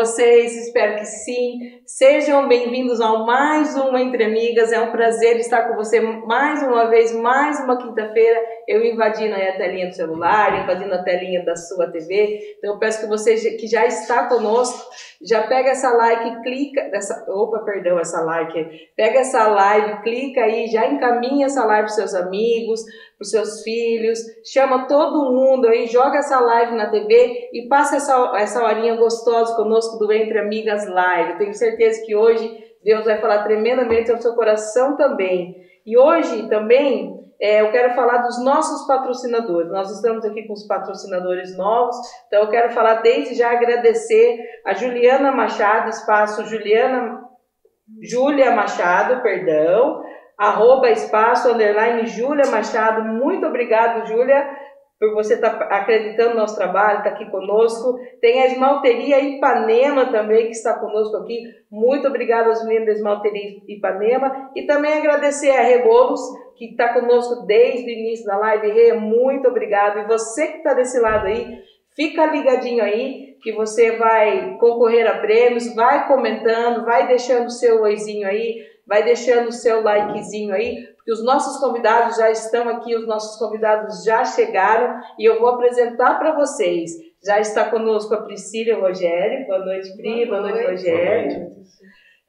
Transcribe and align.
vocês? 0.00 0.56
Espero 0.56 0.96
que 0.98 1.04
sim. 1.04 1.82
Sejam 1.84 2.48
bem-vindos 2.48 3.02
ao 3.02 3.26
mais 3.26 3.76
uma 3.76 4.00
Entre 4.00 4.24
Amigas. 4.24 4.72
É 4.72 4.80
um 4.80 4.90
prazer 4.90 5.36
estar 5.36 5.68
com 5.68 5.76
você 5.76 6.00
mais 6.00 6.62
uma 6.62 6.86
vez, 6.86 7.14
mais 7.14 7.60
uma 7.60 7.76
quinta-feira. 7.76 8.40
Eu 8.66 8.82
invadindo 8.82 9.34
a 9.34 9.52
telinha 9.58 9.88
do 9.88 9.94
celular, 9.94 10.62
invadindo 10.62 10.94
a 10.94 11.02
telinha 11.02 11.44
da 11.44 11.54
sua 11.54 11.90
TV. 11.90 12.56
Então 12.56 12.72
eu 12.72 12.78
peço 12.78 13.02
que 13.02 13.08
você 13.08 13.34
que 13.58 13.66
já 13.66 13.84
está 13.84 14.26
conosco, 14.26 14.88
já 15.20 15.42
pega 15.42 15.68
essa 15.68 15.90
like, 15.92 16.42
clica, 16.44 16.80
essa, 16.94 17.26
opa, 17.28 17.58
perdão, 17.58 17.98
essa 17.98 18.22
like, 18.22 18.88
pega 18.96 19.18
essa 19.18 19.48
live, 19.48 20.02
clica 20.02 20.40
aí, 20.40 20.66
já 20.68 20.86
encaminha 20.86 21.44
essa 21.44 21.62
live 21.66 21.88
para 21.88 21.94
seus 21.94 22.14
amigos, 22.14 22.80
para 23.20 23.26
os 23.26 23.30
seus 23.30 23.62
filhos, 23.62 24.18
chama 24.50 24.88
todo 24.88 25.30
mundo 25.30 25.68
aí, 25.68 25.86
joga 25.86 26.18
essa 26.18 26.40
live 26.40 26.74
na 26.74 26.88
TV 26.88 27.50
e 27.52 27.68
passa 27.68 27.96
essa, 27.96 28.32
essa 28.38 28.64
horinha 28.64 28.96
gostosa 28.96 29.54
conosco 29.56 29.98
do 29.98 30.10
Entre 30.10 30.38
Amigas 30.38 30.88
Live. 30.88 31.36
Tenho 31.36 31.52
certeza 31.52 32.02
que 32.06 32.16
hoje 32.16 32.50
Deus 32.82 33.04
vai 33.04 33.20
falar 33.20 33.44
tremendamente 33.44 34.10
ao 34.10 34.16
seu 34.16 34.34
coração 34.34 34.96
também. 34.96 35.54
E 35.84 35.98
hoje 35.98 36.48
também 36.48 37.20
é, 37.38 37.60
eu 37.60 37.70
quero 37.70 37.94
falar 37.94 38.22
dos 38.22 38.42
nossos 38.42 38.86
patrocinadores. 38.86 39.70
Nós 39.70 39.90
estamos 39.90 40.24
aqui 40.24 40.46
com 40.46 40.54
os 40.54 40.66
patrocinadores 40.66 41.54
novos, 41.58 41.96
então 42.26 42.44
eu 42.44 42.48
quero 42.48 42.72
falar 42.72 43.02
desde 43.02 43.34
já 43.34 43.50
agradecer 43.52 44.38
a 44.64 44.72
Juliana 44.72 45.30
Machado, 45.30 45.90
espaço 45.90 46.46
Juliana 46.46 47.20
Júlia 48.02 48.52
Machado, 48.52 49.22
perdão, 49.22 50.02
arroba 50.40 50.90
espaço 50.90 51.50
underline 51.50 52.06
Júlia 52.06 52.46
Machado. 52.46 53.04
Muito 53.04 53.46
obrigado, 53.46 54.06
Júlia, 54.06 54.48
por 54.98 55.12
você 55.12 55.34
estar 55.34 55.50
tá 55.50 55.66
acreditando 55.66 56.30
no 56.30 56.36
nosso 56.36 56.56
trabalho, 56.56 57.00
estar 57.00 57.10
tá 57.10 57.16
aqui 57.16 57.30
conosco. 57.30 58.00
Tem 58.22 58.40
a 58.40 58.46
Esmalteria 58.46 59.20
Ipanema 59.20 60.06
também, 60.06 60.46
que 60.46 60.52
está 60.52 60.78
conosco 60.78 61.18
aqui. 61.18 61.42
Muito 61.70 62.08
obrigada 62.08 62.48
aos 62.48 62.64
meninos 62.64 62.86
da 62.86 62.92
Esmalteria 62.92 63.58
Ipanema. 63.68 64.50
E 64.56 64.62
também 64.62 64.94
agradecer 64.94 65.50
a 65.50 65.60
Rebolos, 65.60 66.22
que 66.56 66.70
está 66.70 66.94
conosco 66.94 67.44
desde 67.44 67.84
o 67.84 67.90
início 67.90 68.24
da 68.24 68.38
live. 68.38 68.70
Rê, 68.70 68.94
muito 68.94 69.46
obrigado. 69.46 69.98
E 69.98 70.06
você 70.06 70.46
que 70.46 70.56
está 70.58 70.72
desse 70.72 70.98
lado 71.00 71.26
aí, 71.26 71.58
fica 71.94 72.24
ligadinho 72.24 72.82
aí, 72.82 73.36
que 73.42 73.52
você 73.52 73.98
vai 73.98 74.56
concorrer 74.58 75.06
a 75.06 75.18
prêmios, 75.18 75.74
vai 75.74 76.08
comentando, 76.08 76.86
vai 76.86 77.06
deixando 77.06 77.46
o 77.46 77.50
seu 77.50 77.82
oizinho 77.82 78.26
aí, 78.26 78.69
vai 78.90 79.02
deixando 79.02 79.48
o 79.48 79.52
seu 79.52 79.82
likezinho 79.82 80.52
aí, 80.52 80.84
porque 80.96 81.12
os 81.12 81.24
nossos 81.24 81.58
convidados 81.58 82.16
já 82.16 82.30
estão 82.30 82.68
aqui, 82.68 82.94
os 82.94 83.06
nossos 83.06 83.38
convidados 83.38 84.04
já 84.04 84.24
chegaram 84.24 85.00
e 85.18 85.24
eu 85.24 85.40
vou 85.40 85.48
apresentar 85.48 86.18
para 86.18 86.36
vocês. 86.36 86.90
Já 87.24 87.38
está 87.38 87.70
conosco 87.70 88.12
a 88.12 88.22
Priscila 88.22 88.70
e 88.70 88.74
o 88.74 88.80
Rogério. 88.80 89.46
Boa 89.46 89.64
noite, 89.64 89.96
Pri. 89.96 90.26
Boa, 90.26 90.40
Boa 90.40 90.50
noite, 90.50 90.70
Rogério. 90.70 91.38
Boa 91.38 91.48
noite. 91.50 91.70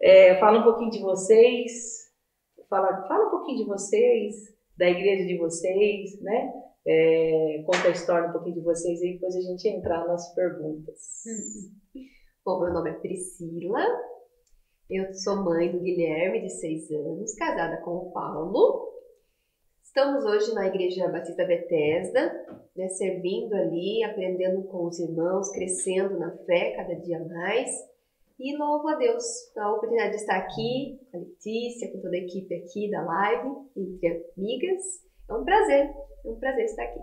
É, 0.02 0.36
fala 0.36 0.60
um 0.60 0.64
pouquinho 0.64 0.92
de 0.92 1.02
vocês 1.02 2.02
fala, 2.72 3.06
fala 3.06 3.28
um 3.28 3.30
pouquinho 3.30 3.58
de 3.58 3.66
vocês, 3.66 4.36
da 4.78 4.90
igreja 4.90 5.28
de 5.28 5.38
vocês, 5.38 6.20
né? 6.22 6.54
É, 6.88 7.64
conta 7.66 7.90
a 7.90 7.92
história 7.92 8.30
um 8.30 8.32
pouquinho 8.32 8.56
de 8.56 8.62
vocês 8.62 9.02
e 9.02 9.14
depois 9.14 9.36
a 9.36 9.42
gente 9.42 9.68
entrar 9.68 10.08
nas 10.08 10.34
perguntas. 10.34 11.24
Bom, 12.44 12.62
meu 12.62 12.74
nome 12.74 12.90
é 12.90 12.94
Priscila, 12.94 13.86
eu 14.92 15.14
sou 15.14 15.38
mãe 15.38 15.72
do 15.72 15.80
Guilherme, 15.80 16.42
de 16.42 16.50
seis 16.50 16.92
anos, 16.92 17.34
casada 17.36 17.78
com 17.78 17.92
o 17.92 18.12
Paulo. 18.12 18.92
Estamos 19.82 20.26
hoje 20.26 20.54
na 20.54 20.68
Igreja 20.68 21.08
Batista 21.08 21.46
Bethesda, 21.46 22.46
né, 22.76 22.90
servindo 22.90 23.54
ali, 23.54 24.04
aprendendo 24.04 24.64
com 24.64 24.88
os 24.88 25.00
irmãos, 25.00 25.50
crescendo 25.54 26.20
na 26.20 26.32
fé 26.46 26.74
cada 26.76 26.94
dia 26.96 27.20
mais. 27.26 27.72
E 28.38 28.58
louvo 28.58 28.90
a 28.90 28.96
Deus 28.96 29.24
pela 29.54 29.70
oportunidade 29.70 30.12
de 30.12 30.18
estar 30.18 30.36
aqui 30.36 31.00
com 31.10 31.18
a 31.18 31.22
Letícia, 31.22 31.90
com 31.90 32.02
toda 32.02 32.16
a 32.18 32.20
equipe 32.20 32.54
aqui 32.54 32.92
da 32.92 33.02
live, 33.02 33.50
entre 33.78 34.26
amigas. 34.38 34.82
É 35.30 35.34
um 35.34 35.46
prazer, 35.46 35.90
é 36.26 36.30
um 36.30 36.36
prazer 36.36 36.66
estar 36.66 36.84
aqui. 36.84 37.00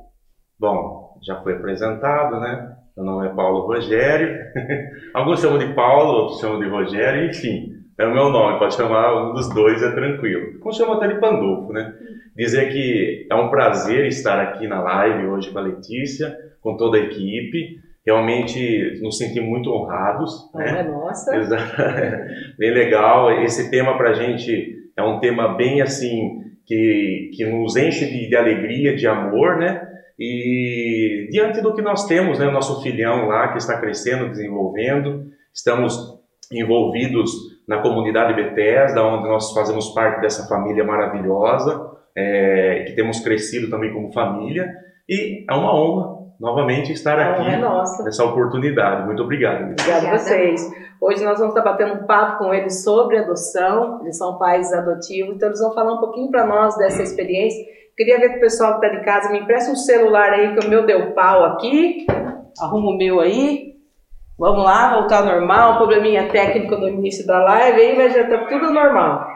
Bom, 0.58 1.18
já 1.22 1.42
foi 1.42 1.54
apresentado, 1.54 2.38
né? 2.38 2.76
Meu 2.94 3.06
nome 3.06 3.28
é 3.28 3.34
Paulo 3.34 3.66
Rogério. 3.66 4.44
Alguns 5.14 5.40
chamam 5.40 5.58
de 5.58 5.72
Paulo, 5.74 6.22
outros 6.22 6.40
chamam 6.40 6.58
de 6.58 6.68
Rogério, 6.68 7.30
enfim, 7.30 7.77
é 7.98 8.06
o 8.06 8.14
meu 8.14 8.30
nome, 8.30 8.58
pode 8.58 8.74
chamar 8.74 9.30
um 9.30 9.32
dos 9.34 9.52
dois, 9.52 9.82
é 9.82 9.90
tranquilo. 9.90 10.54
Alguns 10.54 10.76
chamam 10.76 10.94
até 10.94 11.08
de 11.08 11.20
Pandolfo, 11.20 11.72
né? 11.72 11.92
Dizer 12.36 12.70
que 12.72 13.26
é 13.30 13.34
um 13.34 13.48
prazer 13.50 14.06
estar 14.06 14.40
aqui 14.40 14.66
na 14.68 14.80
live 14.80 15.26
hoje 15.26 15.50
com 15.50 15.58
a 15.58 15.62
Letícia, 15.62 16.36
com 16.60 16.76
toda 16.76 16.96
a 16.96 17.00
equipe 17.00 17.78
realmente 18.08 18.98
nos 19.02 19.18
sentimos 19.18 19.50
muito 19.50 19.70
honrados. 19.70 20.50
Oh, 20.54 20.58
né? 20.58 20.80
É 20.80 20.82
nossa! 20.82 21.30
bem 22.58 22.72
legal. 22.72 23.30
Esse 23.42 23.70
tema 23.70 23.98
para 23.98 24.10
a 24.10 24.14
gente 24.14 24.76
é 24.96 25.02
um 25.02 25.20
tema 25.20 25.54
bem 25.56 25.82
assim 25.82 26.40
que, 26.64 27.30
que 27.34 27.44
nos 27.44 27.76
enche 27.76 28.06
de, 28.06 28.30
de, 28.30 28.34
alegria, 28.34 28.96
de 28.96 29.06
amor, 29.06 29.58
né? 29.58 29.86
E 30.18 31.28
diante 31.30 31.60
do 31.60 31.74
que 31.74 31.82
nós 31.82 32.06
temos, 32.06 32.38
né? 32.38 32.48
O 32.48 32.52
nosso 32.52 32.82
filhão 32.82 33.26
lá 33.26 33.48
que 33.48 33.58
está 33.58 33.78
crescendo, 33.78 34.30
desenvolvendo, 34.30 35.26
estamos 35.52 35.94
envolvidos 36.50 37.30
na 37.68 37.82
comunidade 37.82 38.32
Bethesda, 38.32 39.04
onde 39.04 39.28
nós 39.28 39.52
fazemos 39.52 39.90
parte 39.90 40.22
dessa 40.22 40.48
família 40.48 40.82
maravilhosa, 40.82 41.90
é, 42.16 42.84
que 42.86 42.94
temos 42.94 43.20
crescido 43.20 43.68
também 43.68 43.92
como 43.92 44.10
família, 44.10 44.66
e 45.06 45.44
é 45.48 45.54
uma 45.54 45.74
honra 45.74 46.18
novamente 46.40 46.92
estar 46.92 47.18
aqui 47.18 47.48
é 47.48 48.04
nessa 48.04 48.24
oportunidade. 48.24 49.04
Muito 49.04 49.22
obrigado. 49.22 49.72
Obrigada 49.72 50.08
a 50.08 50.18
vocês. 50.18 50.62
Hoje 51.00 51.24
nós 51.24 51.38
vamos 51.38 51.54
estar 51.54 51.68
batendo 51.68 52.02
um 52.02 52.06
papo 52.06 52.38
com 52.38 52.54
eles 52.54 52.82
sobre 52.82 53.18
adoção. 53.18 54.00
Eles 54.02 54.16
são 54.16 54.38
pais 54.38 54.72
adotivos, 54.72 55.36
então 55.36 55.48
eles 55.48 55.60
vão 55.60 55.74
falar 55.74 55.94
um 55.94 56.00
pouquinho 56.00 56.30
para 56.30 56.46
nós 56.46 56.76
dessa 56.76 57.02
experiência. 57.02 57.64
Queria 57.96 58.18
ver 58.18 58.30
que 58.30 58.36
o 58.36 58.40
pessoal 58.40 58.78
que 58.78 58.86
está 58.86 58.98
de 58.98 59.04
casa 59.04 59.30
me 59.30 59.40
empresta 59.40 59.72
um 59.72 59.76
celular 59.76 60.30
aí, 60.30 60.54
que 60.54 60.66
o 60.66 60.70
meu 60.70 60.86
deu 60.86 61.12
pau 61.12 61.44
aqui. 61.44 62.06
Arruma 62.60 62.90
o 62.90 62.96
meu 62.96 63.20
aí. 63.20 63.67
Vamos 64.38 64.62
lá, 64.62 64.94
voltar 64.94 65.18
ao 65.18 65.26
normal. 65.26 65.72
Um 65.72 65.76
probleminha 65.78 66.28
técnico 66.28 66.76
no 66.76 66.88
início 66.88 67.26
da 67.26 67.42
live 67.42 67.80
aí, 67.80 67.96
mas 67.96 68.14
já 68.14 68.22
está 68.22 68.38
tudo 68.46 68.72
normal. 68.72 69.26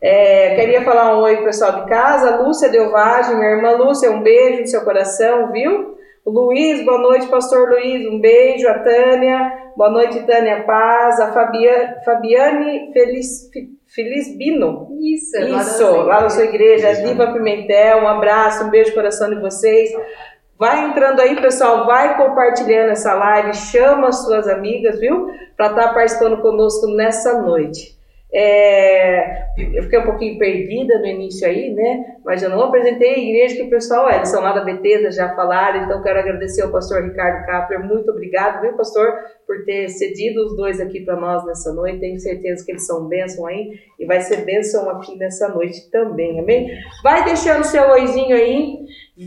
É, 0.00 0.56
queria 0.56 0.82
falar 0.82 1.16
um 1.16 1.20
oi 1.20 1.36
pessoal 1.44 1.84
de 1.84 1.88
casa. 1.88 2.42
Lúcia 2.42 2.68
Delvagem, 2.68 3.36
minha 3.36 3.50
irmã 3.50 3.70
Lúcia, 3.76 4.10
um 4.10 4.20
beijo 4.20 4.62
no 4.62 4.66
seu 4.66 4.82
coração, 4.82 5.52
viu? 5.52 5.96
O 6.24 6.30
Luiz, 6.30 6.84
boa 6.84 6.98
noite, 6.98 7.28
pastor 7.28 7.68
Luiz, 7.70 8.04
um 8.08 8.20
beijo. 8.20 8.68
A 8.68 8.80
Tânia, 8.80 9.70
boa 9.76 9.90
noite, 9.90 10.26
Tânia 10.26 10.64
Paz. 10.64 11.20
A 11.20 11.30
Fabiane, 11.30 12.04
Fabiane 12.04 12.92
Feliz, 12.92 13.48
Feliz 13.94 14.36
Bino. 14.36 14.88
Isso, 15.00 15.38
Isso, 15.38 15.96
lá 16.02 16.20
da 16.20 16.30
sua 16.30 16.44
igreja. 16.44 16.88
A 16.88 16.94
Diva 16.94 17.32
Pimentel, 17.32 17.98
um 17.98 18.08
abraço, 18.08 18.64
um 18.64 18.70
beijo 18.70 18.90
no 18.90 18.96
coração 18.96 19.30
de 19.30 19.40
vocês. 19.40 19.90
Vai 20.62 20.84
entrando 20.84 21.18
aí, 21.18 21.34
pessoal, 21.40 21.86
vai 21.86 22.16
compartilhando 22.16 22.90
essa 22.90 23.12
live, 23.14 23.52
chama 23.52 24.10
as 24.10 24.22
suas 24.22 24.46
amigas, 24.46 25.00
viu? 25.00 25.28
Para 25.56 25.70
estar 25.70 25.88
tá 25.88 25.92
participando 25.92 26.40
conosco 26.40 26.86
nessa 26.86 27.42
noite. 27.42 27.98
É, 28.34 29.42
eu 29.74 29.82
fiquei 29.82 29.98
um 29.98 30.06
pouquinho 30.06 30.38
perdida 30.38 30.98
no 30.98 31.06
início 31.06 31.46
aí, 31.46 31.74
né? 31.74 32.16
Mas 32.24 32.42
eu 32.42 32.48
não 32.48 32.62
apresentei 32.62 33.14
a 33.14 33.18
igreja 33.18 33.56
que 33.56 33.62
o 33.64 33.70
pessoal 33.70 34.08
é, 34.08 34.16
eles 34.16 34.30
são 34.30 34.42
lá 34.42 34.52
da 34.52 34.64
Betesda, 34.64 35.10
já 35.10 35.34
falaram, 35.34 35.84
então 35.84 36.02
quero 36.02 36.18
agradecer 36.18 36.62
ao 36.62 36.72
pastor 36.72 37.02
Ricardo 37.02 37.44
Kapler, 37.44 37.84
muito 37.84 38.10
obrigado, 38.10 38.62
viu, 38.62 38.72
pastor, 38.74 39.12
por 39.46 39.64
ter 39.66 39.90
cedido 39.90 40.46
os 40.46 40.56
dois 40.56 40.80
aqui 40.80 41.04
para 41.04 41.16
nós 41.16 41.44
nessa 41.44 41.74
noite. 41.74 42.00
Tenho 42.00 42.18
certeza 42.18 42.64
que 42.64 42.72
eles 42.72 42.86
são 42.86 43.06
bênção 43.06 43.46
aí 43.46 43.70
e 44.00 44.06
vai 44.06 44.20
ser 44.20 44.46
bênção 44.46 44.88
aqui 44.88 45.14
nessa 45.18 45.48
noite 45.48 45.90
também, 45.90 46.40
amém? 46.40 46.70
Vai 47.02 47.24
deixando 47.24 47.64
seu 47.64 47.90
oizinho 47.90 48.34
aí, 48.34 48.78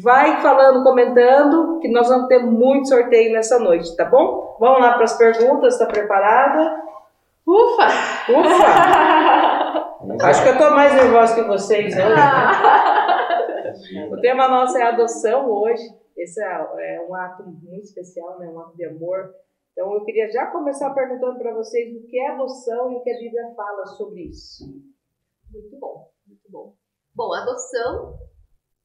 vai 0.01 0.41
falando, 0.41 0.83
comentando, 0.83 1.79
que 1.79 1.89
nós 1.89 2.09
vamos 2.09 2.27
ter 2.27 2.39
muito 2.39 2.89
sorteio 2.89 3.31
nessa 3.33 3.59
noite, 3.59 3.95
tá 3.95 4.05
bom? 4.05 4.57
Vamos 4.59 4.81
lá 4.81 4.93
para 4.93 5.03
as 5.03 5.15
perguntas, 5.15 5.73
está 5.73 5.85
preparada? 5.85 6.84
Ufa! 7.47 7.87
Ufa! 8.31 9.85
Acho 10.25 10.43
que 10.43 10.49
eu 10.49 10.53
estou 10.53 10.71
mais 10.71 10.95
nervosa 10.95 11.35
que 11.35 11.43
vocês 11.43 11.93
hoje. 11.93 12.05
Né? 12.05 12.15
o 14.11 14.19
tema 14.21 14.47
nosso 14.47 14.77
é 14.77 14.83
adoção 14.83 15.49
hoje. 15.49 15.83
Esse 16.17 16.41
é, 16.41 16.45
é, 16.45 17.05
um 17.07 17.13
ato 17.13 17.43
muito 17.43 17.83
especial, 17.83 18.39
né? 18.39 18.49
um 18.49 18.59
ato 18.59 18.75
de 18.75 18.85
amor. 18.85 19.35
Então 19.71 19.93
eu 19.93 20.03
queria 20.05 20.31
já 20.31 20.47
começar 20.47 20.91
perguntando 20.93 21.37
para 21.37 21.53
vocês 21.53 21.95
o 21.95 22.07
que 22.07 22.17
é 22.17 22.31
adoção 22.31 22.91
e 22.91 22.95
o 22.95 23.01
que 23.01 23.11
a 23.11 23.17
Bíblia 23.17 23.53
fala 23.55 23.85
sobre 23.87 24.23
isso. 24.23 24.63
Muito 25.51 25.77
bom, 25.79 26.09
muito 26.25 26.49
bom. 26.49 26.73
Bom, 27.13 27.33
adoção, 27.33 28.17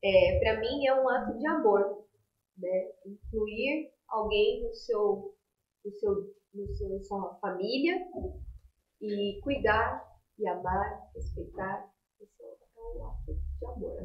é, 0.02 0.40
para 0.40 0.58
mim, 0.60 0.84
é 0.86 0.94
um 0.94 1.08
ato 1.08 1.38
de 1.38 1.46
amor, 1.46 2.04
né? 2.58 2.90
Incluir 3.06 3.92
alguém 4.08 4.64
no 4.64 4.74
seu, 4.74 5.32
no 5.84 5.92
seu, 5.92 6.14
no 6.54 6.74
seu, 6.74 6.88
na 6.88 7.00
sua 7.02 7.38
família, 7.40 7.94
e 9.00 9.40
cuidar 9.42 10.04
e 10.38 10.48
amar, 10.48 11.00
respeitar, 11.14 11.90
isso 12.20 12.42
é 12.42 12.98
um 12.98 13.06
ato 13.06 13.34
de 13.34 13.66
amor. 13.66 13.96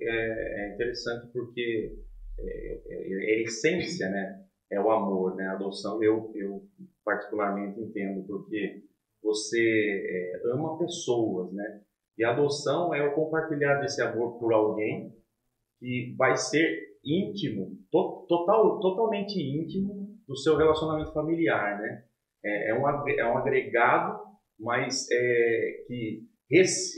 É, 0.00 0.08
é, 0.08 0.74
interessante 0.74 1.32
porque 1.32 1.98
é, 2.38 2.80
é, 2.86 3.40
é, 3.40 3.42
essência, 3.42 4.08
né? 4.08 4.46
é 4.70 4.80
o 4.80 4.90
amor, 4.90 5.36
né? 5.36 5.46
A 5.46 5.52
adoção 5.52 6.02
eu, 6.02 6.32
eu 6.34 6.62
particularmente 7.04 7.80
entendo 7.80 8.26
porque 8.26 8.82
você 9.22 9.60
é, 10.44 10.50
ama 10.52 10.78
pessoas, 10.78 11.52
né? 11.52 11.82
E 12.18 12.24
a 12.24 12.30
adoção 12.30 12.94
é 12.94 13.06
o 13.06 13.14
compartilhar 13.14 13.80
desse 13.80 14.00
amor 14.02 14.38
por 14.38 14.52
alguém 14.52 15.14
que 15.78 16.14
vai 16.16 16.36
ser 16.36 16.96
íntimo, 17.04 17.78
to, 17.90 18.26
total, 18.28 18.80
totalmente 18.80 19.38
íntimo 19.38 20.18
do 20.26 20.36
seu 20.36 20.56
relacionamento 20.56 21.12
familiar, 21.12 21.80
né? 21.80 22.04
É, 22.44 22.70
é, 22.70 22.74
um, 22.74 22.88
é 22.88 23.32
um 23.32 23.38
agregado, 23.38 24.25
mas 24.58 25.06
é, 25.10 25.84
que 25.86 26.22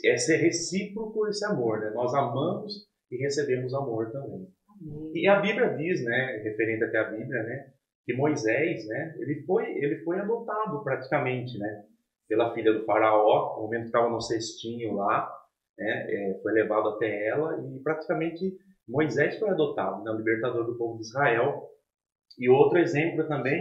é 0.05 0.17
ser 0.17 0.37
recíproco 0.37 1.27
esse 1.29 1.45
amor, 1.45 1.81
né? 1.81 1.91
Nós 1.91 2.15
amamos 2.15 2.87
e 3.11 3.17
recebemos 3.17 3.75
amor 3.75 4.11
também. 4.11 4.47
Amém. 4.69 5.13
E 5.15 5.27
a 5.27 5.41
Bíblia 5.41 5.75
diz, 5.75 6.05
né, 6.05 6.41
referente 6.45 6.85
até 6.85 6.99
a 6.99 7.11
Bíblia, 7.11 7.43
né, 7.43 7.73
que 8.05 8.15
Moisés, 8.15 8.87
né, 8.87 9.15
ele 9.19 9.43
foi, 9.45 9.65
ele 9.79 10.03
foi 10.05 10.19
adotado 10.19 10.83
praticamente, 10.85 11.59
né, 11.59 11.85
pela 12.29 12.53
filha 12.55 12.73
do 12.73 12.85
faraó, 12.85 13.57
no 13.57 13.63
momento 13.63 13.83
que 13.83 13.87
estava 13.87 14.11
no 14.11 14.21
cestinho 14.21 14.95
lá, 14.95 15.29
né, 15.79 16.07
é, 16.09 16.41
foi 16.43 16.53
levado 16.53 16.91
até 16.91 17.27
ela 17.29 17.59
e 17.61 17.81
praticamente 17.81 18.57
Moisés 18.87 19.39
foi 19.39 19.51
adotado, 19.51 20.03
né, 20.05 20.11
o 20.11 20.17
libertador 20.17 20.65
do 20.65 20.77
povo 20.77 20.99
de 20.99 21.07
Israel. 21.07 21.69
E 22.39 22.49
outro 22.49 22.79
exemplo 22.79 23.27
também, 23.27 23.61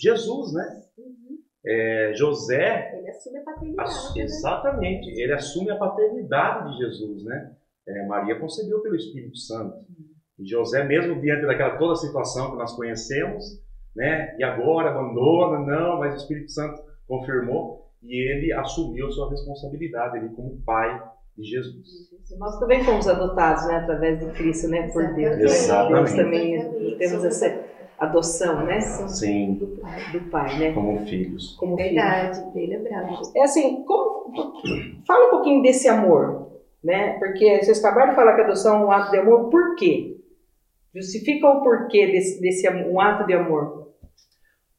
Jesus, 0.00 0.52
né? 0.54 0.82
Uhum. 0.96 1.31
É, 1.64 2.12
José. 2.14 2.98
Ele 2.98 3.08
assume 3.10 3.38
a 3.38 3.42
paternidade. 3.42 3.90
né? 3.90 4.22
Exatamente, 4.22 5.08
ele 5.10 5.32
assume 5.32 5.70
a 5.70 5.76
paternidade 5.76 6.72
de 6.72 6.78
Jesus, 6.78 7.24
né? 7.24 7.52
É, 7.86 8.06
Maria 8.06 8.38
concebeu 8.38 8.80
pelo 8.80 8.96
Espírito 8.96 9.36
Santo. 9.36 9.76
Uhum. 9.76 10.12
E 10.38 10.46
José, 10.46 10.84
mesmo 10.84 11.20
diante 11.20 11.46
daquela 11.46 11.76
toda 11.76 11.92
a 11.92 11.96
situação 11.96 12.52
que 12.52 12.56
nós 12.56 12.74
conhecemos, 12.74 13.60
né? 13.94 14.36
E 14.38 14.44
agora 14.44 14.90
abandona, 14.90 15.58
não, 15.60 15.98
mas 15.98 16.14
o 16.14 16.16
Espírito 16.16 16.50
Santo 16.50 16.82
confirmou 17.06 17.90
e 18.02 18.16
ele 18.30 18.52
assumiu 18.52 19.06
a 19.06 19.10
sua 19.10 19.30
responsabilidade, 19.30 20.16
ele 20.16 20.30
como 20.30 20.60
pai 20.64 21.02
de 21.36 21.44
Jesus. 21.44 22.10
Nós 22.38 22.58
também 22.58 22.84
fomos 22.84 23.06
adotados, 23.06 23.66
né, 23.66 23.76
através 23.76 24.18
de 24.18 24.32
Cristo, 24.32 24.68
né, 24.68 24.88
por 24.90 25.14
Deus. 25.14 25.38
Exatamente. 25.38 26.14
Deus 26.14 26.16
também 26.16 26.98
temos 26.98 27.24
essa 27.24 27.61
adoção, 28.02 28.64
né? 28.64 28.80
Sim. 28.80 29.54
Do 29.54 29.66
pai, 29.80 30.00
do 30.12 30.20
pai 30.28 30.58
né? 30.58 30.72
Como 30.72 31.06
filhos. 31.06 31.56
Como 31.58 31.76
Verdade, 31.76 32.38
filho. 32.38 32.50
bem 32.52 32.68
lembrado. 32.68 33.22
É 33.36 33.42
assim, 33.44 33.84
como, 33.84 34.32
fala 35.06 35.28
um 35.28 35.30
pouquinho 35.30 35.62
desse 35.62 35.88
amor, 35.88 36.50
né? 36.82 37.18
Porque 37.18 37.62
vocês 37.62 37.78
acabaram 37.78 38.10
de 38.10 38.16
falar 38.16 38.34
que 38.34 38.40
a 38.40 38.44
adoção 38.44 38.82
é 38.82 38.84
um 38.84 38.90
ato 38.90 39.10
de 39.12 39.18
amor, 39.18 39.48
por 39.50 39.76
quê? 39.76 40.16
Justifica 40.94 41.48
o 41.48 41.62
porquê 41.62 42.08
desse, 42.08 42.40
desse 42.40 42.68
um 42.68 43.00
ato 43.00 43.24
de 43.26 43.34
amor. 43.34 43.92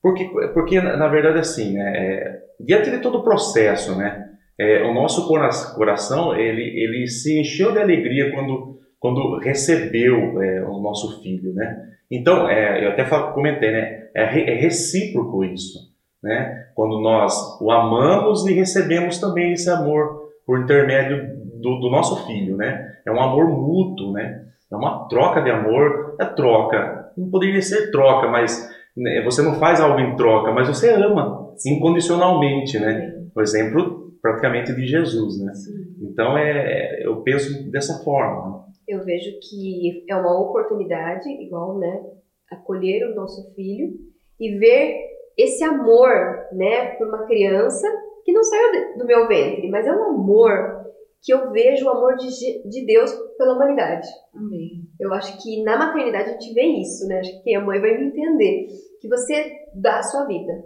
Porque, 0.02 0.26
porque 0.54 0.82
na 0.82 1.08
verdade, 1.08 1.40
assim, 1.40 1.74
né, 1.74 1.94
é, 1.96 2.42
diante 2.60 2.92
de 2.92 3.00
todo 3.00 3.20
o 3.20 3.24
processo, 3.24 3.98
né, 3.98 4.32
é, 4.60 4.84
o 4.84 4.94
nosso 4.94 5.26
coração 5.28 6.36
ele, 6.36 6.62
ele 6.62 7.08
se 7.08 7.40
encheu 7.40 7.72
de 7.72 7.80
alegria 7.80 8.32
quando, 8.34 8.82
quando 9.00 9.40
recebeu 9.40 10.42
é, 10.42 10.62
o 10.66 10.80
nosso 10.80 11.22
filho, 11.24 11.54
né? 11.54 11.94
Então, 12.14 12.48
é, 12.48 12.86
eu 12.86 12.92
até 12.92 13.04
comentei, 13.32 13.72
né? 13.72 14.08
É, 14.16 14.22
é, 14.24 14.54
recíproco 14.62 15.44
isso, 15.44 15.80
né? 16.22 16.68
Quando 16.76 17.02
nós 17.02 17.34
o 17.60 17.72
amamos 17.72 18.46
e 18.46 18.54
recebemos 18.54 19.18
também 19.18 19.54
esse 19.54 19.68
amor 19.68 20.30
por 20.46 20.60
intermédio 20.60 21.36
do, 21.60 21.80
do 21.80 21.90
nosso 21.90 22.28
filho, 22.28 22.56
né? 22.56 22.98
É 23.04 23.12
um 23.12 23.20
amor 23.20 23.50
mútuo, 23.50 24.12
né? 24.12 24.44
É 24.72 24.76
uma 24.76 25.08
troca 25.08 25.42
de 25.42 25.50
amor, 25.50 26.16
é 26.20 26.26
troca. 26.26 27.12
Não 27.18 27.32
poderia 27.32 27.62
ser 27.64 27.90
troca, 27.90 28.28
mas 28.28 28.70
né, 28.96 29.24
você 29.24 29.42
não 29.42 29.56
faz 29.56 29.82
algo 29.82 30.00
em 30.00 30.16
troca, 30.16 30.52
mas 30.52 30.68
você 30.68 30.92
ama 30.94 31.52
incondicionalmente, 31.66 32.78
né? 32.80 33.12
Por 33.34 33.42
exemplo, 33.42 34.14
praticamente 34.22 34.72
de 34.72 34.86
Jesus, 34.86 35.44
né? 35.44 35.52
Então 36.00 36.38
é, 36.38 37.04
eu 37.04 37.24
penso 37.24 37.72
dessa 37.72 38.04
forma. 38.04 38.66
Eu 38.88 39.04
vejo 39.04 39.40
que 39.42 40.06
é 40.10 40.16
uma 40.16 40.40
oportunidade, 40.40 41.30
igual, 41.42 41.78
né, 41.78 42.04
acolher 42.52 43.06
o 43.08 43.16
nosso 43.16 43.54
filho 43.56 43.94
e 44.40 44.58
ver 44.58 44.98
esse 45.38 45.64
amor, 45.64 46.10
né, 46.52 46.96
por 46.98 47.08
uma 47.08 47.26
criança 47.26 47.88
que 48.24 48.32
não 48.32 48.44
saiu 48.44 48.98
do 48.98 49.06
meu 49.06 49.28
ventre, 49.28 49.70
mas 49.70 49.86
é 49.86 49.92
um 49.92 50.04
amor 50.04 50.84
que 51.22 51.34
eu 51.34 51.52
vejo 51.52 51.86
o 51.86 51.90
amor 51.90 52.16
de, 52.18 52.28
de 52.68 52.86
Deus 52.86 53.12
pela 53.38 53.56
humanidade. 53.56 54.08
Amém. 54.36 54.86
Eu 55.00 55.14
acho 55.14 55.42
que 55.42 55.64
na 55.64 55.78
maternidade 55.78 56.30
a 56.30 56.34
gente 56.34 56.54
vê 56.54 56.64
isso, 56.64 57.08
né? 57.08 57.20
Acho 57.20 57.42
que 57.42 57.56
é 57.56 57.60
mãe 57.60 57.80
vai 57.80 57.98
me 57.98 58.08
entender. 58.08 58.68
Que 59.00 59.08
você 59.08 59.52
dá 59.74 60.00
a 60.00 60.04
sua 60.04 60.26
vida. 60.26 60.66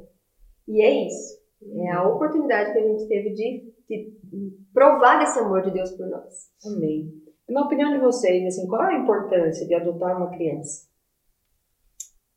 E 0.67 0.81
é 0.81 1.05
isso. 1.07 1.37
É 1.79 1.91
a 1.91 2.07
oportunidade 2.07 2.73
que 2.73 2.79
a 2.79 2.87
gente 2.87 3.07
teve 3.07 3.33
de, 3.33 3.73
de 3.87 4.57
provar 4.73 5.19
desse 5.19 5.39
amor 5.39 5.61
de 5.61 5.71
Deus 5.71 5.91
por 5.91 6.07
nós. 6.07 6.51
Amém. 6.65 7.11
Na 7.49 7.61
opinião 7.61 7.94
de 7.94 7.99
vocês, 7.99 8.45
assim, 8.45 8.67
qual 8.67 8.83
é 8.83 8.95
a 8.95 8.99
importância 8.99 9.65
de 9.65 9.73
adotar 9.73 10.17
uma 10.17 10.29
criança? 10.29 10.88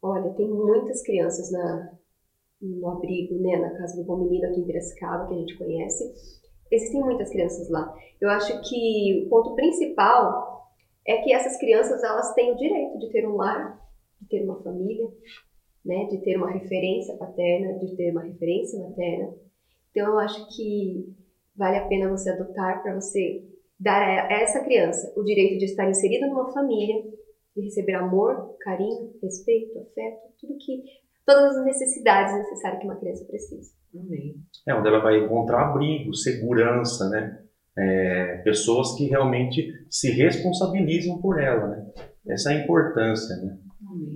Olha, 0.00 0.30
tem 0.34 0.48
muitas 0.48 1.02
crianças 1.02 1.50
na, 1.50 1.98
no 2.62 2.88
abrigo, 2.88 3.34
né, 3.40 3.56
na 3.56 3.76
casa 3.76 3.96
do 3.96 4.06
Bom 4.06 4.18
Menino 4.18 4.46
aqui 4.46 4.60
em 4.60 4.64
Piracicaba, 4.64 5.26
que 5.26 5.34
a 5.34 5.38
gente 5.38 5.58
conhece. 5.58 6.14
Existem 6.70 7.00
muitas 7.00 7.28
crianças 7.28 7.68
lá. 7.68 7.92
Eu 8.20 8.30
acho 8.30 8.60
que 8.62 9.24
o 9.26 9.28
ponto 9.28 9.56
principal 9.56 10.70
é 11.04 11.16
que 11.22 11.32
essas 11.32 11.58
crianças 11.58 12.04
elas 12.04 12.32
têm 12.34 12.52
o 12.52 12.56
direito 12.56 12.98
de 13.00 13.10
ter 13.10 13.26
um 13.26 13.34
lar, 13.34 13.80
de 14.20 14.28
ter 14.28 14.44
uma 14.44 14.62
família, 14.62 15.08
né, 15.84 16.04
de 16.04 16.18
ter 16.18 16.36
uma 16.36 16.52
referência 16.52 17.16
paterna, 17.16 17.78
de 17.78 17.96
ter 17.96 18.12
uma 18.12 18.22
referência 18.22 18.78
materna. 18.78 19.34
Então 19.90 20.06
eu 20.12 20.18
acho 20.20 20.46
que 20.54 21.12
vale 21.56 21.78
a 21.78 21.88
pena 21.88 22.08
você 22.08 22.30
adotar 22.30 22.80
para 22.80 22.94
você 22.94 23.49
dar 23.80 24.02
a 24.02 24.32
essa 24.32 24.62
criança 24.62 25.10
o 25.16 25.24
direito 25.24 25.58
de 25.58 25.64
estar 25.64 25.88
inserida 25.88 26.26
numa 26.26 26.52
família, 26.52 27.02
de 27.56 27.62
receber 27.62 27.94
amor, 27.94 28.56
carinho, 28.60 29.12
respeito, 29.22 29.78
afeto, 29.78 30.18
tudo 30.38 30.58
que 30.58 30.82
todas 31.26 31.56
as 31.56 31.64
necessidades 31.64 32.34
necessárias 32.34 32.80
que 32.80 32.86
uma 32.86 32.96
criança 32.96 33.24
precisa. 33.24 33.72
Amém. 33.94 34.36
É 34.68 34.74
onde 34.74 34.88
ela 34.88 35.00
vai 35.00 35.18
encontrar 35.18 35.70
abrigo, 35.70 36.14
segurança, 36.14 37.08
né? 37.08 37.40
É, 37.78 38.36
pessoas 38.44 38.96
que 38.96 39.06
realmente 39.06 39.72
se 39.88 40.10
responsabilizam 40.10 41.20
por 41.20 41.40
ela, 41.40 41.68
né? 41.68 41.86
Essa 42.28 42.52
é 42.52 42.56
a 42.56 42.64
importância, 42.64 43.36
né? 43.36 43.58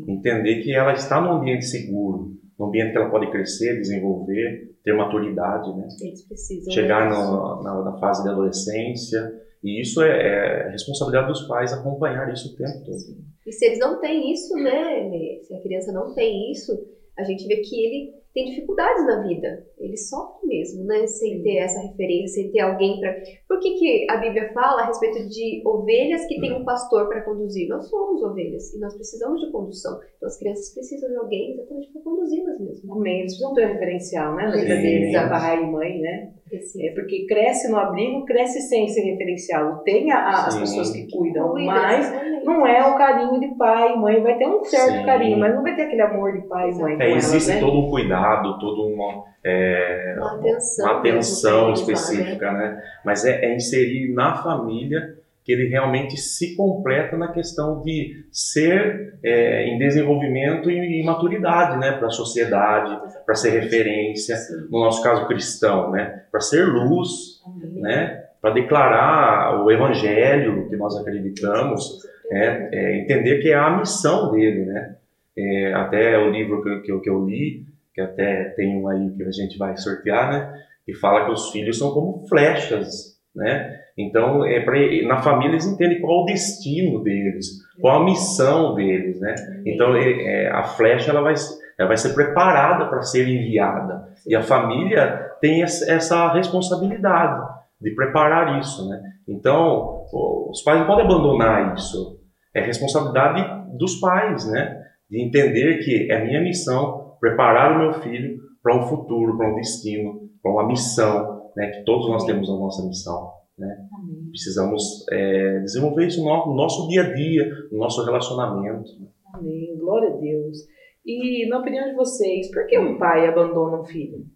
Entender 0.06 0.62
que 0.62 0.72
ela 0.72 0.92
está 0.92 1.20
num 1.20 1.32
ambiente 1.32 1.64
seguro, 1.64 2.36
num 2.58 2.66
ambiente 2.66 2.92
que 2.92 2.98
ela 2.98 3.10
pode 3.10 3.30
crescer, 3.30 3.76
desenvolver, 3.80 4.74
ter 4.84 4.92
maturidade, 4.92 5.74
né? 5.76 5.88
Eles 6.00 6.26
precisam. 6.26 6.72
Chegar 6.72 7.08
no, 7.08 7.62
na, 7.62 7.84
na, 7.84 7.98
fase 7.98 8.22
da 8.24 8.32
adolescência. 8.32 9.43
E 9.64 9.80
isso 9.80 10.02
é, 10.02 10.66
é, 10.66 10.70
responsabilidade 10.70 11.28
dos 11.28 11.48
pais 11.48 11.72
acompanhar 11.72 12.30
isso 12.30 12.52
o 12.52 12.56
tempo 12.56 12.84
todo. 12.84 12.98
E 13.46 13.50
se 13.50 13.64
eles 13.64 13.78
não 13.78 13.98
têm 13.98 14.30
isso, 14.30 14.54
né? 14.56 15.10
Se 15.42 15.54
a 15.54 15.60
criança 15.62 15.90
não 15.90 16.14
tem 16.14 16.52
isso, 16.52 16.72
a 17.16 17.24
gente 17.24 17.46
vê 17.46 17.56
que 17.56 17.82
ele 17.82 18.14
tem 18.34 18.46
dificuldades 18.46 19.06
na 19.06 19.22
vida. 19.22 19.64
Ele 19.78 19.96
sofre 19.96 20.46
mesmo, 20.48 20.84
né? 20.84 21.06
Sem 21.06 21.42
ter 21.42 21.58
essa 21.58 21.80
referência, 21.80 22.42
sem 22.42 22.50
ter 22.50 22.60
alguém 22.60 23.00
para. 23.00 23.14
Por 23.48 23.60
que, 23.60 23.78
que 23.78 24.06
a 24.10 24.16
Bíblia 24.18 24.52
fala 24.52 24.82
a 24.82 24.86
respeito 24.86 25.28
de 25.28 25.62
ovelhas 25.64 26.26
que 26.26 26.40
tem 26.40 26.52
um 26.52 26.64
pastor 26.64 27.08
para 27.08 27.22
conduzir? 27.22 27.68
Nós 27.68 27.88
somos 27.88 28.22
ovelhas 28.22 28.74
e 28.74 28.80
nós 28.80 28.94
precisamos 28.94 29.40
de 29.40 29.50
condução. 29.50 29.98
Então 30.16 30.26
as 30.26 30.38
crianças 30.38 30.74
precisam 30.74 31.08
de 31.08 31.16
alguém 31.16 31.52
exatamente 31.52 31.92
para 31.92 32.02
conduzi-las 32.02 32.60
mesmo. 32.60 32.92
Amém. 32.92 33.20
Eles 33.20 33.32
precisam 33.32 33.54
ter 33.54 33.66
um 33.66 33.72
referencial, 33.72 34.34
né? 34.34 34.46
Na 34.46 34.56
vida 34.56 34.76
deles, 34.76 35.14
a 35.14 35.28
pai 35.28 35.62
e 35.62 35.66
mãe, 35.66 36.00
né? 36.00 36.34
É 36.56 36.94
porque 36.94 37.26
cresce 37.26 37.70
no 37.70 37.78
abrigo, 37.78 38.24
cresce 38.24 38.60
sem 38.62 38.84
esse 38.84 39.00
referencial. 39.00 39.78
Tem 39.84 40.10
a, 40.10 40.46
as 40.46 40.58
pessoas 40.58 40.90
que 40.90 41.10
cuidam, 41.10 41.50
Cuida, 41.50 41.72
mas 41.72 42.44
não 42.44 42.66
é 42.66 42.86
o 42.86 42.96
carinho 42.96 43.40
de 43.40 43.54
pai 43.56 43.92
e 43.92 43.96
mãe. 43.96 44.22
Vai 44.22 44.36
ter 44.36 44.46
um 44.46 44.62
certo 44.64 44.98
Sim. 44.98 45.06
carinho, 45.06 45.38
mas 45.38 45.54
não 45.54 45.62
vai 45.62 45.74
ter 45.74 45.82
aquele 45.82 46.02
amor 46.02 46.32
de 46.32 46.46
pai 46.46 46.70
e 46.70 46.74
mãe. 46.74 46.96
É, 47.00 47.10
existe 47.12 47.50
elas, 47.50 47.62
né? 47.62 47.68
todo 47.68 47.86
um 47.86 47.90
cuidado, 47.90 48.58
toda 48.58 48.82
uma, 48.82 49.24
é, 49.44 50.14
uma 50.18 50.34
atenção, 50.36 50.86
uma 50.86 50.98
atenção 50.98 51.72
específica, 51.72 52.52
né? 52.52 52.58
né? 52.58 52.82
Mas 53.04 53.24
é, 53.24 53.44
é 53.44 53.54
inserir 53.54 54.12
na 54.12 54.34
família 54.34 55.23
que 55.44 55.52
ele 55.52 55.68
realmente 55.68 56.16
se 56.16 56.56
completa 56.56 57.18
na 57.18 57.28
questão 57.28 57.82
de 57.82 58.24
ser 58.32 59.18
é, 59.22 59.66
em 59.66 59.78
desenvolvimento 59.78 60.70
e, 60.70 61.00
e 61.00 61.04
maturidade, 61.04 61.78
né, 61.78 61.92
para 61.92 62.06
a 62.06 62.10
sociedade, 62.10 62.98
para 63.26 63.34
ser 63.34 63.60
referência, 63.60 64.36
no 64.70 64.80
nosso 64.80 65.02
caso 65.02 65.26
cristão, 65.26 65.90
né, 65.90 66.22
para 66.32 66.40
ser 66.40 66.64
luz, 66.64 67.42
né, 67.74 68.24
para 68.40 68.54
declarar 68.54 69.62
o 69.62 69.70
evangelho 69.70 70.66
que 70.70 70.76
nós 70.76 70.96
acreditamos, 70.96 72.00
é, 72.32 72.68
é, 72.72 72.98
entender 73.00 73.40
que 73.40 73.50
é 73.50 73.54
a 73.54 73.76
missão 73.76 74.30
dele, 74.32 74.64
né, 74.64 74.96
é, 75.36 75.74
até 75.74 76.18
o 76.18 76.30
livro 76.30 76.62
que, 76.62 76.80
que, 76.80 77.00
que 77.00 77.10
eu 77.10 77.22
li, 77.26 77.66
que 77.94 78.00
até 78.00 78.44
tem 78.56 78.78
um 78.78 78.88
aí 78.88 79.10
que 79.10 79.22
a 79.22 79.30
gente 79.30 79.58
vai 79.58 79.76
sortear, 79.76 80.32
né, 80.32 80.62
que 80.86 80.94
fala 80.94 81.26
que 81.26 81.32
os 81.32 81.50
filhos 81.50 81.78
são 81.78 81.92
como 81.92 82.26
flechas, 82.26 83.20
né, 83.36 83.83
Então, 83.96 84.44
é 84.44 84.60
pra, 84.60 84.76
na 85.06 85.22
família 85.22 85.52
eles 85.52 85.66
entendem 85.66 86.00
qual 86.00 86.22
o 86.22 86.24
destino 86.24 87.02
deles, 87.02 87.46
qual 87.80 88.02
a 88.02 88.04
missão 88.04 88.74
deles, 88.74 89.20
né? 89.20 89.34
Então, 89.64 89.94
é, 89.94 90.10
é, 90.10 90.50
a 90.50 90.64
flecha 90.64 91.10
ela 91.10 91.22
vai, 91.22 91.34
ela 91.78 91.88
vai 91.88 91.96
ser 91.96 92.12
preparada 92.12 92.86
para 92.86 93.02
ser 93.02 93.28
enviada. 93.28 94.08
E 94.26 94.34
a 94.34 94.42
família 94.42 95.30
tem 95.40 95.62
essa 95.62 96.32
responsabilidade 96.32 97.46
de 97.80 97.90
preparar 97.94 98.58
isso, 98.58 98.88
né? 98.88 99.00
Então, 99.28 100.04
os 100.50 100.60
pais 100.62 100.80
não 100.80 100.86
podem 100.86 101.04
abandonar 101.04 101.74
isso. 101.74 102.20
É 102.54 102.60
responsabilidade 102.60 103.78
dos 103.78 104.00
pais, 104.00 104.50
né? 104.50 104.82
De 105.08 105.22
entender 105.22 105.78
que 105.84 106.10
é 106.10 106.24
minha 106.24 106.40
missão 106.40 107.16
preparar 107.20 107.72
o 107.72 107.78
meu 107.78 107.92
filho 108.02 108.38
para 108.62 108.76
um 108.76 108.82
futuro, 108.82 109.36
para 109.36 109.50
um 109.50 109.54
destino, 109.54 110.28
para 110.42 110.50
uma 110.50 110.66
missão, 110.66 111.50
né? 111.56 111.68
Que 111.68 111.84
todos 111.84 112.08
nós 112.08 112.24
temos 112.24 112.50
a 112.50 112.54
nossa 112.54 112.86
missão. 112.86 113.43
Né? 113.56 113.88
Precisamos 114.30 115.06
é, 115.10 115.60
desenvolver 115.60 116.06
isso 116.06 116.24
no, 116.24 116.46
no, 116.46 116.54
nosso 116.54 116.88
dia 116.88 117.02
a 117.02 117.12
dia, 117.14 117.48
no 117.70 117.78
nosso 117.78 118.04
relacionamento. 118.04 118.90
Amém. 119.32 119.76
Glória 119.78 120.10
a 120.12 120.16
Deus. 120.16 120.58
E 121.06 121.48
na 121.48 121.60
opinião 121.60 121.88
de 121.88 121.94
vocês, 121.94 122.50
por 122.50 122.66
que 122.66 122.78
um 122.78 122.98
pai 122.98 123.26
abandona 123.26 123.80
um 123.80 123.84
filho? 123.84 124.26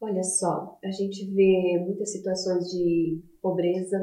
Olha 0.00 0.22
só, 0.22 0.78
a 0.84 0.90
gente 0.90 1.32
vê 1.34 1.82
muitas 1.84 2.12
situações 2.12 2.66
de 2.66 3.20
pobreza, 3.42 3.98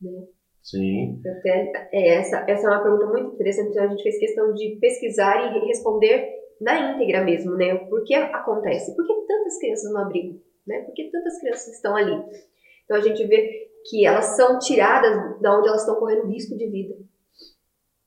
né? 0.00 0.26
Sim. 0.62 1.20
Até, 1.20 1.72
é, 1.92 2.14
essa, 2.16 2.38
essa 2.48 2.66
é 2.66 2.70
uma 2.70 2.82
pergunta 2.82 3.06
muito 3.06 3.34
interessante, 3.34 3.70
então 3.70 3.84
a 3.84 3.88
gente 3.88 4.02
fez 4.02 4.18
questão 4.18 4.54
de 4.54 4.78
pesquisar 4.80 5.54
e 5.54 5.66
responder 5.66 6.32
na 6.60 6.92
íntegra 6.92 7.22
mesmo, 7.22 7.54
né? 7.54 7.74
Por 7.74 8.02
que 8.04 8.14
acontece? 8.14 8.96
Por 8.96 9.06
que 9.06 9.12
tantas 9.26 9.58
crianças 9.58 9.92
no 9.92 9.98
abrigo? 9.98 10.40
Né? 10.66 10.82
Porque 10.82 11.10
tantas 11.10 11.38
crianças 11.40 11.74
estão 11.74 11.96
ali. 11.96 12.14
Então 12.84 12.96
a 12.96 13.00
gente 13.00 13.24
vê 13.26 13.68
que 13.88 14.06
elas 14.06 14.36
são 14.36 14.58
tiradas 14.58 15.40
da 15.40 15.58
onde 15.58 15.68
elas 15.68 15.80
estão 15.80 15.96
correndo 15.96 16.28
risco 16.28 16.56
de 16.56 16.66
vida. 16.68 16.94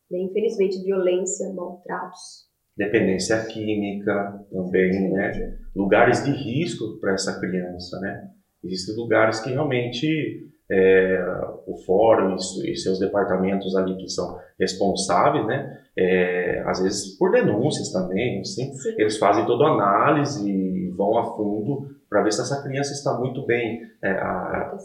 Né? 0.10 0.20
Infelizmente, 0.20 0.84
violência, 0.84 1.54
maltratos. 1.54 2.48
Dependência 2.76 3.44
química 3.46 4.46
também, 4.52 5.12
né? 5.12 5.58
Lugares 5.76 6.24
de 6.24 6.32
risco 6.32 7.00
para 7.00 7.14
essa 7.14 7.40
criança, 7.40 8.00
né? 8.00 8.30
Existem 8.64 8.96
lugares 8.96 9.40
que 9.40 9.50
realmente 9.50 10.48
é, 10.70 11.26
o 11.66 11.78
fórum 11.86 12.36
e, 12.36 12.76
seus 12.76 13.00
departamentos 13.00 13.76
ali 13.76 13.96
que 13.98 14.10
são 14.10 14.38
responsáveis, 14.60 15.46
né? 15.46 15.80
É, 15.98 16.64
às 16.66 16.82
vezes 16.82 17.18
por 17.18 17.32
denúncias 17.32 17.92
também, 17.92 18.42
assim, 18.42 18.72
eles 18.98 19.18
fazem 19.18 19.46
toda 19.46 19.66
a 19.66 19.74
análise 19.74 20.50
e 20.50 20.90
vão 20.90 21.18
a 21.18 21.36
fundo 21.36 21.96
para 22.10 22.22
ver 22.24 22.32
se 22.32 22.42
essa 22.42 22.62
criança 22.64 22.94
está 22.94 23.18
muito 23.18 23.46
bem 23.46 23.82
é, 24.04 24.12
a, 24.12 24.78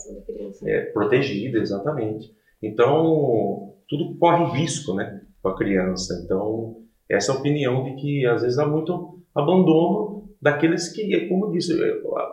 é, 0.64 0.80
protegida, 0.86 1.58
exatamente. 1.58 2.32
Então, 2.62 3.74
tudo 3.88 4.16
corre 4.18 4.58
risco 4.58 4.94
né, 4.94 5.20
com 5.42 5.48
a 5.48 5.56
criança. 5.56 6.20
Então, 6.24 6.76
essa 7.08 7.32
opinião 7.32 7.84
de 7.84 7.94
que 7.96 8.26
às 8.26 8.42
vezes 8.42 8.58
há 8.58 8.66
muito 8.66 9.18
abandono 9.34 10.28
daqueles 10.40 10.88
que, 10.88 11.28
como 11.28 11.52
disse, 11.52 11.72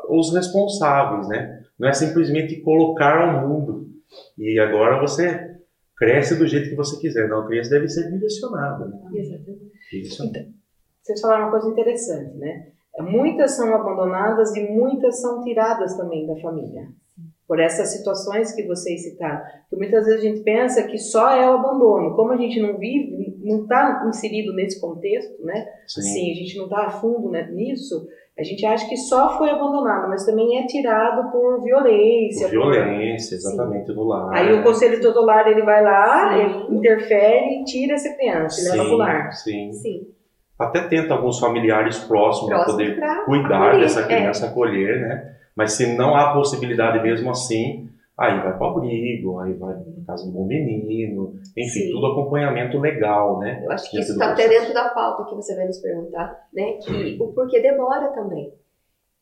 os 0.10 0.34
responsáveis, 0.34 1.28
né? 1.28 1.64
Não 1.80 1.88
é 1.88 1.94
simplesmente 1.94 2.62
colocar 2.62 3.22
ao 3.22 3.48
mundo 3.48 3.90
e 4.38 4.60
agora 4.60 5.00
você 5.00 5.58
cresce 5.96 6.36
do 6.36 6.48
jeito 6.48 6.70
que 6.70 6.76
você 6.76 7.00
quiser. 7.00 7.28
Não, 7.28 7.42
a 7.42 7.48
criança 7.48 7.70
deve 7.70 7.88
ser 7.88 8.10
direcionada. 8.10 8.86
Né? 8.86 9.00
Exatamente. 9.14 9.72
Então, 9.94 10.54
vocês 11.02 11.22
falaram 11.22 11.44
uma 11.46 11.52
coisa 11.52 11.70
interessante, 11.70 12.38
né? 12.38 12.68
Muitas 13.00 13.56
são 13.56 13.74
abandonadas 13.74 14.56
e 14.56 14.70
muitas 14.70 15.22
são 15.22 15.44
tiradas 15.44 15.96
também 15.96 16.28
da 16.28 16.36
família. 16.38 16.88
Por 17.48 17.60
essas 17.60 17.90
situações 17.90 18.54
que 18.54 18.68
vocês 18.68 19.04
citaram. 19.04 19.42
Porque 19.62 19.76
muitas 19.78 20.06
vezes 20.06 20.20
a 20.20 20.24
gente 20.24 20.42
pensa 20.42 20.84
que 20.84 20.98
só 20.98 21.32
é 21.32 21.50
o 21.50 21.56
abandono. 21.56 22.16
Como 22.16 22.32
a 22.32 22.38
gente 22.38 22.62
não 22.62 22.78
vive, 22.78 23.38
não 23.42 23.64
está 23.64 24.06
inserido 24.08 24.54
nesse 24.54 24.80
contexto, 24.80 25.44
né? 25.44 25.68
Sim. 25.88 26.02
Assim, 26.02 26.32
a 26.32 26.36
gente 26.36 26.58
não 26.58 26.66
está 26.66 26.86
a 26.86 26.92
fundo 26.92 27.30
né, 27.30 27.50
nisso, 27.52 28.08
a 28.40 28.44
gente 28.44 28.66
acha 28.66 28.88
que 28.88 28.96
só 28.96 29.38
foi 29.38 29.50
abandonado, 29.50 30.08
mas 30.10 30.26
também 30.26 30.58
é 30.58 30.66
tirado 30.66 31.30
por 31.32 31.62
violência. 31.62 32.48
Por 32.48 32.52
violência, 32.52 33.38
por... 33.38 33.50
exatamente, 33.50 33.88
Sim. 33.88 33.94
do 33.94 34.04
lar. 34.04 34.34
Aí 34.34 34.54
o 34.54 34.64
conselho 34.64 35.02
tutelar 35.02 35.48
ele 35.48 35.62
vai 35.62 35.84
lá, 35.84 36.38
ele 36.38 36.78
interfere 36.78 37.62
e 37.62 37.64
tira 37.66 37.96
essa 37.96 38.16
criança, 38.16 38.62
Sim. 38.62 38.72
leva 38.72 38.84
para 38.86 38.94
o 38.94 38.98
lar. 38.98 39.32
Sim. 39.34 39.74
Sim 39.74 40.08
até 40.60 40.82
tenta 40.82 41.14
alguns 41.14 41.40
familiares 41.40 41.98
próximos 42.00 42.50
para 42.50 42.66
poder 42.66 43.00
cuidar 43.24 43.68
acolher, 43.68 43.80
dessa 43.80 44.04
criança, 44.04 44.46
é. 44.46 44.50
acolher, 44.50 45.00
né? 45.00 45.36
Mas 45.56 45.72
se 45.74 45.96
não 45.96 46.14
há 46.16 46.34
possibilidade 46.34 47.02
mesmo 47.02 47.32
assim, 47.32 47.90
aí 48.20 48.42
vai 48.42 48.58
para 48.58 48.68
o 48.68 48.78
abrigo, 48.78 49.40
aí 49.40 49.54
vai 49.54 49.74
para 49.74 50.06
casa 50.08 50.26
do 50.26 50.32
bom 50.32 50.46
menino, 50.46 51.34
enfim, 51.58 51.68
Sim. 51.68 51.92
tudo 51.92 52.08
acompanhamento 52.08 52.78
legal, 52.80 53.40
né? 53.40 53.64
Eu 53.66 53.72
acho 53.72 53.90
que 53.90 54.00
isso 54.00 54.12
está 54.12 54.32
até 54.32 54.48
dentro 54.48 54.74
da 54.74 54.90
pauta 54.90 55.26
que 55.30 55.36
você 55.36 55.56
vai 55.56 55.66
nos 55.66 55.80
perguntar, 55.80 56.48
né? 56.54 56.74
Que 56.74 57.18
o 57.22 57.34
porquê 57.34 57.62
demora 57.62 58.10
também, 58.10 58.54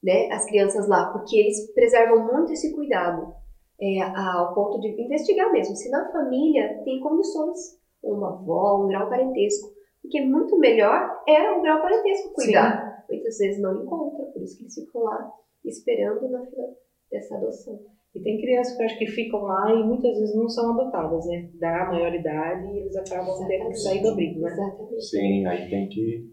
né? 0.03 0.29
As 0.31 0.45
crianças 0.45 0.87
lá, 0.87 1.11
porque 1.11 1.37
eles 1.37 1.71
preservam 1.73 2.25
muito 2.25 2.51
esse 2.51 2.73
cuidado, 2.73 3.33
é, 3.79 4.01
ao 4.01 4.55
ponto 4.55 4.79
de 4.79 4.89
investigar 5.01 5.51
mesmo 5.51 5.75
se 5.75 5.89
na 5.89 6.11
família 6.11 6.81
tem 6.83 6.99
condições, 6.99 7.77
uma 8.03 8.29
avó, 8.29 8.83
um 8.83 8.87
grau 8.87 9.07
parentesco 9.07 9.77
porque 10.07 10.21
muito 10.21 10.57
melhor 10.57 11.21
é 11.27 11.51
o 11.51 11.61
grau 11.61 11.81
parentesco 11.81 12.33
cuidar. 12.33 13.05
Sim. 13.07 13.15
Muitas 13.15 13.37
vezes 13.37 13.61
não 13.61 13.83
encontra, 13.83 14.25
por 14.25 14.41
isso 14.41 14.57
que 14.57 14.63
eles 14.63 14.73
ficam 14.73 15.03
lá 15.03 15.31
esperando 15.65 16.29
na 16.29 16.45
fila 16.45 16.67
dessa 17.11 17.35
adoção. 17.35 17.79
E 18.17 18.23
tem 18.23 18.41
crianças 18.41 18.75
que 18.75 18.81
eu 18.81 18.85
acho 18.87 18.97
que 18.97 19.05
ficam 19.05 19.43
lá 19.43 19.71
e 19.71 19.83
muitas 19.83 20.17
vezes 20.17 20.35
não 20.35 20.49
são 20.49 20.71
adotadas, 20.71 21.23
né? 21.27 21.49
Da 21.53 21.85
maioridade 21.85 22.65
e 22.65 22.79
eles 22.79 22.95
acabam 22.95 23.47
tendo 23.47 23.67
que 23.69 23.75
sair 23.75 24.01
do 24.01 24.09
abrigo, 24.09 24.39
né? 24.39 24.51
Exatamente. 24.51 25.05
Sim, 25.05 25.45
aí 25.45 25.69
tem 25.69 25.87
que. 25.87 26.31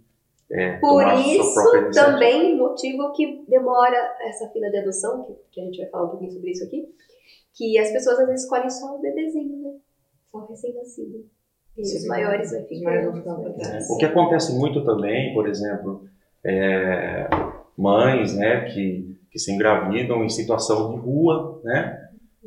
É, 0.51 0.79
Por 0.79 1.03
isso, 1.19 1.93
também, 1.93 2.57
motivo 2.57 3.13
que 3.13 3.45
demora 3.47 3.97
essa 4.23 4.49
fila 4.49 4.71
de 4.71 4.79
adoção, 4.79 5.25
que, 5.25 5.35
que 5.53 5.61
a 5.61 5.65
gente 5.65 5.79
vai 5.79 5.87
falar 5.89 6.05
um 6.05 6.09
pouquinho 6.11 6.33
sobre 6.33 6.53
isso 6.53 6.65
aqui, 6.65 6.89
que 7.53 7.79
as 7.79 7.91
pessoas 7.91 8.19
às 8.21 8.27
vezes 8.27 8.45
escolhem 8.45 8.71
só 8.71 8.97
o 8.97 9.01
bebezinho, 9.01 9.57
né? 9.59 9.75
Só 10.31 10.39
o 10.39 10.47
recém-nascido. 10.47 11.27
E 11.77 11.83
os 11.83 12.07
maiores 12.07 12.51
vai 12.51 12.63
ficar. 12.63 13.11
O 13.91 13.99
que 13.99 14.07
acontece 14.07 14.57
muito 14.57 14.83
também, 14.85 15.35
por 15.35 15.47
exemplo, 15.47 16.05
é, 16.45 17.29
mães, 17.77 18.35
né, 18.37 18.71
que, 18.73 19.19
que 19.35 19.41
se 19.41 19.53
engravidam 19.53 20.25
em 20.25 20.29
situação 20.29 20.93
de 20.93 21.01
rua, 21.01 21.61
né, 21.65 21.99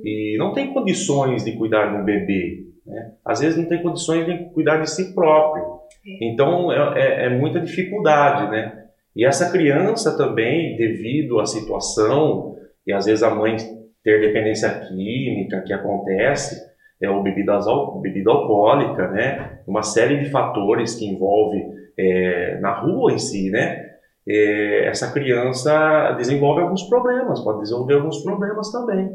e 0.01 0.37
não 0.39 0.53
tem 0.53 0.73
condições 0.73 1.43
de 1.43 1.51
cuidar 1.51 1.87
de 1.87 1.97
um 1.97 2.05
bebê, 2.05 2.63
né, 2.85 3.11
às 3.25 3.41
vezes 3.41 3.57
não 3.57 3.65
tem 3.65 3.83
condições 3.83 4.25
de 4.25 4.45
cuidar 4.53 4.77
de 4.77 4.89
si 4.89 5.13
próprio. 5.13 5.63
É. 6.05 6.31
Então 6.31 6.71
é, 6.71 6.99
é, 6.99 7.25
é 7.25 7.29
muita 7.29 7.59
dificuldade, 7.59 8.49
né? 8.49 8.85
E 9.13 9.25
essa 9.25 9.51
criança 9.51 10.15
também, 10.15 10.77
devido 10.77 11.39
à 11.39 11.45
situação 11.45 12.55
e 12.85 12.93
às 12.93 13.05
vezes 13.05 13.23
a 13.23 13.33
mãe 13.33 13.57
ter 14.03 14.21
dependência 14.21 14.69
química 14.87 15.61
que 15.65 15.73
acontece, 15.73 16.55
é, 17.01 17.09
ou 17.09 17.21
bebidas, 17.21 17.65
bebida 18.01 18.31
alcoólica, 18.31 19.09
né? 19.09 19.59
Uma 19.67 19.83
série 19.83 20.17
de 20.19 20.29
fatores 20.29 20.95
que 20.95 21.05
envolve 21.05 21.61
é, 21.97 22.59
na 22.61 22.79
rua 22.79 23.11
em 23.11 23.17
si, 23.17 23.49
né? 23.49 23.96
É, 24.29 24.87
essa 24.87 25.11
criança 25.11 26.11
desenvolve 26.17 26.61
alguns 26.61 26.83
problemas, 26.83 27.39
pode 27.39 27.61
desenvolver 27.61 27.95
alguns 27.95 28.21
problemas 28.23 28.71
também, 28.71 29.09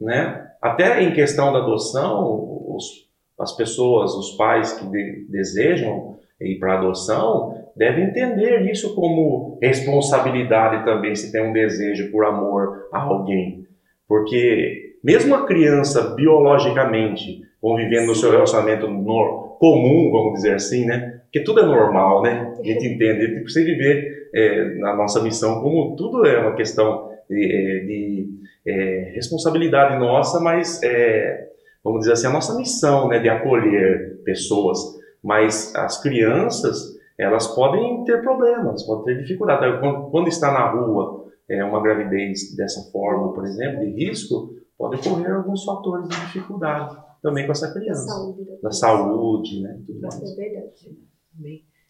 né? 0.00 0.46
Até 0.60 1.02
em 1.02 1.12
questão 1.12 1.52
da 1.52 1.60
adoção, 1.60 2.74
os, 2.74 3.08
as 3.40 3.56
pessoas, 3.56 4.14
os 4.14 4.32
pais 4.32 4.72
que 4.74 4.86
de, 4.90 5.26
desejam 5.30 6.18
ir 6.40 6.58
para 6.58 6.78
adoção, 6.78 7.54
devem 7.74 8.04
entender 8.04 8.70
isso 8.70 8.94
como 8.94 9.58
responsabilidade 9.62 10.84
também, 10.84 11.14
se 11.14 11.32
tem 11.32 11.48
um 11.48 11.52
desejo 11.52 12.10
por 12.10 12.24
amor 12.26 12.88
a 12.92 13.00
alguém, 13.00 13.66
porque 14.06 14.96
mesmo 15.02 15.34
a 15.34 15.46
criança 15.46 16.14
biologicamente 16.14 17.40
convivendo 17.60 18.08
no 18.08 18.14
seu 18.14 18.30
relacionamento 18.32 18.88
no, 18.88 19.56
comum, 19.58 20.10
vamos 20.10 20.34
dizer 20.34 20.56
assim, 20.56 20.84
né? 20.84 21.20
Porque 21.22 21.44
tudo 21.44 21.60
é 21.60 21.64
normal, 21.64 22.20
né? 22.20 22.52
A 22.58 22.62
gente 22.64 22.84
entende, 22.84 23.24
a 23.24 23.28
gente 23.28 23.42
precisa 23.44 23.64
viver 23.64 24.21
é, 24.34 24.74
na 24.78 24.96
nossa 24.96 25.22
missão 25.22 25.60
como 25.60 25.96
tudo 25.96 26.26
é 26.26 26.40
uma 26.40 26.54
questão 26.54 27.10
de, 27.28 27.44
é, 27.44 27.84
de 27.84 28.30
é, 28.66 29.12
responsabilidade 29.14 29.98
nossa, 29.98 30.40
mas 30.40 30.82
é, 30.82 31.48
vamos 31.82 32.00
dizer 32.00 32.12
assim, 32.12 32.26
a 32.26 32.32
nossa 32.32 32.56
missão, 32.56 33.08
né, 33.08 33.18
de 33.18 33.28
acolher 33.28 34.22
pessoas. 34.24 34.78
Mas 35.22 35.74
as 35.76 36.02
crianças, 36.02 36.98
elas 37.18 37.46
podem 37.54 38.04
ter 38.04 38.22
problemas, 38.22 38.84
podem 38.84 39.04
ter 39.16 39.22
dificuldade. 39.22 39.80
Quando, 39.80 40.10
quando 40.10 40.28
está 40.28 40.52
na 40.52 40.70
rua, 40.70 41.26
é, 41.48 41.62
uma 41.64 41.82
gravidez 41.82 42.56
dessa 42.56 42.90
forma, 42.90 43.32
por 43.32 43.44
exemplo, 43.44 43.80
de 43.80 43.90
risco, 43.90 44.54
pode 44.76 44.96
ocorrer 44.96 45.32
alguns 45.32 45.64
fatores 45.64 46.08
de 46.08 46.20
dificuldade 46.20 46.96
também 47.22 47.46
com 47.46 47.52
essa 47.52 47.72
criança. 47.72 48.04
Da 48.04 48.12
saúde, 48.12 48.60
da, 48.62 48.70
saúde 48.70 49.62
né? 49.62 49.80
Tudo 49.86 50.00
mais. 50.00 50.22
É 50.22 50.34
verdade. 50.34 50.72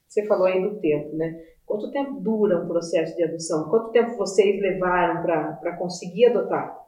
Você 0.06 0.26
falou 0.26 0.46
aí 0.46 0.60
do 0.60 0.78
tempo, 0.78 1.16
né? 1.16 1.34
Quanto 1.72 1.90
tempo 1.90 2.20
dura 2.20 2.58
um 2.58 2.68
processo 2.68 3.16
de 3.16 3.24
adoção? 3.24 3.68
Quanto 3.70 3.90
tempo 3.90 4.16
vocês 4.16 4.60
levaram 4.60 5.22
para 5.22 5.76
conseguir 5.76 6.26
adotar? 6.26 6.82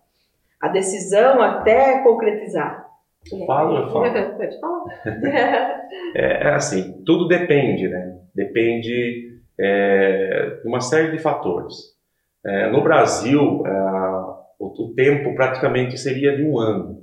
a 0.64 0.68
decisão 0.68 1.42
até 1.42 2.02
concretizar? 2.02 2.86
Fala, 3.46 3.80
eu 3.80 3.90
falo. 3.90 4.04
Pode 4.36 4.60
falar. 4.60 4.84
É, 6.16 6.48
é 6.48 6.54
assim, 6.54 7.02
tudo 7.04 7.28
depende, 7.28 7.88
né? 7.88 8.18
Depende 8.34 9.38
é, 9.58 10.58
de 10.62 10.68
uma 10.68 10.80
série 10.80 11.12
de 11.12 11.18
fatores. 11.18 11.74
É, 12.44 12.70
no 12.70 12.82
Brasil, 12.82 13.62
é, 13.64 13.70
o, 14.58 14.66
o 14.66 14.94
tempo 14.94 15.34
praticamente 15.34 15.98
seria 15.98 16.36
de 16.36 16.42
um 16.42 16.58
ano. 16.58 17.02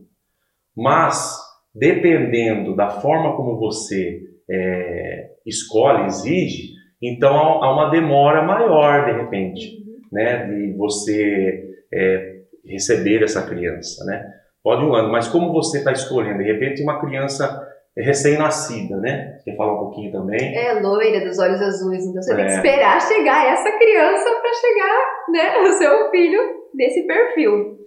Mas, 0.76 1.38
dependendo 1.74 2.76
da 2.76 2.90
forma 2.90 3.36
como 3.36 3.60
você 3.60 4.22
é, 4.50 5.30
escolhe, 5.46 6.06
exige, 6.06 6.74
então 7.02 7.36
há 7.36 7.74
uma 7.74 7.90
demora 7.90 8.42
maior, 8.44 9.06
de 9.06 9.12
repente, 9.22 9.84
né, 10.12 10.46
de 10.46 10.74
você 10.78 11.64
é, 11.94 12.36
receber 12.66 13.24
essa 13.24 13.42
criança, 13.48 14.04
né? 14.06 14.26
Pode 14.64 14.84
um 14.86 14.94
ano, 14.94 15.12
mas 15.12 15.28
como 15.28 15.52
você 15.52 15.80
está 15.80 15.92
escolhendo, 15.92 16.38
de 16.44 16.52
repente, 16.52 16.84
uma 16.84 17.00
criança 17.02 17.68
recém-nascida, 17.98 18.96
né? 18.98 19.36
Você 19.38 19.52
quer 19.52 19.58
falar 19.58 19.74
um 19.74 19.80
pouquinho 19.86 20.12
também? 20.12 20.56
É 20.56 20.74
loira, 20.80 21.26
dos 21.26 21.40
olhos 21.40 21.62
azuis, 21.62 22.06
então 22.06 22.22
você 22.22 22.34
É. 22.34 22.36
tem 22.36 22.46
que 22.46 22.52
esperar 22.54 23.02
chegar 23.02 23.52
essa 23.52 23.72
criança 23.78 24.30
para 24.42 24.54
chegar, 24.54 25.06
né, 25.30 25.60
o 25.62 25.74
seu 25.74 26.12
filho 26.12 26.40
nesse 26.76 27.06
perfil. 27.08 27.80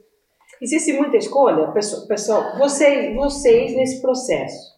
Existe 0.60 0.92
muita 0.94 1.16
escolha? 1.16 1.68
Pessoal, 1.68 2.06
pessoal 2.08 2.58
vocês, 2.58 3.14
vocês 3.14 3.74
nesse 3.76 4.02
processo, 4.02 4.73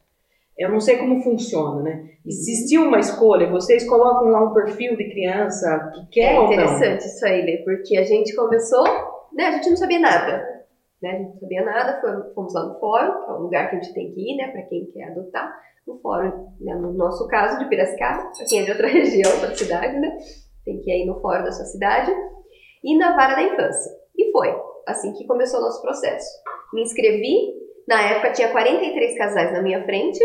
eu 0.58 0.70
não 0.70 0.80
sei 0.80 0.96
como 0.96 1.22
funciona, 1.22 1.82
né? 1.82 2.08
Existiu 2.24 2.82
uma 2.82 2.98
escolha? 2.98 3.50
Vocês 3.50 3.86
colocam 3.88 4.28
lá 4.28 4.42
um 4.42 4.54
perfil 4.54 4.96
de 4.96 5.10
criança 5.10 5.92
que 5.94 6.20
quer 6.20 6.34
É 6.34 6.38
ou 6.38 6.46
não? 6.46 6.52
interessante 6.52 7.04
isso 7.06 7.26
aí, 7.26 7.42
Lê, 7.42 7.58
porque 7.58 7.96
a 7.96 8.04
gente 8.04 8.34
começou, 8.34 8.84
né, 9.34 9.46
a 9.46 9.52
gente 9.52 9.70
não 9.70 9.76
sabia 9.76 10.00
nada. 10.00 10.56
Né, 11.02 11.10
a 11.10 11.16
gente 11.18 11.32
não 11.34 11.40
sabia 11.40 11.64
nada, 11.64 12.00
fomos, 12.34 12.54
lá 12.54 12.64
no 12.64 12.80
fórum, 12.80 13.24
que 13.24 13.30
é 13.30 13.34
o 13.34 13.42
lugar 13.42 13.68
que 13.70 13.76
a 13.76 13.80
gente 13.80 13.92
tem 13.94 14.10
que 14.12 14.20
ir, 14.20 14.36
né, 14.36 14.48
para 14.48 14.62
quem 14.62 14.86
quer 14.86 15.10
adotar. 15.10 15.52
No 15.86 16.00
fórum, 16.00 16.48
né, 16.60 16.74
no 16.74 16.92
nosso 16.94 17.28
caso, 17.28 17.58
de 17.58 17.68
Piracicaba, 17.68 18.32
para 18.36 18.46
quem 18.48 18.60
é 18.60 18.64
de 18.64 18.70
outra 18.72 18.88
região, 18.88 19.30
outra 19.32 19.54
cidade, 19.54 19.98
né, 20.00 20.16
tem 20.64 20.80
que 20.80 20.90
ir 20.90 20.94
aí 20.94 21.06
no 21.06 21.20
fórum 21.20 21.44
da 21.44 21.52
sua 21.52 21.66
cidade. 21.66 22.12
E 22.82 22.96
na 22.96 23.14
vara 23.14 23.34
da 23.34 23.42
infância. 23.42 23.92
E 24.16 24.32
foi 24.32 24.54
assim 24.86 25.12
que 25.12 25.26
começou 25.26 25.60
o 25.60 25.62
nosso 25.62 25.82
processo. 25.82 26.26
Me 26.72 26.82
inscrevi, 26.82 27.54
na 27.86 28.00
época 28.00 28.32
tinha 28.32 28.50
43 28.50 29.18
casais 29.18 29.52
na 29.52 29.62
minha 29.62 29.84
frente, 29.84 30.18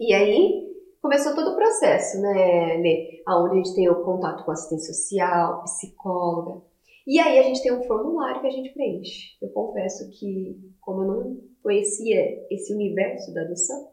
e 0.00 0.14
aí 0.14 0.70
começou 1.02 1.34
todo 1.34 1.52
o 1.52 1.56
processo, 1.56 2.20
né, 2.20 2.78
Lê? 2.78 3.22
Onde 3.28 3.52
a 3.52 3.56
gente 3.56 3.74
tem 3.74 3.88
o 3.88 4.02
contato 4.02 4.44
com 4.44 4.50
assistente 4.50 4.86
social, 4.86 5.62
psicóloga. 5.64 6.62
E 7.06 7.18
aí 7.18 7.38
a 7.38 7.42
gente 7.42 7.62
tem 7.62 7.72
um 7.72 7.82
formulário 7.84 8.40
que 8.40 8.46
a 8.46 8.50
gente 8.50 8.72
preenche. 8.72 9.36
Eu 9.42 9.50
confesso 9.50 10.08
que, 10.10 10.58
como 10.80 11.02
eu 11.02 11.06
não 11.06 11.40
conhecia 11.62 12.46
esse 12.50 12.72
universo 12.72 13.32
da 13.34 13.42
adoção, 13.42 13.90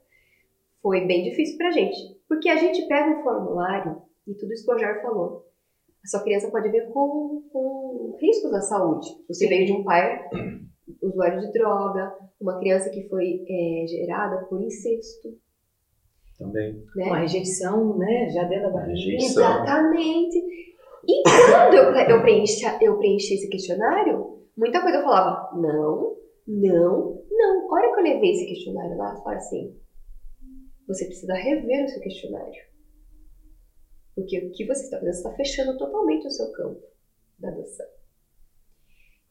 foi 0.81 1.05
bem 1.05 1.23
difícil 1.23 1.57
pra 1.57 1.71
gente. 1.71 1.97
Porque 2.27 2.49
a 2.49 2.57
gente 2.57 2.87
pega 2.87 3.19
um 3.19 3.23
formulário, 3.23 4.01
e 4.27 4.33
tudo 4.33 4.53
isso 4.53 4.65
que 4.65 4.71
o 4.71 4.73
Roger 4.73 5.01
falou, 5.01 5.45
a 6.03 6.07
sua 6.07 6.23
criança 6.23 6.51
pode 6.51 6.69
vir 6.69 6.87
com, 6.91 7.43
com 7.51 8.17
riscos 8.21 8.53
à 8.53 8.61
saúde. 8.61 9.07
Você 9.27 9.47
veio 9.47 9.65
de 9.65 9.73
um 9.73 9.83
pai 9.83 10.29
usuário 11.01 11.41
de 11.41 11.51
droga, 11.51 12.13
uma 12.39 12.59
criança 12.59 12.89
que 12.89 13.07
foi 13.09 13.43
é, 13.47 13.87
gerada 13.87 14.45
por 14.45 14.61
incesto, 14.61 15.37
Também. 16.37 16.73
né? 16.95 17.05
Uma 17.05 17.19
rejeição, 17.19 17.97
né? 17.97 18.29
Já 18.29 18.43
dentro 18.43 18.67
da 18.67 18.73
barriga. 18.73 18.91
Rejeição. 18.91 19.43
Exatamente. 19.43 20.37
E 21.07 21.23
quando 21.23 21.73
eu, 21.73 22.15
eu, 22.15 22.21
preenchi, 22.21 22.65
eu 22.81 22.97
preenchi 22.97 23.35
esse 23.35 23.49
questionário, 23.49 24.43
muita 24.55 24.81
coisa 24.81 24.97
eu 24.97 25.03
falava, 25.03 25.55
não, 25.55 26.17
não, 26.47 27.23
não. 27.31 27.71
A 27.71 27.73
hora 27.73 27.93
que 27.93 27.99
eu 27.99 28.03
levei 28.03 28.31
esse 28.31 28.45
questionário 28.45 28.97
lá, 28.97 29.13
eu 29.15 29.23
falei 29.23 29.37
assim, 29.37 29.79
você 30.87 31.05
precisa 31.05 31.33
rever 31.33 31.85
o 31.85 31.87
seu 31.87 32.01
questionário. 32.01 32.67
Porque 34.15 34.37
o 34.39 34.51
que 34.51 34.65
você 34.65 34.83
está 34.83 34.97
fazendo, 34.97 35.13
você 35.13 35.19
está 35.19 35.35
fechando 35.35 35.77
totalmente 35.77 36.27
o 36.27 36.31
seu 36.31 36.51
campo 36.51 36.81
da 37.39 37.49
adoção. 37.49 37.85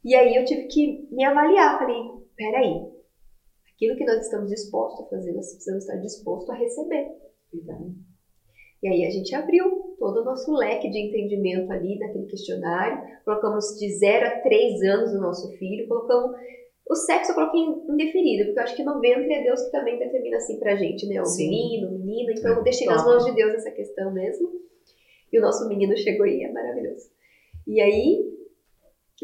E 0.04 0.14
aí 0.14 0.36
eu 0.36 0.44
tive 0.44 0.68
que 0.68 1.08
me 1.10 1.24
avaliar, 1.24 1.78
falei, 1.78 2.00
peraí, 2.36 2.95
aquilo 3.76 3.96
que 3.96 4.04
nós 4.04 4.24
estamos 4.24 4.50
dispostos 4.50 5.06
a 5.06 5.08
fazer, 5.08 5.32
nós 5.32 5.52
precisamos 5.52 5.84
estar 5.84 5.96
dispostos 5.98 6.50
a 6.50 6.54
receber. 6.54 7.06
E 8.82 8.88
aí 8.88 9.04
a 9.04 9.10
gente 9.10 9.34
abriu 9.34 9.96
todo 9.98 10.20
o 10.20 10.24
nosso 10.24 10.52
leque 10.52 10.90
de 10.90 10.98
entendimento 10.98 11.70
ali 11.72 11.98
naquele 11.98 12.26
questionário, 12.26 13.02
colocamos 13.24 13.78
de 13.78 13.88
0 13.98 14.26
a 14.26 14.40
3 14.40 14.82
anos 14.82 15.12
o 15.12 15.20
nosso 15.20 15.50
filho, 15.56 15.86
colocamos 15.88 16.36
o 16.88 16.94
sexo 16.94 17.32
eu 17.32 17.34
coloquei 17.34 17.60
indefinido, 17.60 18.44
porque 18.44 18.60
eu 18.60 18.62
acho 18.62 18.76
que 18.76 18.84
no 18.84 19.00
ventre 19.00 19.32
é 19.32 19.42
Deus 19.42 19.60
que 19.64 19.72
também 19.72 19.98
determina 19.98 20.36
assim 20.36 20.56
pra 20.58 20.76
gente, 20.76 21.08
né? 21.08 21.20
O 21.20 21.24
Sim. 21.24 21.50
menino, 21.50 21.98
menina, 21.98 22.32
então 22.32 22.54
eu 22.54 22.62
deixei 22.62 22.86
nas 22.86 23.04
mãos 23.04 23.24
de 23.24 23.34
Deus 23.34 23.54
essa 23.54 23.72
questão 23.72 24.12
mesmo. 24.12 24.48
E 25.32 25.38
o 25.38 25.42
nosso 25.42 25.68
menino 25.68 25.96
chegou 25.96 26.24
aí, 26.24 26.44
é 26.44 26.52
maravilhoso. 26.52 27.10
E 27.66 27.80
aí 27.80 28.32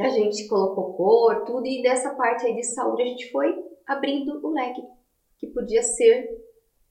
a 0.01 0.09
gente 0.09 0.49
colocou 0.49 0.95
cor, 0.95 1.45
tudo, 1.45 1.65
e 1.65 1.83
nessa 1.83 2.13
parte 2.17 2.45
aí 2.47 2.57
de 2.57 2.65
saúde 2.65 3.03
a 3.03 3.07
gente 3.07 3.31
foi 3.31 3.55
abrindo 3.87 4.45
o 4.45 4.53
leque 4.53 4.83
que 5.39 5.47
podia 5.49 5.83
ser 5.83 6.29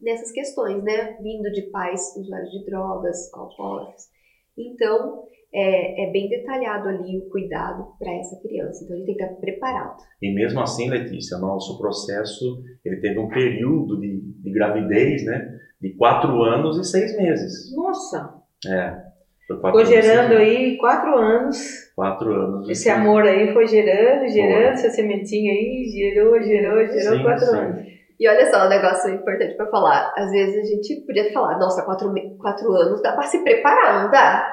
nessas 0.01 0.32
questões, 0.32 0.84
né? 0.84 1.17
Vindo 1.21 1.51
de 1.51 1.63
pais 1.63 2.15
usuários 2.17 2.51
de 2.51 2.65
drogas, 2.65 3.32
alcoólatras. 3.34 4.10
Então, 4.58 5.23
é, 5.54 6.08
é 6.08 6.12
bem 6.12 6.30
detalhado 6.30 6.89
ali 6.89 7.17
o 7.17 7.30
cuidado 7.30 7.93
para 7.99 8.12
essa 8.13 8.39
criança. 8.41 8.84
Então, 8.84 8.95
a 8.95 8.99
gente 8.99 9.06
tem 9.06 9.15
que 9.15 9.23
estar 9.23 9.36
preparado. 9.36 9.97
E 10.21 10.34
mesmo 10.34 10.60
assim, 10.62 10.89
Letícia, 10.89 11.38
nosso 11.38 11.77
processo 11.77 12.63
ele 12.84 12.97
teve 12.97 13.19
um 13.19 13.30
período 13.30 13.99
de, 13.99 14.21
de 14.21 14.51
gravidez, 14.51 15.23
né? 15.25 15.60
De 15.80 15.93
quatro 15.95 16.41
anos 16.43 16.77
e 16.77 16.84
seis 16.84 17.15
meses. 17.17 17.75
Nossa, 17.75 18.41
É. 18.67 19.12
Foi 19.47 19.60
quatro 19.60 19.80
ficou 19.80 19.93
anos 19.93 20.06
gerando 20.06 20.34
aí 20.34 20.77
quatro 20.77 21.17
anos. 21.17 21.90
Quatro 22.02 22.34
anos. 22.34 22.68
Esse 22.70 22.90
amor 22.90 23.24
aí 23.24 23.54
foi 23.54 23.68
gerando, 23.68 24.28
gerando, 24.28 24.74
essa 24.74 24.90
sementinha 24.90 25.52
aí, 25.54 25.86
gerou, 25.88 26.42
gerou, 26.42 26.78
gerou 26.88 27.16
Sim, 27.18 27.24
quatro 27.24 27.46
sim. 27.46 27.58
anos. 27.58 27.82
E 28.20 28.28
olha 28.28 28.52
só, 28.52 28.66
um 28.66 28.70
negócio 28.70 29.14
importante 29.14 29.56
para 29.56 29.68
falar. 29.70 30.12
Às 30.18 30.32
vezes 30.32 30.56
a 30.58 30.66
gente 30.76 31.06
podia 31.06 31.32
falar, 31.32 31.60
nossa, 31.60 31.84
quatro, 31.84 32.12
quatro 32.40 32.72
anos 32.74 33.02
dá 33.04 33.12
para 33.14 33.24
se 33.24 33.44
preparar, 33.44 34.04
não 34.04 34.10
dá? 34.12 34.48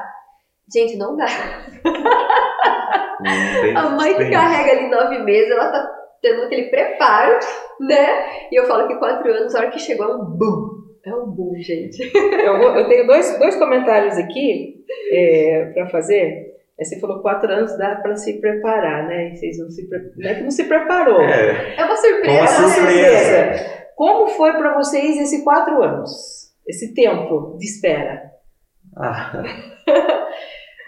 Gente, 0.70 0.96
não 0.98 1.16
dá. 1.16 1.24
Não 3.20 3.60
tem- 3.62 3.76
A 3.76 3.88
mãe 3.90 4.14
que 4.14 4.30
carrega 4.30 4.72
ali 4.72 4.88
nove 4.90 5.18
meses, 5.20 5.50
ela 5.50 5.70
tá 5.72 5.90
tendo 6.22 6.42
aquele 6.42 6.64
preparo, 6.70 7.38
né? 7.80 8.06
E 8.52 8.58
eu 8.60 8.66
falo 8.66 8.86
que 8.88 8.96
quatro 8.96 9.30
anos, 9.32 9.54
a 9.54 9.58
hora 9.60 9.70
que 9.70 9.78
chegou, 9.78 10.06
é 10.06 10.14
um 10.14 10.24
boom. 10.24 10.78
É 11.06 11.14
um 11.14 11.26
boom, 11.30 11.54
gente. 11.58 11.98
Eu, 12.14 12.58
vou- 12.58 12.76
eu 12.76 12.88
tenho 12.88 13.06
dois, 13.06 13.38
dois 13.38 13.56
comentários 13.56 14.16
aqui 14.18 14.74
é, 15.12 15.70
para 15.74 15.88
fazer. 15.88 16.47
Aí 16.80 16.84
Você 16.86 17.00
falou 17.00 17.20
quatro 17.22 17.50
anos 17.52 17.76
dá 17.76 17.96
para 17.96 18.14
se 18.16 18.40
preparar, 18.40 19.06
né? 19.08 19.30
E 19.32 19.36
vocês 19.36 19.58
não 19.58 19.68
se 19.70 19.88
pre- 19.88 20.12
não 20.16 20.30
é 20.30 20.34
que 20.36 20.42
não 20.42 20.50
se 20.50 20.64
preparou. 20.64 21.20
É, 21.22 21.74
É 21.76 21.84
uma 21.84 21.96
surpresa. 21.96 22.30
Uma 22.30 22.38
É 22.38 22.58
uma 22.58 22.68
surpresa. 22.68 23.78
Como 23.96 24.28
foi 24.28 24.52
para 24.52 24.74
vocês 24.74 25.16
esses 25.18 25.42
quatro 25.42 25.82
anos? 25.82 26.10
Esse 26.66 26.94
tempo 26.94 27.56
de 27.58 27.64
espera? 27.64 28.30
ah, 28.96 29.42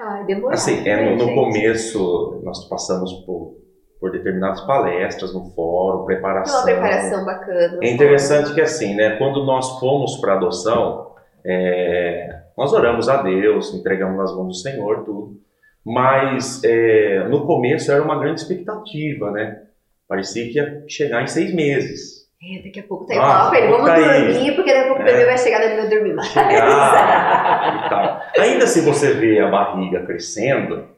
Ai, 0.03 0.25
demorou. 0.25 0.51
assim, 0.53 0.87
é, 0.89 0.97
no, 0.97 1.17
né, 1.17 1.25
no 1.25 1.35
começo 1.35 2.41
nós 2.43 2.67
passamos 2.69 3.13
por, 3.27 3.57
por 4.01 4.11
determinadas 4.13 4.61
palestras 4.63 5.35
no 5.35 5.45
fórum, 5.55 6.07
preparação. 6.07 6.57
uma 6.57 6.65
preparação 6.65 7.25
bacana. 7.25 7.79
É 7.83 7.91
interessante 7.91 8.55
que 8.55 8.61
assim, 8.61 8.95
né, 8.95 9.17
quando 9.19 9.45
nós 9.45 9.79
fomos 9.79 10.17
para 10.21 10.35
adoção, 10.35 11.15
é, 11.45 12.29
nós 12.57 12.73
oramos 12.73 13.09
a 13.09 13.23
Deus, 13.23 13.75
entregamos 13.75 14.17
nas 14.17 14.35
mãos 14.35 14.47
do 14.49 14.55
Senhor, 14.55 15.05
tudo. 15.05 15.41
Mas 15.93 16.63
é, 16.65 17.25
no 17.29 17.47
começo 17.47 17.91
era 17.91 18.03
uma 18.03 18.19
grande 18.19 18.41
expectativa, 18.41 19.31
né? 19.31 19.59
Parecia 20.09 20.45
que 20.51 20.59
ia 20.59 20.83
chegar 20.89 21.23
em 21.23 21.27
seis 21.27 21.55
meses. 21.55 22.21
É, 22.43 22.63
daqui 22.63 22.81
a 22.81 22.83
pouco 22.83 23.07
tá 23.07 23.15
igual 23.15 23.51
pra 23.51 23.59
ele. 23.59 23.67
daqui 23.69 23.75
a 23.75 23.77
Vamos 23.77 23.91
pouco 23.91 24.09
tá 24.09 24.13
aí. 24.15 24.33
dormir, 24.33 24.53
porque 24.57 24.73
daqui 24.73 24.85
a 24.85 24.87
pouco 24.89 25.03
o 25.03 25.07
É. 25.07 25.13
bebê 25.13 25.25
vai 25.27 25.39
chegar 25.39 25.63
e 25.65 25.77
vai 25.77 25.89
dormir 25.89 26.15
mais. 26.15 26.29
Chegar 26.29 27.85
e 27.87 27.89
tal. 27.91 28.23
Ainda 28.45 28.67
se 28.67 28.81
você 28.81 29.13
vê 29.15 29.41
a 29.41 29.49
barriga 29.49 30.07
crescendo, 30.07 30.89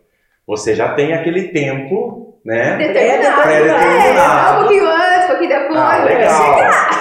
você 0.46 0.74
já 0.74 0.94
tem 0.94 1.14
aquele 1.14 1.48
tempo, 1.48 2.38
né? 2.44 2.76
Determinado. 2.76 3.42
Pré-determinado. 3.42 4.48
É, 4.48 4.52
um 4.52 4.60
pouquinho 4.60 4.86
antes, 4.88 5.24
um 5.24 5.28
pouquinho 5.28 5.48
depois. 5.50 5.78
Ah, 5.78 5.98
vai 5.98 6.08
chegar. 6.08 6.56
legal. 6.56 6.91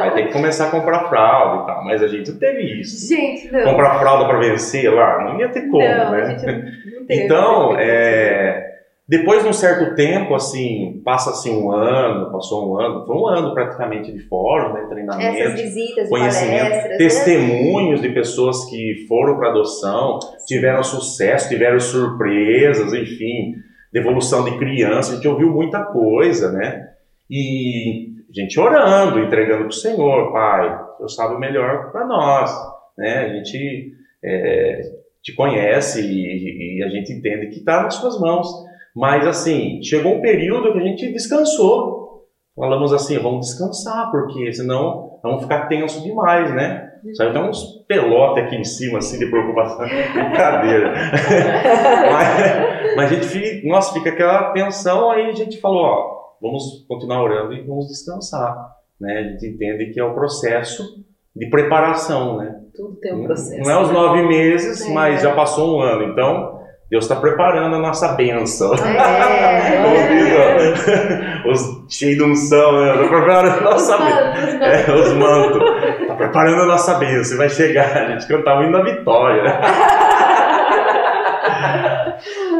Vai 0.00 0.14
ter 0.14 0.26
que 0.26 0.32
começar 0.32 0.66
a 0.68 0.70
comprar 0.70 1.08
fralda 1.08 1.62
e 1.62 1.66
tal. 1.66 1.84
Mas 1.84 2.02
a 2.02 2.08
gente 2.08 2.30
não 2.30 2.38
teve 2.38 2.80
isso. 2.80 3.08
Gente, 3.08 3.52
não. 3.52 3.64
Comprar 3.64 3.98
fralda 3.98 4.26
para 4.26 4.38
vencer 4.38 4.92
lá, 4.92 5.24
não 5.24 5.38
ia 5.38 5.48
ter 5.48 5.62
como, 5.62 5.82
não, 5.82 6.10
né? 6.10 6.36
não, 6.36 7.06
teve. 7.06 7.24
Então, 7.24 7.76
é, 7.78 8.70
depois 9.10 9.42
de 9.42 9.48
um 9.48 9.52
certo 9.52 9.96
tempo, 9.96 10.36
assim, 10.36 11.02
passa-se 11.04 11.50
um 11.50 11.72
ano, 11.72 12.30
passou 12.30 12.70
um 12.70 12.78
ano, 12.78 13.04
foi 13.04 13.16
um 13.16 13.26
ano 13.26 13.52
praticamente 13.52 14.12
de 14.12 14.20
fórum, 14.20 14.72
né, 14.72 14.82
Essas 14.82 14.90
treinamento, 14.90 15.56
visitas, 15.56 16.08
conhecimento, 16.08 16.68
palestras, 16.68 16.90
né? 16.90 16.96
testemunhos 16.96 18.00
de 18.00 18.08
pessoas 18.10 18.66
que 18.66 19.06
foram 19.08 19.36
para 19.36 19.50
adoção, 19.50 20.20
tiveram 20.46 20.84
sucesso, 20.84 21.48
tiveram 21.48 21.80
surpresas, 21.80 22.94
enfim, 22.94 23.56
devolução 23.92 24.44
de 24.44 24.56
criança, 24.56 25.10
a 25.10 25.16
gente 25.16 25.26
ouviu 25.26 25.50
muita 25.50 25.82
coisa, 25.86 26.52
né? 26.52 26.90
E 27.28 28.10
a 28.30 28.40
gente 28.42 28.60
orando, 28.60 29.18
entregando 29.18 29.64
para 29.64 29.68
o 29.68 29.72
Senhor, 29.72 30.32
Pai, 30.32 30.66
o 30.68 30.96
Senhor 30.96 31.08
sabe 31.08 31.34
o 31.34 31.38
melhor 31.38 31.90
para 31.90 32.06
nós, 32.06 32.50
né? 32.96 33.24
A 33.24 33.28
gente 33.34 33.92
é, 34.24 34.82
te 35.22 35.34
conhece 35.34 36.00
e, 36.00 36.78
e, 36.78 36.82
a 36.84 36.88
gente 36.88 37.12
entende 37.12 37.48
que 37.48 37.58
está 37.58 37.82
nas 37.82 37.94
suas 37.94 38.20
mãos. 38.20 38.48
Mas 38.94 39.26
assim, 39.26 39.82
chegou 39.82 40.16
um 40.16 40.20
período 40.20 40.72
que 40.72 40.78
a 40.78 40.82
gente 40.82 41.12
descansou. 41.12 42.26
Falamos 42.56 42.92
assim, 42.92 43.18
vamos 43.18 43.46
descansar, 43.46 44.10
porque 44.10 44.52
senão 44.52 45.18
vamos 45.22 45.42
ficar 45.42 45.66
tenso 45.66 46.02
demais, 46.02 46.54
né? 46.54 46.90
Saiu 47.14 47.30
até 47.30 47.40
uns 47.40 47.84
pelotas 47.88 48.44
aqui 48.44 48.56
em 48.56 48.64
cima, 48.64 48.98
assim, 48.98 49.18
de 49.18 49.26
preocupação. 49.30 49.86
Brincadeira. 50.12 50.92
mas, 52.12 52.96
mas, 52.96 53.12
a 53.12 53.14
gente 53.14 53.26
fica, 53.26 53.66
nossa, 53.66 53.94
fica 53.94 54.10
aquela 54.10 54.52
tensão, 54.52 55.10
aí 55.10 55.30
a 55.30 55.32
gente 55.32 55.58
falou, 55.60 55.82
ó, 55.82 56.19
vamos 56.40 56.84
continuar 56.88 57.22
orando 57.22 57.54
e 57.54 57.62
vamos 57.62 57.88
descansar. 57.88 58.76
Né? 59.00 59.18
A 59.18 59.22
gente 59.22 59.46
entende 59.46 59.92
que 59.92 60.00
é 60.00 60.04
o 60.04 60.14
processo 60.14 61.04
de 61.34 61.48
preparação, 61.48 62.36
né? 62.38 62.60
Tudo 62.74 62.96
tem 62.96 63.14
um 63.14 63.24
processo. 63.24 63.62
Não 63.62 63.70
é 63.70 63.82
os 63.82 63.90
nove 63.90 64.22
meses, 64.22 64.86
é. 64.86 64.92
mas 64.92 65.22
já 65.22 65.34
passou 65.34 65.76
um 65.76 65.80
ano. 65.80 66.04
Então, 66.04 66.60
Deus 66.90 67.04
está 67.04 67.16
preparando 67.16 67.76
a 67.76 67.78
nossa 67.78 68.12
bênção. 68.14 68.74
É, 68.74 68.76
é. 71.44 71.48
os 71.48 71.84
cheios 71.88 72.16
de 72.16 72.24
unção, 72.24 72.80
né? 72.80 72.94
Está 72.94 73.08
preparando 73.08 73.58
a 73.58 73.60
nossa 73.60 73.96
bênção. 73.96 74.62
É, 74.62 74.90
os 74.94 75.12
mantos. 75.12 75.62
Está 76.00 76.14
preparando 76.14 76.62
a 76.62 76.66
nossa 76.66 76.94
bênção. 76.94 77.38
Vai 77.38 77.48
chegar, 77.48 77.96
a 77.96 78.10
gente 78.10 78.26
cantava 78.26 78.64
indo 78.64 78.72
na 78.72 78.82
vitória. 78.82 79.44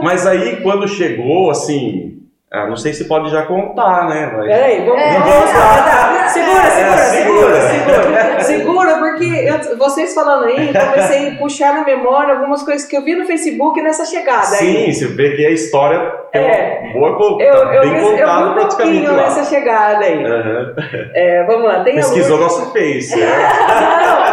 Mas 0.02 0.26
aí, 0.26 0.62
quando 0.62 0.88
chegou, 0.88 1.50
assim, 1.50 2.19
ah, 2.52 2.66
não 2.66 2.76
sei 2.76 2.92
se 2.92 3.06
pode 3.06 3.30
já 3.30 3.42
contar, 3.42 4.08
né? 4.08 4.32
Mas... 4.36 4.46
Peraí, 4.46 4.84
vamos, 4.84 5.00
é, 5.00 5.12
vamos 5.12 5.54
lá. 5.54 6.28
Segura, 6.28 6.62
segura, 6.70 7.00
é, 7.00 7.06
segura, 7.06 7.60
segura, 7.60 8.40
segura. 8.40 8.98
porque 8.98 9.24
eu, 9.24 9.78
vocês 9.78 10.12
falando 10.14 10.46
aí, 10.46 10.72
comecei 10.72 11.28
a 11.28 11.34
puxar 11.36 11.74
na 11.74 11.84
memória 11.84 12.34
algumas 12.34 12.64
coisas 12.64 12.88
que 12.88 12.96
eu 12.96 13.04
vi 13.04 13.14
no 13.14 13.24
Facebook 13.24 13.80
nessa 13.80 14.04
chegada. 14.04 14.46
Sim, 14.46 14.76
aí. 14.76 14.92
você 14.92 15.06
vê 15.06 15.36
que 15.36 15.46
a 15.46 15.50
história 15.50 16.12
é, 16.32 16.92
boa 16.92 17.16
conta, 17.16 17.42
eu, 17.42 17.54
eu, 17.54 17.80
bem 17.82 17.92
eu, 17.92 18.16
eu 18.16 18.26
vi 18.26 18.48
um 18.48 18.54
pouquinho 18.54 19.10
lá. 19.10 19.16
nessa 19.16 19.44
chegada 19.44 20.04
aí. 20.04 20.24
Uhum. 20.24 20.74
É, 21.14 21.44
vamos 21.44 21.64
lá, 21.64 21.84
tem 21.84 21.96
Pesquisou 21.96 22.38
nosso 22.38 22.72
Face. 22.72 23.14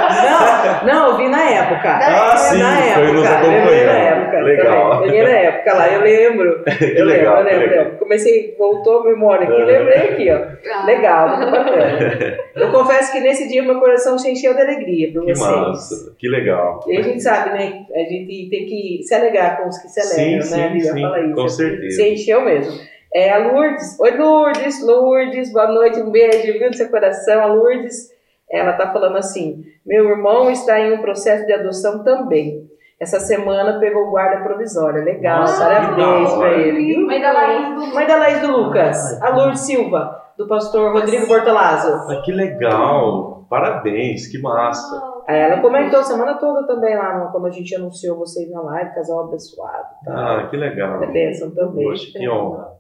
É. 0.08 0.86
não, 0.86 0.94
não, 0.94 1.12
eu 1.12 1.18
vi 1.18 1.28
na 1.28 1.42
época. 1.42 1.90
Ah, 1.90 2.38
sim, 2.38 2.60
na 2.60 2.80
época, 2.80 3.06
foi 3.06 3.12
nos 3.14 3.28
acompanhando. 3.28 4.27
Eu. 4.50 4.58
Legal. 4.58 5.06
Eu 5.06 5.12
vi 5.12 5.22
na 5.22 5.30
época 5.30 5.74
lá, 5.74 5.94
eu 5.94 6.02
lembro. 6.02 6.64
que 6.78 6.84
eu 6.84 7.06
legal, 7.06 7.44
lembro, 7.44 7.66
eu 7.66 7.84
lembro. 7.84 7.98
Comecei, 7.98 8.56
voltou 8.58 9.02
a 9.02 9.06
memória 9.06 9.48
aqui, 9.48 9.64
lembrei 9.64 9.98
aqui, 9.98 10.30
ó. 10.32 10.86
Legal, 10.86 11.38
muito 11.38 11.52
bacana. 11.52 12.38
Eu 12.56 12.72
confesso 12.72 13.12
que 13.12 13.20
nesse 13.20 13.48
dia 13.48 13.64
meu 13.64 13.80
coração 13.80 14.18
se 14.18 14.30
encheu 14.30 14.54
de 14.54 14.62
alegria 14.62 15.12
por 15.12 15.26
que 15.26 15.36
vocês. 15.36 15.50
Massa, 15.50 16.16
que 16.18 16.28
legal. 16.28 16.84
E 16.88 16.98
a 16.98 17.02
gente 17.02 17.22
sabe, 17.22 17.52
né? 17.52 17.86
A 17.94 18.00
gente 18.00 18.50
tem 18.50 18.66
que 18.66 19.02
se 19.04 19.14
alegrar 19.14 19.58
com 19.58 19.70
os 19.70 19.78
que 19.78 19.88
se 19.88 20.00
alegram, 20.00 20.42
sim, 20.42 20.58
né? 20.58 20.72
Sim, 20.72 20.80
sim, 20.80 21.02
fala 21.02 21.20
isso. 21.22 21.36
com 21.36 21.48
certeza. 21.48 21.96
Se 21.96 22.10
encheu 22.10 22.42
mesmo. 22.42 22.98
É 23.14 23.32
a 23.32 23.38
Lourdes. 23.38 24.00
Oi, 24.00 24.12
Lourdes, 24.18 24.86
Lourdes, 24.86 25.52
boa 25.52 25.68
noite, 25.68 26.00
um 26.00 26.12
beijo, 26.12 26.54
viu, 26.54 26.68
no 26.68 26.74
seu 26.74 26.90
coração. 26.90 27.42
A 27.42 27.46
Lourdes, 27.46 28.12
ela 28.52 28.74
tá 28.74 28.92
falando 28.92 29.18
assim: 29.18 29.64
meu 29.86 30.10
irmão 30.10 30.52
está 30.52 30.80
em 30.80 30.94
um 30.94 31.02
processo 31.02 31.46
de 31.46 31.54
adoção 31.54 32.04
também. 32.04 32.68
Essa 33.00 33.20
semana 33.20 33.80
pegou 33.80 34.10
guarda 34.10 34.44
provisória. 34.44 35.04
Legal, 35.04 35.44
ah, 35.44 35.60
parabéns 35.60 36.34
para 36.34 36.54
ele. 36.54 36.98
Mãe 37.06 37.22
da 37.22 37.32
Laís 37.32 37.76
do, 37.76 37.94
Mãe 37.94 38.08
da 38.08 38.18
Laís 38.18 38.42
do 38.42 38.52
Lucas. 38.52 39.22
a 39.22 39.30
Lourdes 39.30 39.62
Silva, 39.62 40.20
do 40.36 40.48
pastor 40.48 40.94
Rodrigo 40.94 41.28
Bortolazzo. 41.28 42.12
Ah, 42.12 42.22
que 42.26 42.32
legal. 42.32 43.46
Parabéns, 43.48 44.28
que 44.28 44.42
massa. 44.42 45.00
Ela 45.28 45.62
comentou 45.62 46.00
a 46.00 46.04
semana 46.04 46.36
toda 46.36 46.66
também 46.66 46.96
lá, 46.98 47.30
quando 47.32 47.48
a 47.48 47.52
gente 47.52 47.74
anunciou 47.76 48.18
vocês 48.18 48.50
na 48.50 48.62
live, 48.62 48.96
casal 48.96 49.26
abençoado. 49.26 49.88
Tá? 50.04 50.40
Ah, 50.40 50.48
que 50.50 50.58
legal. 50.58 51.04
É 51.04 51.08
bênção 51.08 51.52
também. 51.52 51.86
Poxa, 51.86 52.12
que 52.12 52.28
honra. 52.28 52.78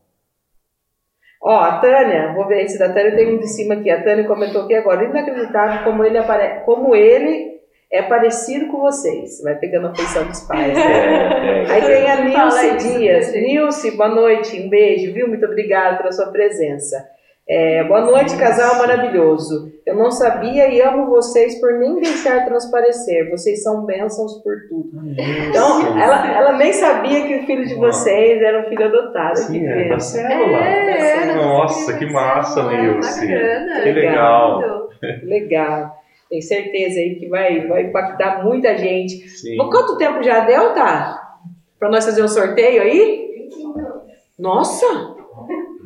Ó, 1.41 1.59
a 1.59 1.79
Tânia, 1.79 2.33
vou 2.33 2.47
ver 2.47 2.63
esse 2.63 2.79
da 2.79 2.91
Tânia, 2.91 3.15
tem 3.15 3.35
um 3.35 3.39
de 3.39 3.47
cima 3.47 3.75
aqui. 3.75 3.89
A 3.91 4.03
Tânia 4.03 4.27
comentou 4.27 4.63
aqui 4.63 4.73
agora, 4.73 5.05
inacreditável 5.05 5.83
como 5.83 6.03
ele, 6.03 6.17
apare... 6.17 6.61
como 6.65 6.95
ele 6.95 7.56
é 7.91 8.01
parecido 8.01 8.67
com 8.67 8.81
vocês. 8.81 9.41
Vai 9.41 9.55
pegando 9.55 9.87
a 9.87 9.95
feição 9.95 10.25
dos 10.27 10.41
pais. 10.41 10.73
Né? 10.73 10.81
É, 10.81 11.63
é, 11.63 11.71
Aí 11.71 11.81
tem 11.81 12.11
a 12.11 12.23
Nilce 12.23 12.75
Dias. 12.77 13.33
Nilce, 13.33 13.91
boa 13.91 14.09
noite, 14.09 14.61
um 14.61 14.69
beijo, 14.69 15.13
viu? 15.13 15.27
Muito 15.27 15.45
obrigada 15.45 15.97
pela 15.97 16.11
sua 16.11 16.27
presença. 16.27 17.05
É, 17.49 17.81
boa 17.85 18.01
noite, 18.01 18.35
casal 18.35 18.75
maravilhoso. 18.75 19.71
Eu 19.85 19.95
não 19.95 20.11
sabia 20.11 20.67
e 20.67 20.81
amo 20.81 21.05
vocês 21.05 21.61
por 21.61 21.71
nem 21.79 22.01
deixar 22.01 22.43
transparecer. 22.43 23.29
Vocês 23.31 23.63
são 23.63 23.85
bênçãos 23.85 24.43
por 24.43 24.53
tudo. 24.67 24.89
Então, 25.47 25.97
ela, 25.97 26.29
ela 26.29 26.57
nem 26.57 26.73
sabia 26.73 27.25
que 27.25 27.37
o 27.37 27.45
filho 27.45 27.65
de 27.65 27.75
vocês 27.75 28.41
era 28.41 28.59
um 28.59 28.69
filho 28.69 28.85
adotado. 28.85 29.37
Sim, 29.37 29.65
é 29.65 29.87
da 29.87 29.97
célula. 29.97 30.57
É, 30.57 31.29
é, 31.29 31.35
Nossa, 31.35 31.97
que 31.97 32.05
massa, 32.11 32.63
Nilce. 32.63 33.25
Que 33.25 33.91
legal. 33.93 34.89
Legal. 35.23 35.96
Tenho 36.29 36.41
certeza 36.41 36.99
aí 36.99 37.15
que 37.15 37.27
vai, 37.27 37.67
vai 37.67 37.83
impactar 37.83 38.43
muita 38.43 38.77
gente. 38.77 39.27
Sim. 39.29 39.57
Quanto 39.57 39.97
tempo 39.97 40.21
já 40.21 40.41
deu, 40.41 40.73
tá? 40.73 41.37
Para 41.79 41.89
nós 41.89 42.05
fazer 42.05 42.23
um 42.23 42.27
sorteio 42.27 42.81
aí? 42.81 43.49
Nossa! 44.37 45.15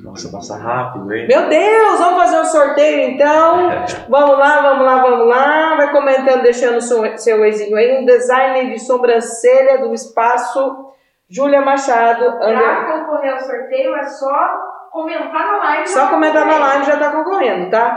Nossa, 0.04 0.32
passa 0.32 0.58
rápido, 0.58 1.14
hein? 1.14 1.28
Meu 1.28 1.48
Deus, 1.48 2.00
vamos 2.00 2.22
fazer 2.24 2.40
um 2.40 2.46
sorteio 2.46 3.12
então. 3.12 3.70
vamos 4.10 4.38
lá, 4.38 4.62
vamos 4.62 4.86
lá, 4.86 5.02
vamos 5.02 5.28
lá. 5.28 5.76
Vai 5.78 5.92
comentando, 5.92 6.42
deixando 6.42 6.82
seu, 6.82 7.18
seu 7.18 7.46
exinho 7.46 7.78
aí. 7.78 8.02
Um 8.02 8.06
design 8.06 8.72
de 8.72 8.80
sobrancelha 8.80 9.78
do 9.78 9.94
espaço 9.94 10.92
Júlia 11.30 11.62
Machado. 11.62 12.40
Para 12.40 13.00
concorrer 13.00 13.34
ao 13.34 13.40
sorteio 13.40 13.96
é 13.96 14.06
só 14.06 14.90
comentar 14.92 15.48
na 15.48 15.58
live. 15.58 15.88
Só 15.88 16.08
comentar 16.08 16.46
na 16.46 16.58
live 16.58 16.86
já 16.86 16.98
tá 16.98 17.12
concorrendo, 17.12 17.70
tá? 17.70 17.96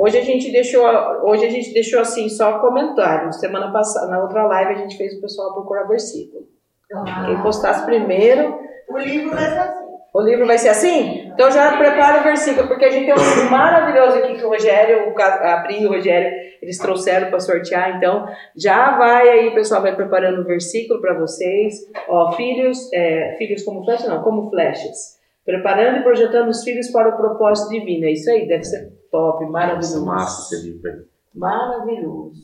Hoje 0.00 0.16
a 0.16 0.22
gente 0.22 0.52
deixou, 0.52 0.86
hoje 1.24 1.44
a 1.44 1.50
gente 1.50 1.74
deixou 1.74 2.00
assim 2.00 2.28
só 2.28 2.60
comentário. 2.60 3.32
Semana 3.32 3.72
passada, 3.72 4.06
na 4.06 4.22
outra 4.22 4.46
live 4.46 4.74
a 4.74 4.76
gente 4.76 4.96
fez 4.96 5.14
o 5.14 5.20
pessoal 5.20 5.52
procurar 5.52 5.88
versículo. 5.88 6.46
Ah. 6.94 7.24
Quem 7.26 7.42
postasse 7.42 7.84
primeiro, 7.84 8.60
o 8.88 8.96
livro 8.96 9.30
vai 9.30 9.44
ser 9.44 9.58
assim. 9.58 9.88
O 10.14 10.20
livro 10.20 10.46
vai 10.46 10.58
ser 10.58 10.68
assim? 10.68 11.32
Então 11.34 11.50
já 11.50 11.76
prepara 11.76 12.20
o 12.20 12.22
versículo, 12.22 12.68
porque 12.68 12.84
a 12.84 12.90
gente 12.90 13.06
tem 13.06 13.12
um 13.12 13.16
livro 13.16 13.50
maravilhoso 13.50 14.18
aqui 14.18 14.36
que 14.36 14.44
o 14.44 14.48
Rogério, 14.50 15.12
a 15.18 15.56
Pri 15.62 15.82
e 15.82 15.86
o 15.86 15.90
Rogério, 15.90 16.30
eles 16.62 16.78
trouxeram 16.78 17.28
para 17.28 17.40
sortear. 17.40 17.96
Então 17.96 18.24
já 18.56 18.96
vai 18.96 19.28
aí, 19.28 19.48
o 19.48 19.54
pessoal 19.54 19.82
vai 19.82 19.96
preparando 19.96 20.42
o 20.42 20.46
versículo 20.46 21.00
para 21.00 21.18
vocês. 21.18 21.74
Ó, 22.08 22.30
filhos, 22.36 22.88
é, 22.94 23.34
filhos 23.36 23.64
como 23.64 23.84
flechas, 23.84 24.08
não, 24.08 24.22
como 24.22 24.48
flechas. 24.48 25.18
Preparando 25.44 25.98
e 25.98 26.02
projetando 26.04 26.50
os 26.50 26.62
filhos 26.62 26.88
para 26.88 27.08
o 27.08 27.16
propósito 27.16 27.70
divino. 27.70 28.04
É 28.04 28.12
isso 28.12 28.30
aí, 28.30 28.46
deve 28.46 28.62
ser 28.62 28.97
Top, 29.10 29.44
maravilhoso. 29.46 30.04
Massa 30.04 30.54
esse 30.54 30.66
livro. 30.66 31.06
Maravilhoso. 31.34 32.42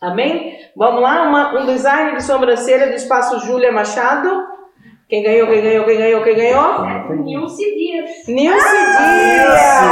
Amém? 0.00 0.58
Vamos 0.76 1.02
lá, 1.02 1.28
Uma, 1.28 1.60
um 1.60 1.66
design 1.66 2.16
de 2.16 2.22
sobrancelha 2.22 2.88
do 2.88 2.94
espaço 2.94 3.40
Júlia 3.40 3.72
Machado. 3.72 4.46
Quem 5.08 5.22
ganhou, 5.22 5.48
quem 5.48 5.62
ganhou, 5.62 5.84
quem 5.84 5.98
ganhou, 5.98 6.22
quem 6.22 6.36
ganhou? 6.36 6.84
Nilce 7.22 7.64
Dias. 7.74 8.10
Nilce 8.26 8.76
ah, 8.98 9.86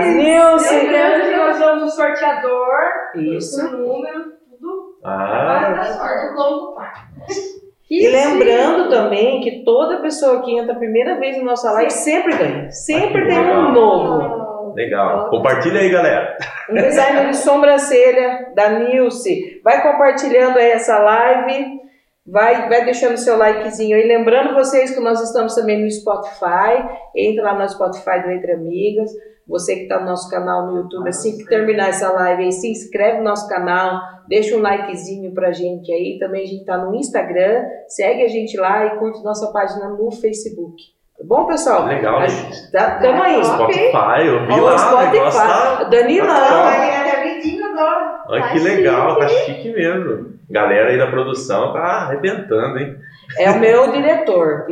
Dias! 0.00 0.16
Nilce! 0.16 0.74
Lembrando 0.74 1.24
que 1.24 1.36
nós 1.36 1.58
vamos 1.58 1.82
no 1.82 1.90
sorteador. 1.90 2.70
Isso. 3.16 3.66
O 3.66 3.70
número, 3.70 4.32
tudo. 4.48 4.98
Ah. 5.04 5.74
Vai 5.76 5.92
sorte, 5.92 6.34
longo 6.34 6.74
prazo. 6.74 7.69
E 7.90 8.06
lembrando 8.06 8.88
também 8.88 9.40
que 9.40 9.64
toda 9.64 10.00
pessoa 10.00 10.42
que 10.42 10.56
entra 10.56 10.74
a 10.74 10.78
primeira 10.78 11.18
vez 11.18 11.36
no 11.36 11.44
nossa 11.44 11.72
live 11.72 11.90
sempre 11.90 12.36
ganha. 12.36 12.70
Sempre 12.70 13.26
tem 13.26 13.38
um 13.38 13.72
novo. 13.72 14.74
Legal. 14.74 15.28
Compartilha 15.28 15.80
aí, 15.80 15.90
galera. 15.90 16.36
Um 16.70 16.74
design 16.74 17.28
de 17.30 17.36
sobrancelha 17.36 18.52
da 18.54 18.70
Nilce. 18.78 19.60
Vai 19.64 19.82
compartilhando 19.82 20.56
aí 20.58 20.70
essa 20.70 20.98
live. 21.00 21.80
Vai, 22.26 22.68
vai 22.68 22.84
deixando 22.84 23.16
seu 23.16 23.36
likezinho 23.36 23.96
aí. 23.96 24.06
Lembrando 24.06 24.54
vocês 24.54 24.90
que 24.90 25.00
nós 25.00 25.20
estamos 25.20 25.54
também 25.54 25.82
no 25.82 25.90
Spotify. 25.90 26.86
Entra 27.16 27.44
lá 27.44 27.54
no 27.54 27.68
Spotify 27.68 28.22
do 28.22 28.30
Entre 28.30 28.52
Amigas. 28.52 29.10
Você 29.50 29.74
que 29.74 29.82
está 29.82 29.98
no 29.98 30.06
nosso 30.06 30.30
canal 30.30 30.66
no 30.66 30.76
YouTube, 30.76 31.08
assim 31.08 31.36
que 31.36 31.44
terminar 31.46 31.88
essa 31.88 32.12
live 32.12 32.44
aí, 32.44 32.52
se 32.52 32.70
inscreve 32.70 33.18
no 33.18 33.24
nosso 33.24 33.48
canal, 33.48 34.00
deixa 34.28 34.56
um 34.56 34.60
likezinho 34.60 35.34
pra 35.34 35.50
gente 35.50 35.92
aí. 35.92 36.18
Também 36.20 36.44
a 36.44 36.46
gente 36.46 36.60
está 36.60 36.78
no 36.78 36.94
Instagram, 36.94 37.64
segue 37.88 38.22
a 38.22 38.28
gente 38.28 38.56
lá 38.56 38.86
e 38.86 38.98
curte 38.98 39.24
nossa 39.24 39.52
página 39.52 39.88
no 39.88 40.08
Facebook. 40.12 40.80
Tá 41.18 41.24
bom, 41.26 41.46
pessoal? 41.46 41.84
Legal, 41.84 42.26
gente. 42.28 42.70
Tá, 42.70 42.98
tamo 43.00 43.22
aí. 43.22 43.44
Spotify, 43.44 44.26
eu 44.26 44.46
vi 44.46 44.60
lá. 44.60 44.78
Spotify. 44.78 45.90
Danilão. 45.90 46.64
Vai 46.64 46.78
ganhar 46.78 47.00
até 47.00 47.24
vidinho 47.24 47.64
agora. 47.66 47.80
agora. 47.80 48.19
Olha 48.30 48.42
Tá 48.42 48.48
que 48.50 48.58
legal, 48.60 49.10
chique, 49.10 49.20
tá 49.20 49.28
chique 49.44 49.72
mesmo. 49.72 50.30
Galera 50.48 50.90
aí 50.90 50.98
da 50.98 51.06
produção 51.08 51.72
tá 51.72 51.80
arrebentando, 51.80 52.78
hein? 52.78 52.96
É 53.38 53.50
o 53.52 53.60
meu 53.60 53.92
diretor. 53.92 54.66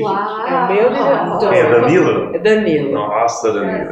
Uau! 0.00 0.46
É 0.46 0.54
o 0.54 0.68
meu 0.68 0.90
diretor. 0.92 1.54
É 1.54 1.70
Danilo? 1.80 2.34
É 2.34 2.38
Danilo. 2.38 2.92
Nossa, 2.92 3.50
Danilo. 3.52 3.90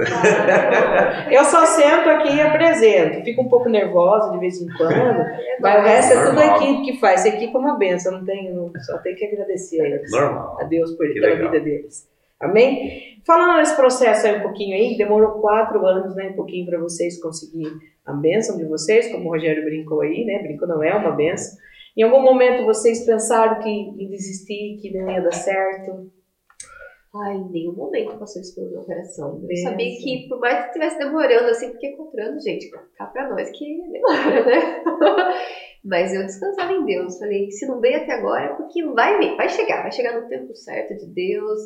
Eu 1.31 1.45
só 1.45 1.65
sento 1.65 2.09
aqui 2.11 2.35
e 2.37 2.41
apresento. 2.43 3.25
Fico 3.25 3.43
um 3.43 3.49
pouco 3.49 3.69
nervosa 3.71 4.33
de 4.33 4.39
vez 4.39 4.61
em 4.61 4.69
quando, 4.77 5.25
mas 5.61 5.79
o 5.81 5.83
resto 5.87 6.13
é 6.19 6.27
tudo 6.27 6.41
a 6.41 6.47
equipe 6.57 6.83
que 6.83 7.01
faz. 7.01 7.21
Essa 7.25 7.37
equipe 7.37 7.55
é 7.55 7.59
uma 7.59 7.79
benção, 7.79 8.13
não 8.13 8.25
tem, 8.25 8.53
não- 8.55 8.71
só 8.85 8.99
tem 8.99 9.15
que 9.15 9.25
agradecer 9.25 9.81
a 9.81 9.87
eles. 9.89 10.11
Normal. 10.11 10.59
A 10.61 10.65
Deus 10.65 10.93
por, 10.93 11.07
Que 11.07 11.15
pela 11.15 11.33
legal. 11.35 11.51
vida 11.51 11.65
deles. 11.65 12.07
Amém? 12.40 13.20
Falando 13.27 13.57
nesse 13.59 13.75
processo 13.75 14.27
aí 14.27 14.38
um 14.38 14.42
pouquinho 14.42 14.77
aí, 14.77 14.96
demorou 14.96 15.40
quatro 15.40 15.85
anos, 15.87 16.14
né? 16.14 16.29
Um 16.29 16.37
pouquinho 16.37 16.66
para 16.66 16.79
vocês 16.79 17.20
conseguirem 17.20 17.72
a 18.05 18.12
bênção 18.12 18.57
de 18.57 18.64
vocês, 18.64 19.11
como 19.11 19.27
o 19.27 19.31
Rogério 19.31 19.64
brincou 19.64 20.01
aí, 20.03 20.25
né? 20.25 20.42
Brincou 20.42 20.68
não 20.68 20.83
é 20.83 20.94
uma 20.94 21.11
bênção. 21.11 21.59
Em 21.96 22.03
algum 22.03 22.20
momento 22.20 22.64
vocês 22.64 23.05
pensaram 23.07 23.61
que 23.61 23.68
em 23.68 24.09
desistir, 24.09 24.79
que 24.81 24.92
não 24.92 25.11
ia 25.11 25.22
dar 25.22 25.33
certo? 25.33 26.11
Ai, 27.25 27.37
em 27.37 27.49
nenhum 27.51 27.72
momento 27.72 28.18
passou 28.18 28.42
isso 28.42 28.55
pelo 28.55 28.70
meu 28.70 28.83
coração. 28.83 29.38
Eu 29.40 29.49
Benção. 29.49 29.70
sabia 29.70 29.96
que, 29.99 30.29
por 30.29 30.38
mais 30.38 30.61
que 30.61 30.66
estivesse 30.66 30.99
demorando, 30.99 31.49
assim, 31.49 31.70
porque 31.70 31.96
quatro 31.96 32.20
anos, 32.20 32.44
gente, 32.44 32.68
cá 32.70 33.07
pra 33.07 33.31
nós 33.31 33.51
que 33.51 33.83
demora, 33.90 34.44
né? 34.44 34.85
Mas 35.83 36.12
eu 36.12 36.27
descansava 36.27 36.72
em 36.72 36.85
Deus. 36.85 37.18
Falei, 37.18 37.51
se 37.51 37.66
não 37.66 37.81
veio 37.81 37.96
até 37.96 38.12
agora, 38.12 38.46
é 38.46 38.55
porque 38.55 38.85
vai 38.85 39.18
vir, 39.18 39.37
vai 39.37 39.49
chegar, 39.49 39.83
vai 39.83 39.92
chegar 39.92 40.20
no 40.20 40.29
tempo 40.29 40.55
certo 40.55 40.94
de 40.96 41.07
Deus. 41.07 41.61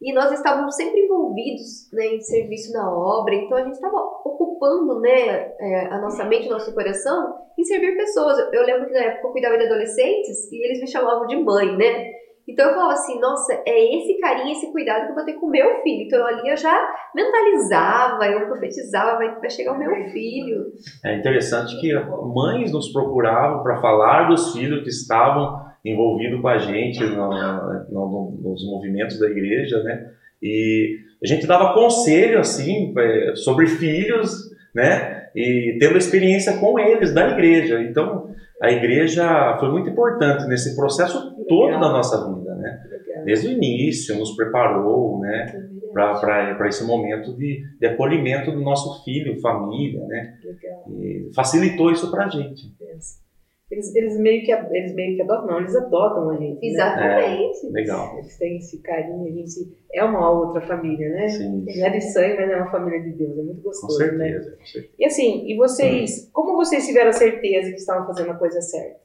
E 0.00 0.12
nós 0.12 0.30
estávamos 0.30 0.76
sempre 0.76 1.00
envolvidos 1.00 1.90
né, 1.92 2.06
em 2.06 2.20
serviço 2.20 2.72
na 2.72 2.90
obra, 2.92 3.34
então 3.34 3.56
a 3.56 3.62
gente 3.62 3.74
estava 3.74 3.96
ocupando 3.96 5.00
né, 5.00 5.52
é, 5.58 5.86
a 5.86 5.98
nossa 6.00 6.24
mente, 6.24 6.48
o 6.48 6.52
nosso 6.52 6.74
coração 6.74 7.34
em 7.58 7.64
servir 7.64 7.96
pessoas. 7.96 8.38
Eu, 8.52 8.62
lembro 8.62 8.86
que 8.86 8.92
na 8.92 9.04
época 9.04 9.28
eu 9.28 9.32
cuidava 9.32 9.56
de 9.56 9.64
adolescentes 9.64 10.52
e 10.52 10.66
eles 10.66 10.80
me 10.80 10.86
chamavam 10.86 11.26
de 11.26 11.36
mãe, 11.36 11.76
né? 11.76 12.12
Então 12.48 12.68
eu 12.68 12.74
falava 12.74 12.92
assim, 12.92 13.18
nossa, 13.18 13.60
é 13.66 13.96
esse 13.96 14.20
carinho, 14.20 14.52
esse 14.52 14.70
cuidado 14.70 15.06
que 15.06 15.10
eu 15.10 15.14
vou 15.16 15.24
ter 15.24 15.32
com 15.32 15.46
o 15.46 15.50
meu 15.50 15.82
filho. 15.82 16.06
Então 16.06 16.24
ali 16.24 16.48
eu 16.48 16.56
já 16.56 16.94
mentalizava, 17.12 18.26
eu 18.26 18.46
profetizava, 18.46 19.16
vai, 19.16 19.34
vai 19.40 19.50
chegar 19.50 19.72
o 19.72 19.78
meu 19.78 19.92
filho. 20.10 20.72
É 21.04 21.16
interessante 21.16 21.80
que 21.80 21.92
mães 22.32 22.70
nos 22.70 22.92
procuravam 22.92 23.62
para 23.64 23.80
falar 23.80 24.28
dos 24.28 24.52
filhos 24.52 24.84
que 24.84 24.90
estavam 24.90 25.65
envolvidos 25.90 26.40
com 26.40 26.48
a 26.48 26.58
gente 26.58 27.00
no- 27.04 27.30
no- 27.30 27.90
no- 27.90 28.38
nos 28.42 28.64
movimentos 28.66 29.18
da 29.18 29.28
igreja, 29.28 29.82
né? 29.82 30.06
E 30.42 30.98
a 31.22 31.26
gente 31.26 31.46
dava 31.46 31.72
conselho 31.74 32.38
assim 32.38 32.92
eh, 32.98 33.32
sobre 33.36 33.66
filhos, 33.66 34.50
né? 34.74 35.28
E 35.34 35.76
tendo 35.80 35.96
experiência 35.98 36.58
com 36.58 36.78
eles 36.78 37.12
da 37.14 37.28
igreja. 37.30 37.80
Então 37.82 38.30
a 38.60 38.70
igreja 38.70 39.56
foi 39.58 39.70
muito 39.70 39.88
importante 39.90 40.46
nesse 40.48 40.74
processo 40.76 41.34
todo 41.48 41.66
Legal. 41.66 41.80
da 41.80 41.88
nossa 41.90 42.34
vida, 42.34 42.54
né? 42.54 42.80
Legal. 42.90 43.24
Desde 43.24 43.48
o 43.48 43.52
início 43.52 44.16
nos 44.16 44.34
preparou, 44.36 45.20
né? 45.20 45.46
Para 45.92 46.68
esse 46.68 46.84
momento 46.84 47.34
de, 47.36 47.62
de 47.80 47.86
acolhimento 47.86 48.50
do 48.52 48.60
nosso 48.60 49.02
filho, 49.04 49.40
família, 49.40 50.00
né? 50.06 50.34
Legal. 50.44 50.84
E 51.00 51.30
facilitou 51.34 51.90
isso 51.90 52.10
para 52.10 52.26
a 52.26 52.28
gente. 52.28 52.68
Pensa. 52.78 53.24
Eles, 53.68 53.92
eles, 53.96 54.16
meio 54.18 54.44
que, 54.44 54.52
eles 54.52 54.94
meio 54.94 55.16
que 55.16 55.22
adotam, 55.22 55.46
não, 55.48 55.58
eles 55.58 55.74
adotam 55.74 56.30
a 56.30 56.36
gente. 56.36 56.54
né? 56.60 56.68
Exatamente. 56.68 57.66
Legal. 57.72 58.18
Eles 58.18 58.38
têm 58.38 58.56
esse 58.58 58.80
carinho, 58.80 59.26
a 59.26 59.30
gente 59.30 59.76
é 59.92 60.04
uma 60.04 60.30
outra 60.30 60.60
família, 60.60 61.08
né? 61.10 61.28
Sim, 61.28 61.64
Não 61.66 61.86
é 61.86 61.90
de 61.90 62.00
sangue, 62.00 62.36
mas 62.36 62.50
é 62.50 62.56
uma 62.56 62.70
família 62.70 63.02
de 63.02 63.10
Deus, 63.18 63.36
é 63.36 63.42
muito 63.42 63.62
com 63.62 63.68
gostoso, 63.68 63.98
né? 63.98 64.06
certeza. 64.30 64.56
com 64.56 64.66
certeza. 64.66 64.94
E 64.98 65.04
assim, 65.04 65.46
e 65.48 65.56
vocês, 65.56 66.30
como 66.32 66.56
vocês 66.56 66.86
tiveram 66.86 67.10
a 67.10 67.12
certeza 67.12 67.70
que 67.70 67.76
estavam 67.78 68.06
fazendo 68.06 68.30
a 68.30 68.34
coisa 68.36 68.60
certa? 68.60 69.00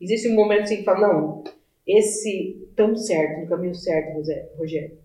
Existe 0.00 0.28
um 0.30 0.34
momento 0.34 0.62
assim 0.62 0.76
que 0.78 0.84
fala, 0.84 1.08
não, 1.08 1.44
esse 1.86 2.66
tão 2.74 2.96
certo, 2.96 3.42
no 3.42 3.46
caminho 3.48 3.74
certo, 3.74 4.16
José- 4.16 4.48
Rogério. 4.58 4.98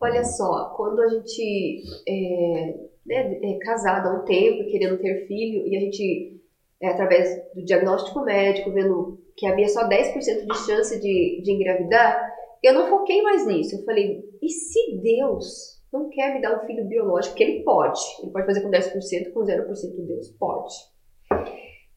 Olha 0.00 0.22
só, 0.22 0.74
quando 0.76 1.00
a 1.00 1.08
gente 1.08 1.82
é, 2.06 2.74
né, 3.06 3.40
é 3.42 3.58
casado 3.58 4.08
há 4.08 4.20
um 4.20 4.24
tempo, 4.26 4.70
querendo 4.70 4.98
ter 4.98 5.26
filho, 5.26 5.66
e 5.66 5.74
a 5.76 5.80
gente, 5.80 6.40
é, 6.84 6.88
através 6.88 7.28
do 7.54 7.64
diagnóstico 7.64 8.20
médico, 8.20 8.70
vendo 8.70 9.18
que 9.36 9.46
havia 9.46 9.68
só 9.68 9.88
10% 9.88 10.46
de 10.46 10.66
chance 10.66 11.00
de, 11.00 11.40
de 11.42 11.52
engravidar, 11.52 12.30
eu 12.62 12.74
não 12.74 12.88
foquei 12.88 13.22
mais 13.22 13.46
nisso. 13.46 13.76
Eu 13.76 13.84
falei, 13.84 14.22
e 14.42 14.48
se 14.50 15.00
Deus 15.02 15.82
não 15.90 16.10
quer 16.10 16.34
me 16.34 16.42
dar 16.42 16.56
um 16.56 16.66
filho 16.66 16.86
biológico? 16.86 17.34
Que 17.34 17.42
ele 17.42 17.64
pode. 17.64 18.00
Ele 18.22 18.32
pode 18.32 18.46
fazer 18.46 18.62
com 18.62 18.70
10%, 18.70 19.32
com 19.32 19.40
0% 19.40 20.06
Deus 20.06 20.28
pode. 20.38 20.74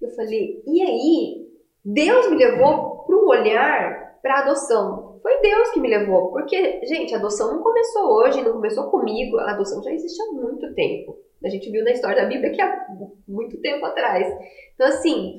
Eu 0.02 0.10
falei, 0.15 0.63
e 0.65 0.82
aí? 0.82 1.47
Deus 1.84 2.30
me 2.30 2.38
levou 2.38 3.06
para 3.06 3.15
um 3.15 3.28
olhar 3.28 4.19
para 4.21 4.39
adoção. 4.39 5.19
Foi 5.21 5.41
Deus 5.41 5.71
que 5.71 5.80
me 5.82 5.89
levou, 5.89 6.32
porque, 6.32 6.86
gente, 6.86 7.13
a 7.13 7.17
adoção 7.17 7.54
não 7.54 7.62
começou 7.62 8.04
hoje, 8.19 8.43
não 8.43 8.54
começou 8.54 8.89
comigo, 8.89 9.38
a 9.38 9.52
adoção 9.52 9.84
já 9.84 9.91
existe 9.91 10.21
há 10.21 10.32
muito 10.32 10.73
tempo. 10.73 11.17
A 11.43 11.50
gente 11.50 11.69
viu 11.71 11.84
na 11.84 11.91
história 11.91 12.23
da 12.23 12.28
Bíblia 12.28 12.52
que 12.52 12.62
há 12.62 12.88
muito 13.28 13.60
tempo 13.62 13.86
atrás. 13.86 14.28
Então, 14.73 14.88
assim, 14.88 15.38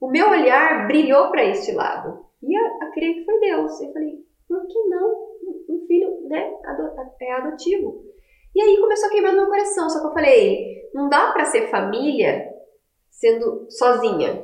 o 0.00 0.10
meu 0.10 0.30
olhar 0.30 0.86
brilhou 0.86 1.30
para 1.30 1.44
este 1.44 1.72
lado. 1.72 2.24
E 2.42 2.58
eu, 2.58 2.64
eu 2.64 2.92
creio 2.92 3.14
que 3.14 3.24
foi 3.24 3.40
Deus. 3.40 3.80
Eu 3.80 3.92
falei, 3.92 4.24
por 4.48 4.66
que 4.66 4.88
não? 4.88 5.26
Um 5.68 5.86
filho, 5.86 6.28
né, 6.28 6.50
é 7.20 7.32
adotivo. 7.32 8.04
E 8.54 8.62
aí 8.62 8.78
começou 8.80 9.08
a 9.08 9.12
queimar 9.12 9.32
no 9.32 9.42
meu 9.42 9.46
coração. 9.46 9.90
Só 9.90 10.00
que 10.00 10.06
eu 10.06 10.12
falei, 10.12 10.90
não 10.94 11.08
dá 11.08 11.32
para 11.32 11.44
ser 11.44 11.68
família 11.68 12.48
sendo 13.10 13.66
sozinha, 13.70 14.42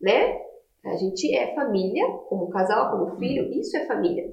né? 0.00 0.40
A 0.84 0.96
gente 0.96 1.34
é 1.34 1.54
família, 1.54 2.06
como 2.28 2.48
casal, 2.50 2.90
como 2.90 3.18
filho, 3.18 3.52
isso 3.52 3.76
é 3.76 3.86
família. 3.86 4.32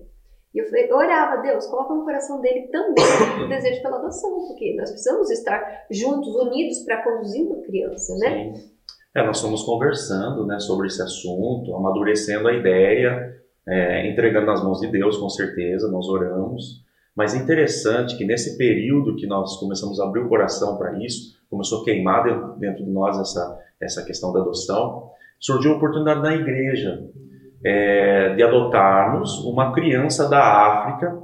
E 0.55 0.59
eu 0.59 0.95
orava, 0.95 1.41
Deus, 1.41 1.67
coloca 1.67 1.93
no 1.93 2.05
coração 2.05 2.39
dele 2.39 2.69
também 2.71 3.03
o 3.43 3.49
desejo 3.49 3.81
pela 3.81 3.97
adoção, 3.97 4.47
porque 4.47 4.73
nós 4.77 4.89
precisamos 4.89 5.29
estar 5.29 5.85
juntos, 5.91 6.33
unidos 6.33 6.79
para 6.85 7.03
conduzir 7.03 7.45
uma 7.45 7.61
criança, 7.61 8.15
né? 8.17 8.53
Sim. 8.55 8.71
É, 9.13 9.25
nós 9.25 9.41
fomos 9.41 9.63
conversando 9.63 10.45
né, 10.45 10.57
sobre 10.59 10.87
esse 10.87 11.01
assunto, 11.01 11.75
amadurecendo 11.75 12.47
a 12.47 12.53
ideia, 12.53 13.35
é, 13.67 14.09
entregando 14.09 14.45
nas 14.45 14.63
mãos 14.63 14.79
de 14.79 14.87
Deus, 14.87 15.17
com 15.17 15.27
certeza, 15.27 15.91
nós 15.91 16.07
oramos. 16.07 16.85
Mas 17.13 17.35
é 17.35 17.37
interessante 17.37 18.17
que 18.17 18.23
nesse 18.23 18.57
período 18.57 19.17
que 19.17 19.27
nós 19.27 19.57
começamos 19.57 19.99
a 19.99 20.05
abrir 20.05 20.21
o 20.21 20.29
coração 20.29 20.77
para 20.77 20.97
isso, 21.03 21.37
começou 21.49 21.81
a 21.81 21.83
queimar 21.83 22.23
dentro 22.57 22.83
de 22.83 22.91
nós 22.91 23.19
essa, 23.19 23.59
essa 23.81 24.05
questão 24.05 24.31
da 24.31 24.39
adoção, 24.39 25.09
surgiu 25.37 25.73
a 25.73 25.77
oportunidade 25.77 26.21
na 26.21 26.33
igreja 26.33 27.09
é, 27.65 28.35
de 28.35 28.43
adotarmos 28.43 29.43
uma 29.43 29.73
criança 29.73 30.29
da 30.29 30.39
África, 30.39 31.17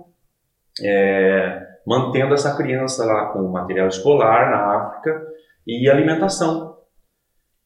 é, 0.84 1.62
mantendo 1.86 2.34
essa 2.34 2.58
criança 2.58 3.06
lá 3.06 3.28
com 3.28 3.44
material 3.50 3.88
escolar 3.88 4.50
na 4.50 4.76
África 4.78 5.22
e 5.68 5.88
alimentação. 5.88 6.76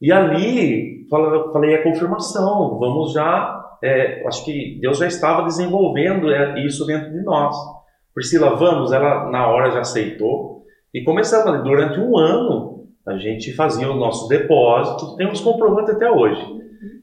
E 0.01 0.11
ali 0.11 1.07
falei 1.09 1.75
a 1.75 1.83
confirmação, 1.83 2.77
vamos 2.77 3.13
já, 3.13 3.77
é, 3.81 4.27
acho 4.27 4.43
que 4.43 4.77
Deus 4.81 4.97
já 4.97 5.07
estava 5.07 5.43
desenvolvendo 5.43 6.29
é, 6.31 6.59
isso 6.65 6.85
dentro 6.85 7.11
de 7.11 7.23
nós. 7.23 7.55
Priscila, 8.13 8.55
vamos, 8.55 8.91
ela 8.91 9.29
na 9.29 9.47
hora 9.47 9.71
já 9.71 9.81
aceitou 9.81 10.63
e 10.93 11.03
começamos 11.03 11.63
durante 11.63 11.99
um 11.99 12.17
ano 12.17 12.75
a 13.07 13.17
gente 13.17 13.53
fazia 13.53 13.89
o 13.89 13.95
nosso 13.95 14.27
depósito, 14.27 15.15
temos 15.15 15.39
comprovante 15.39 15.91
até 15.91 16.09
hoje. 16.09 16.43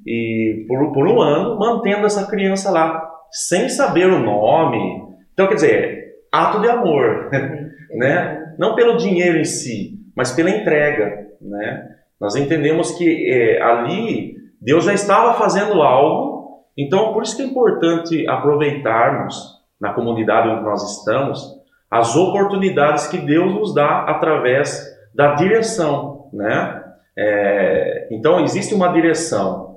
E 0.07 0.64
por, 0.68 0.92
por 0.92 1.07
um 1.07 1.21
ano 1.21 1.59
mantendo 1.59 2.07
essa 2.07 2.27
criança 2.27 2.71
lá, 2.71 3.09
sem 3.31 3.68
saber 3.68 4.09
o 4.09 4.18
nome. 4.18 5.03
Então, 5.33 5.47
quer 5.47 5.55
dizer, 5.55 6.03
ato 6.31 6.61
de 6.61 6.68
amor, 6.68 7.31
né? 7.95 8.55
Não 8.59 8.75
pelo 8.75 8.97
dinheiro 8.97 9.38
em 9.38 9.45
si, 9.45 9.99
mas 10.14 10.33
pela 10.33 10.51
entrega, 10.51 11.27
né? 11.40 11.88
Nós 12.21 12.37
entendemos 12.37 12.92
que 12.92 13.31
é, 13.31 13.61
ali 13.62 14.37
Deus 14.61 14.85
já 14.85 14.95
estava 14.95 15.35
fazendo 15.35 15.83
algo, 15.83 16.64
então 16.79 17.12
por 17.12 17.23
isso 17.23 17.37
que 17.37 17.42
é 17.42 17.47
importante 17.47 18.29
aproveitarmos 18.29 19.61
na 19.81 19.92
comunidade 19.92 20.49
onde 20.49 20.62
nós 20.62 20.99
estamos 20.99 21.61
as 21.90 22.16
oportunidades 22.16 23.07
que 23.09 23.18
Deus 23.18 23.53
nos 23.53 23.75
dá 23.75 24.05
através 24.05 24.83
da 25.14 25.35
direção, 25.35 26.31
né? 26.33 26.83
É, 27.18 28.09
então 28.11 28.40
existe 28.40 28.75
uma 28.75 28.88
direção 28.88 29.72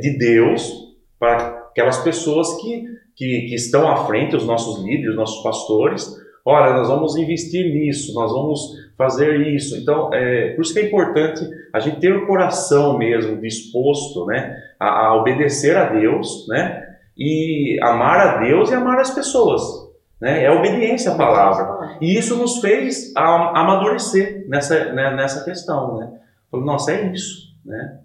de 0.00 0.16
Deus 0.18 0.88
para 1.18 1.58
aquelas 1.70 1.98
pessoas 1.98 2.54
que, 2.60 2.84
que, 3.14 3.46
que 3.48 3.54
estão 3.54 3.88
à 3.88 4.06
frente, 4.06 4.34
os 4.34 4.46
nossos 4.46 4.82
líderes, 4.82 5.10
os 5.10 5.16
nossos 5.16 5.42
pastores. 5.42 6.16
Olha, 6.44 6.72
nós 6.72 6.88
vamos 6.88 7.16
investir 7.16 7.72
nisso, 7.74 8.14
nós 8.14 8.32
vamos 8.32 8.60
fazer 8.96 9.46
isso. 9.54 9.76
Então, 9.76 10.12
é, 10.14 10.54
por 10.54 10.62
isso 10.62 10.72
que 10.72 10.80
é 10.80 10.86
importante 10.86 11.46
a 11.72 11.78
gente 11.78 12.00
ter 12.00 12.16
o 12.16 12.26
coração 12.26 12.96
mesmo 12.96 13.40
disposto, 13.40 14.24
né, 14.26 14.56
a, 14.80 15.06
a 15.06 15.16
obedecer 15.16 15.76
a 15.76 15.84
Deus, 15.92 16.46
né, 16.48 16.84
e 17.16 17.78
amar 17.82 18.18
a 18.20 18.36
Deus 18.38 18.70
e 18.70 18.74
amar 18.74 18.98
as 18.98 19.10
pessoas, 19.10 19.60
né, 20.20 20.42
é 20.42 20.50
obediência 20.50 21.12
à 21.12 21.16
palavra. 21.16 21.98
E 22.00 22.16
isso 22.16 22.36
nos 22.36 22.60
fez 22.60 23.12
amadurecer 23.14 24.46
nessa, 24.48 24.92
né, 24.92 25.14
nessa 25.14 25.44
questão, 25.44 25.98
né. 25.98 26.12
Falou, 26.50 26.64
nossa, 26.64 26.92
é 26.92 27.12
isso, 27.12 27.54
né? 27.62 27.98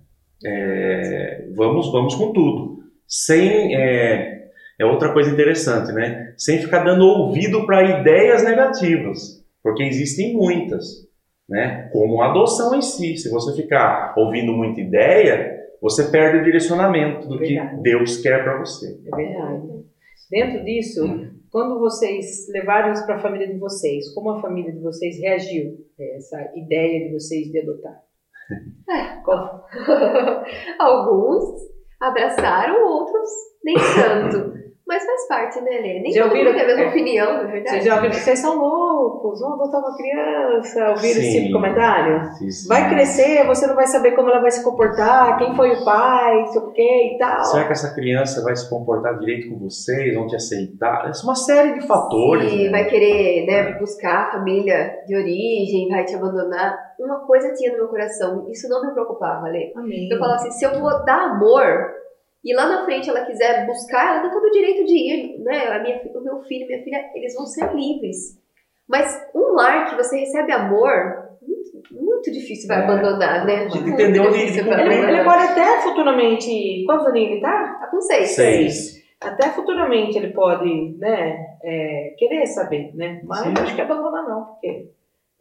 É, 0.45 1.47
vamos, 1.55 1.91
vamos 1.91 2.15
com 2.15 2.31
tudo. 2.33 2.83
Sem, 3.07 3.75
é, 3.75 4.49
é 4.79 4.85
outra 4.85 5.13
coisa 5.13 5.29
interessante, 5.29 5.91
né? 5.91 6.33
Sem 6.37 6.59
ficar 6.59 6.83
dando 6.83 7.05
ouvido 7.05 7.65
para 7.65 7.99
ideias 7.99 8.43
negativas, 8.43 9.43
porque 9.61 9.83
existem 9.83 10.33
muitas, 10.33 11.07
né? 11.47 11.89
Como 11.91 12.21
a 12.21 12.29
adoção 12.29 12.75
em 12.75 12.81
si. 12.81 13.17
Se 13.17 13.29
você 13.29 13.55
ficar 13.61 14.13
ouvindo 14.17 14.51
muita 14.51 14.81
ideia, 14.81 15.59
você 15.81 16.09
perde 16.09 16.39
o 16.39 16.43
direcionamento 16.43 17.27
do 17.27 17.37
Verdade. 17.37 17.75
que 17.75 17.81
Deus 17.81 18.21
quer 18.21 18.43
para 18.43 18.59
você. 18.59 18.99
É 19.05 19.15
verdade. 19.15 19.83
Dentro 20.31 20.63
disso, 20.63 21.01
quando 21.51 21.79
vocês 21.79 22.47
levaram 22.49 22.91
isso 22.93 23.05
para 23.05 23.17
a 23.17 23.19
família 23.19 23.47
de 23.47 23.59
vocês, 23.59 24.11
como 24.15 24.31
a 24.31 24.41
família 24.41 24.71
de 24.71 24.79
vocês 24.79 25.19
reagiu 25.19 25.85
a 25.99 26.03
essa 26.15 26.51
ideia 26.55 27.05
de 27.05 27.13
vocês 27.13 27.51
de 27.51 27.59
adotar? 27.59 28.01
Qual- 29.23 29.65
Alguns 30.79 31.43
abraçaram, 32.01 32.83
outros 32.85 33.29
nem 33.63 33.75
tanto. 33.75 34.53
Mas 34.93 35.05
faz 35.05 35.27
parte, 35.27 35.61
né, 35.61 35.71
Lê? 35.71 35.99
Nem 36.01 36.11
Já 36.11 36.23
todo 36.23 36.31
ouviram- 36.31 36.51
mundo 36.51 36.55
tem 36.55 36.63
a 36.63 36.67
mesma 36.67 36.83
é. 36.83 36.87
opinião, 36.89 37.33
na 37.33 37.43
verdade. 37.43 37.69
Vocês 37.69 37.83
já 37.85 37.95
ouviram? 37.95 38.13
Vocês 38.13 38.39
são 38.39 38.57
loucos, 38.59 39.39
vão 39.39 39.53
adotar 39.53 39.79
uma 39.81 39.95
criança. 39.97 40.89
Ouviram 40.91 41.19
esse 41.19 41.21
Sim. 41.21 41.31
tipo 41.33 41.47
de 41.47 41.53
comentário? 41.53 42.31
Sim, 42.35 42.51
sim. 42.51 42.67
Vai 42.67 42.89
crescer, 42.89 43.45
você 43.47 43.65
não 43.65 43.75
vai 43.75 43.87
saber 43.87 44.11
como 44.11 44.29
ela 44.29 44.39
vai 44.39 44.51
se 44.51 44.63
comportar, 44.63 45.37
quem 45.39 45.55
foi 45.55 45.71
o 45.71 45.83
pai, 45.83 46.45
sei 46.47 46.61
o 46.61 46.71
quê 46.71 47.13
e 47.15 47.17
tal. 47.17 47.43
Será 47.45 47.65
que 47.65 47.71
essa 47.71 47.93
criança 47.95 48.43
vai 48.43 48.55
se 48.55 48.69
comportar 48.69 49.17
direito 49.17 49.49
com 49.49 49.57
vocês, 49.59 50.13
vão 50.13 50.27
te 50.27 50.35
aceitar? 50.35 51.09
Isso 51.09 51.23
é 51.25 51.29
uma 51.29 51.35
série 51.35 51.79
de 51.79 51.87
fatores. 51.87 52.51
Se 52.51 52.63
né? 52.65 52.69
vai 52.69 52.85
querer 52.85 53.45
né, 53.47 53.73
buscar 53.79 54.27
a 54.27 54.31
família 54.33 54.93
de 55.07 55.15
origem, 55.15 55.89
vai 55.89 56.03
te 56.05 56.13
abandonar. 56.13 56.77
Uma 56.99 57.25
coisa 57.25 57.51
tinha 57.53 57.71
no 57.71 57.77
meu 57.79 57.87
coração, 57.87 58.45
isso 58.49 58.69
não 58.69 58.85
me 58.85 58.93
preocupava, 58.93 59.47
Lê. 59.47 59.73
Amém. 59.75 60.07
Eu 60.11 60.19
falava 60.19 60.35
assim, 60.35 60.51
se 60.51 60.63
eu 60.65 60.79
vou 60.79 61.03
dar 61.03 61.31
amor 61.31 61.65
e 62.43 62.53
lá 62.55 62.67
na 62.67 62.85
frente 62.85 63.09
ela 63.09 63.25
quiser 63.25 63.65
buscar, 63.65 64.09
ela 64.15 64.21
tem 64.21 64.31
todo 64.31 64.45
o 64.45 64.51
direito 64.51 64.85
de 64.85 64.93
ir, 64.95 65.39
né? 65.43 65.67
A 65.67 65.79
minha, 65.81 66.01
o 66.13 66.21
meu 66.21 66.41
filho 66.41 66.67
minha 66.67 66.83
filha, 66.83 67.09
eles 67.15 67.33
vão 67.35 67.45
ser 67.45 67.73
livres. 67.73 68.37
Mas 68.87 69.25
um 69.33 69.53
lar 69.53 69.89
que 69.89 69.95
você 69.95 70.19
recebe 70.19 70.51
amor, 70.51 70.91
muito, 71.41 71.71
muito 72.03 72.31
difícil 72.31 72.67
vai 72.67 72.81
É. 72.81 72.83
abandonar, 72.83 73.45
né? 73.45 73.65
Muito 73.67 73.87
entender 73.89 74.19
onde 74.19 74.39
ele 74.39 74.59
Ele, 74.59 75.23
pode 75.23 75.43
até 75.43 75.81
futuramente. 75.81 76.83
Quantos 76.85 77.07
aninhos 77.07 77.31
ele 77.31 77.41
tá? 77.41 77.77
Tá 77.79 77.87
com 77.87 78.01
seis. 78.01 78.29
Seis. 78.31 79.03
Até 79.21 79.49
futuramente 79.51 80.17
ele 80.17 80.33
pode, 80.33 80.97
né, 80.97 81.37
é, 81.63 82.13
querer 82.17 82.45
saber, 82.45 82.91
né? 82.93 83.21
Mas 83.23 83.39
Sim. 83.39 83.53
acho 83.57 83.73
que 83.75 83.81
abandonar 83.81 84.27
não, 84.27 84.43
porque 84.47 84.89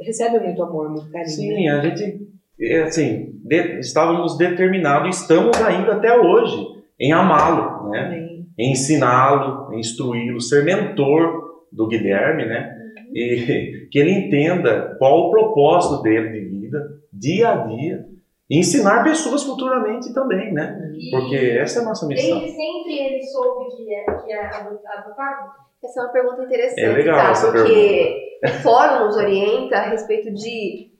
recebe 0.01 0.39
muito 0.39 0.63
amor, 0.63 0.89
muito 0.89 1.11
carinho. 1.11 1.29
Sim, 1.29 1.65
né? 1.65 1.69
a 1.69 1.81
gente, 1.81 2.21
é, 2.61 2.83
assim, 2.85 3.33
de- 3.45 3.81
estávamos 3.81 4.39
determinados, 4.39 5.21
estamos 5.21 5.61
ainda 5.61 5.95
até 5.95 6.17
hoje, 6.17 6.81
em 7.03 7.13
amá-lo, 7.13 7.91
né? 7.91 8.01
Amém. 8.01 8.47
Em 8.57 8.73
ensiná-lo, 8.73 9.73
em 9.75 9.81
instruí-lo, 9.81 10.41
ser 10.41 10.65
mentor 10.65 11.65
do 11.73 11.89
Guilherme, 11.89 12.47
né? 12.47 12.79
E 13.13 13.89
que 13.91 13.99
ele 13.99 14.13
entenda 14.13 14.95
qual 14.99 15.27
o 15.27 15.31
propósito 15.31 16.03
dele 16.03 16.31
de 16.31 16.49
vida, 16.49 16.79
dia 17.13 17.51
a 17.51 17.57
dia, 17.67 18.07
e 18.49 18.59
ensinar 18.59 19.03
pessoas 19.03 19.43
futuramente 19.43 20.13
também, 20.15 20.53
né? 20.53 20.79
Porque 21.11 21.37
essa 21.37 21.81
é 21.81 21.83
a 21.83 21.87
nossa 21.87 22.07
missão. 22.07 22.39
Desde 22.39 22.57
sempre 22.57 22.99
ele 22.99 23.23
soube 23.23 23.77
que 23.77 23.95
é, 23.95 24.05
que 24.05 24.33
é 24.33 24.47
adotado? 24.47 25.51
Essa 25.83 26.01
é 26.01 26.03
uma 26.05 26.13
pergunta 26.13 26.45
interessante, 26.45 26.81
É 26.81 26.93
legal 26.93 27.17
tá? 27.17 27.31
essa 27.31 27.51
Porque 27.51 28.39
o 28.45 28.49
fórum 28.63 29.07
nos 29.07 29.17
orienta 29.17 29.79
a 29.79 29.89
respeito 29.89 30.33
de 30.33 30.93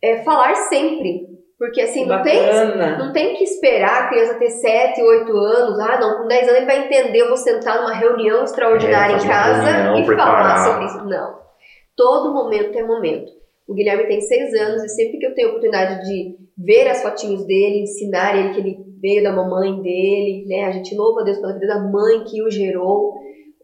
é, 0.00 0.22
falar 0.22 0.54
sempre. 0.54 1.35
Porque 1.58 1.80
assim, 1.80 2.04
não 2.04 2.22
tem, 2.22 2.40
não 2.98 3.12
tem 3.14 3.34
que 3.36 3.44
esperar 3.44 4.02
a 4.04 4.08
criança 4.08 4.34
ter 4.34 4.50
7, 4.50 5.00
8 5.02 5.36
anos. 5.36 5.78
Ah, 5.80 5.98
não, 5.98 6.18
com 6.22 6.28
10 6.28 6.42
anos 6.42 6.56
ele 6.56 6.66
vai 6.66 6.84
entender, 6.84 7.20
eu 7.22 7.28
vou 7.28 7.36
sentar 7.36 7.80
numa 7.80 7.94
reunião 7.94 8.44
extraordinária 8.44 9.14
É, 9.14 9.16
em 9.16 9.26
casa 9.26 9.98
e 9.98 10.04
preparar. 10.04 10.58
falar 10.58 10.64
sobre 10.64 10.84
isso. 10.84 11.04
Não. 11.06 11.38
Todo 11.96 12.34
momento 12.34 12.76
é 12.78 12.82
momento. 12.82 13.32
O 13.66 13.72
Guilherme 13.74 14.06
tem 14.06 14.20
6 14.20 14.54
anos 14.54 14.84
e 14.84 14.88
sempre 14.90 15.18
que 15.18 15.26
eu 15.26 15.34
tenho 15.34 15.48
a 15.48 15.50
oportunidade 15.52 16.04
de 16.06 16.36
ver 16.58 16.88
as 16.88 17.02
fotinhos 17.02 17.44
dele, 17.46 17.82
ensinar 17.82 18.36
ele 18.36 18.50
que 18.52 18.60
ele 18.60 18.76
veio 19.00 19.22
da 19.22 19.32
mamãe 19.32 19.80
dele, 19.80 20.44
né? 20.46 20.64
A 20.64 20.70
gente 20.72 20.94
louva 20.94 21.22
a 21.22 21.24
Deus 21.24 21.38
pela 21.38 21.54
vida 21.54 21.66
da 21.66 21.80
mãe 21.80 22.22
que 22.24 22.42
o 22.42 22.50
gerou. 22.50 23.14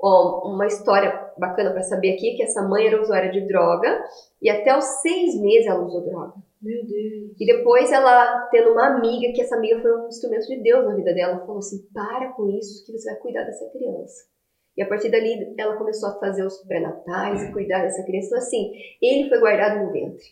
Ó, 0.01 0.51
uma 0.51 0.67
história 0.67 1.13
bacana 1.39 1.71
para 1.71 1.83
saber 1.83 2.15
aqui 2.15 2.35
que 2.37 2.43
essa 2.43 2.63
mãe 2.63 2.87
era 2.87 3.01
usuária 3.01 3.31
de 3.31 3.47
droga 3.47 4.03
e 4.41 4.51
até 4.51 4.77
os 4.77 4.85
seis 5.03 5.39
meses 5.41 5.67
ela 5.67 5.85
usou 5.85 6.01
droga. 6.05 6.33
Meu 6.63 6.87
Deus. 6.87 7.35
E 7.41 7.45
depois 7.45 7.91
ela 7.91 8.49
tendo 8.51 8.71
uma 8.71 8.97
amiga, 8.97 9.33
que 9.35 9.43
essa 9.43 9.57
amiga 9.57 9.83
foi 9.83 9.93
um 9.99 10.07
instrumento 10.07 10.47
de 10.47 10.63
Deus 10.63 10.85
na 10.85 10.95
vida 10.95 11.13
dela, 11.13 11.41
falou 11.41 11.59
assim: 11.59 11.85
para 11.93 12.33
com 12.33 12.49
isso 12.51 12.87
que 12.87 12.93
você 12.93 13.11
vai 13.11 13.21
cuidar 13.21 13.43
dessa 13.43 13.69
criança. 13.71 14.31
E 14.77 14.83
a 14.83 14.89
partir 14.89 15.11
dali 15.11 15.55
ela 15.59 15.77
começou 15.77 16.09
a 16.09 16.19
fazer 16.19 16.47
os 16.47 16.65
pré-natais 16.67 17.43
e 17.43 17.53
cuidar 17.53 17.83
dessa 17.83 18.05
criança. 18.05 18.29
Então, 18.29 18.39
assim, 18.39 18.73
ele 19.03 19.29
foi 19.29 19.41
guardado 19.41 19.85
no 19.85 19.93
ventre. 19.93 20.25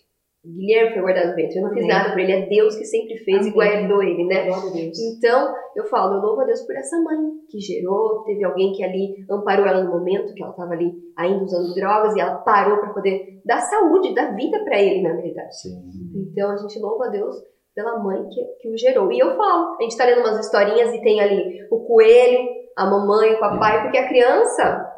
Guilherme 0.45 0.95
foi 0.95 1.03
guardado 1.03 1.31
no 1.31 1.37
ventre. 1.37 1.59
Eu 1.59 1.63
não 1.63 1.71
fiz 1.71 1.85
Amém. 1.85 1.89
nada 1.89 2.11
por 2.11 2.19
ele, 2.19 2.33
é 2.33 2.47
Deus 2.47 2.77
que 2.77 2.85
sempre 2.85 3.17
fez 3.19 3.37
e 3.47 3.51
Amém. 3.51 3.53
guardou 3.53 4.03
ele, 4.03 4.25
né? 4.25 4.47
Glória 4.47 4.71
a 4.71 4.73
Deus. 4.73 4.99
Então, 4.99 5.55
eu 5.77 5.85
falo, 5.85 6.15
eu 6.15 6.21
louvo 6.23 6.41
a 6.41 6.45
Deus 6.45 6.63
por 6.63 6.75
essa 6.77 6.99
mãe 7.03 7.19
que 7.51 7.61
gerou, 7.61 8.25
teve 8.25 8.43
alguém 8.45 8.73
que 8.73 8.83
ali 8.83 9.25
amparou 9.31 9.67
ela 9.67 9.85
no 9.85 9.91
momento 9.91 10.33
que 10.35 10.43
ela 10.43 10.53
estava 10.53 10.73
ali 10.73 10.93
ainda 11.17 11.45
usando 11.45 11.75
drogas 11.75 12.17
e 12.17 12.21
ela 12.21 12.37
parou 12.39 12.79
para 12.79 12.95
poder 12.95 13.41
dar 13.45 13.61
saúde, 13.61 14.15
dar 14.15 14.35
vida 14.35 14.65
para 14.65 14.81
ele, 14.81 15.03
na 15.03 15.15
verdade. 15.15 15.61
Sim. 15.61 15.83
Então, 16.15 16.51
a 16.51 16.57
gente 16.57 16.79
louva 16.79 17.07
a 17.07 17.11
Deus 17.11 17.37
pela 17.75 17.99
mãe 17.99 18.27
que, 18.29 18.45
que 18.61 18.71
o 18.71 18.79
gerou. 18.79 19.13
E 19.13 19.19
eu 19.19 19.37
falo, 19.37 19.77
a 19.79 19.83
gente 19.83 19.97
tá 19.97 20.05
lendo 20.05 20.21
umas 20.21 20.41
historinhas 20.45 20.93
e 20.95 21.03
tem 21.03 21.21
ali 21.21 21.67
o 21.71 21.81
coelho, 21.81 22.49
a 22.77 22.87
mamãe, 22.87 23.35
o 23.35 23.41
papai, 23.41 23.83
porque 23.83 23.99
a 23.99 24.09
criança, 24.09 24.90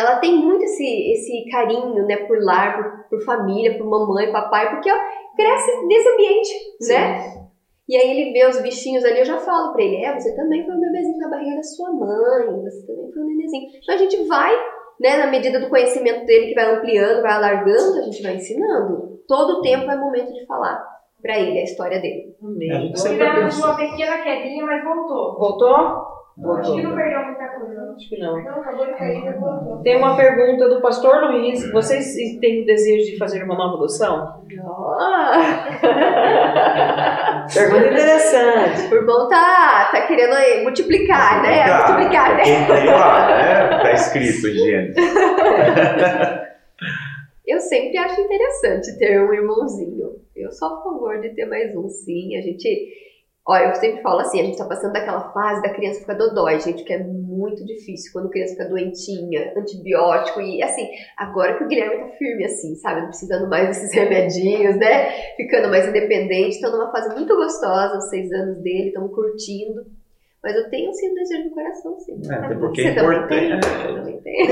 ela 0.00 0.18
tem 0.18 0.36
muito 0.36 0.64
esse, 0.64 1.12
esse 1.12 1.50
carinho, 1.50 2.06
né, 2.06 2.16
por 2.26 2.42
lar, 2.42 2.76
por, 3.08 3.18
por 3.18 3.24
família, 3.24 3.76
por 3.76 3.86
mamãe, 3.86 4.32
papai, 4.32 4.70
porque 4.70 4.90
ó, 4.90 4.96
cresce 5.36 5.86
nesse 5.86 6.08
ambiente, 6.08 6.50
né? 6.88 7.40
E 7.88 7.96
aí 7.96 8.10
ele 8.10 8.32
vê 8.32 8.46
os 8.46 8.60
bichinhos 8.62 9.04
ali, 9.04 9.18
eu 9.18 9.24
já 9.24 9.38
falo 9.38 9.72
pra 9.72 9.82
ele, 9.82 9.96
é, 9.96 10.18
você 10.18 10.34
também 10.36 10.64
foi 10.64 10.74
um 10.74 10.80
bebezinho 10.80 11.18
na 11.18 11.28
barriga 11.28 11.56
da 11.56 11.62
sua 11.62 11.90
mãe, 11.90 12.62
você 12.62 12.86
também 12.86 13.12
foi 13.12 13.22
um 13.22 13.26
nenenzinho. 13.26 13.68
Então 13.82 13.94
a 13.94 13.98
gente 13.98 14.24
vai, 14.28 14.54
né, 15.00 15.16
na 15.16 15.26
medida 15.26 15.58
do 15.58 15.68
conhecimento 15.68 16.24
dele, 16.24 16.48
que 16.48 16.54
vai 16.54 16.72
ampliando, 16.72 17.22
vai 17.22 17.32
alargando, 17.32 17.98
a 17.98 18.02
gente 18.02 18.22
vai 18.22 18.36
ensinando. 18.36 19.20
Todo 19.26 19.58
o 19.58 19.60
tempo 19.60 19.90
é 19.90 19.96
momento 19.96 20.32
de 20.32 20.46
falar 20.46 20.80
pra 21.20 21.38
ele 21.38 21.58
a 21.58 21.64
história 21.64 22.00
dele. 22.00 22.34
Amém. 22.42 22.92
Tivemos 22.92 23.58
uma 23.58 23.76
pequena 23.76 24.18
quedinha, 24.18 24.64
mas 24.64 24.84
voltou. 24.84 25.38
Voltou? 25.38 26.09
Acho 26.58 26.74
que 26.74 26.82
não 26.82 26.94
perdeu 26.94 27.24
muita 27.24 27.48
coisa. 27.48 27.94
Acho 27.96 28.08
que 28.08 28.18
não. 28.18 28.42
Não, 28.42 28.60
acabou 28.60 28.86
de 28.86 28.92
cair 28.94 29.26
e 29.26 29.32
voltou. 29.32 29.82
Tem 29.82 29.96
uma 29.96 30.16
pergunta 30.16 30.68
do 30.68 30.80
pastor 30.80 31.30
Luiz. 31.30 31.70
Vocês 31.70 32.14
têm 32.40 32.62
o 32.62 32.66
desejo 32.66 33.12
de 33.12 33.18
fazer 33.18 33.42
uma 33.44 33.54
nova 33.54 33.74
adoção? 33.76 34.40
Pergunta 37.52 37.86
interessante. 37.88 38.92
O 38.92 38.96
irmão 38.96 39.28
tá, 39.28 39.90
tá 39.92 40.06
querendo 40.06 40.34
aí 40.34 40.62
multiplicar, 40.62 41.42
né? 41.42 41.66
Tá, 41.66 41.88
Multiplicar, 41.88 42.36
né? 42.36 42.42
Tem 42.44 42.86
lá, 42.86 43.28
né? 43.28 43.68
Tá 43.82 43.92
escrito 43.92 44.48
Gênesis. 44.52 44.96
Eu 47.46 47.58
sempre 47.58 47.98
acho 47.98 48.20
interessante 48.20 48.96
ter 48.96 49.20
um 49.20 49.32
irmãozinho. 49.34 50.20
Eu 50.36 50.52
sou 50.52 50.68
a 50.68 50.82
favor 50.82 51.20
de 51.20 51.30
ter 51.30 51.46
mais 51.46 51.74
um, 51.74 51.88
sim. 51.88 52.36
A 52.36 52.40
gente. 52.40 53.09
Olha, 53.50 53.70
eu 53.70 53.74
sempre 53.74 54.00
falo 54.00 54.20
assim, 54.20 54.40
a 54.40 54.44
gente 54.44 54.56
tá 54.56 54.64
passando 54.64 54.92
daquela 54.92 55.32
fase 55.32 55.60
da 55.60 55.70
criança 55.70 55.98
ficar 55.98 56.14
dodói, 56.14 56.60
gente, 56.60 56.84
que 56.84 56.92
é 56.92 57.02
muito 57.02 57.66
difícil 57.66 58.12
quando 58.12 58.28
a 58.28 58.30
criança 58.30 58.52
fica 58.52 58.68
doentinha, 58.68 59.52
antibiótico 59.56 60.40
e 60.40 60.62
assim, 60.62 60.88
agora 61.16 61.58
que 61.58 61.64
o 61.64 61.66
Guilherme 61.66 61.98
tá 61.98 62.10
firme 62.16 62.44
assim, 62.44 62.76
sabe, 62.76 63.00
não 63.00 63.08
precisando 63.08 63.48
mais 63.48 63.66
desses 63.66 63.90
remedinhos, 63.98 64.76
né, 64.76 65.10
ficando 65.36 65.68
mais 65.68 65.84
independente, 65.88 66.60
tá 66.60 66.70
numa 66.70 66.92
fase 66.92 67.12
muito 67.12 67.34
gostosa, 67.34 67.98
os 67.98 68.08
seis 68.08 68.30
anos 68.30 68.62
dele, 68.62 68.86
estamos 68.86 69.12
curtindo, 69.12 69.84
mas 70.44 70.54
eu 70.54 70.70
tenho 70.70 70.92
sim 70.94 71.10
um 71.10 71.14
desejo 71.14 71.44
no 71.46 71.50
coração, 71.50 71.98
sim. 71.98 72.20
É, 72.30 72.34
até 72.34 72.54
porque 72.54 72.82
é 72.82 72.94
Você 72.94 73.00
também 73.00 73.26
tem? 73.26 73.46
importante. 73.46 73.66
Você 73.66 73.94
também 73.94 74.20
tem? 74.20 74.46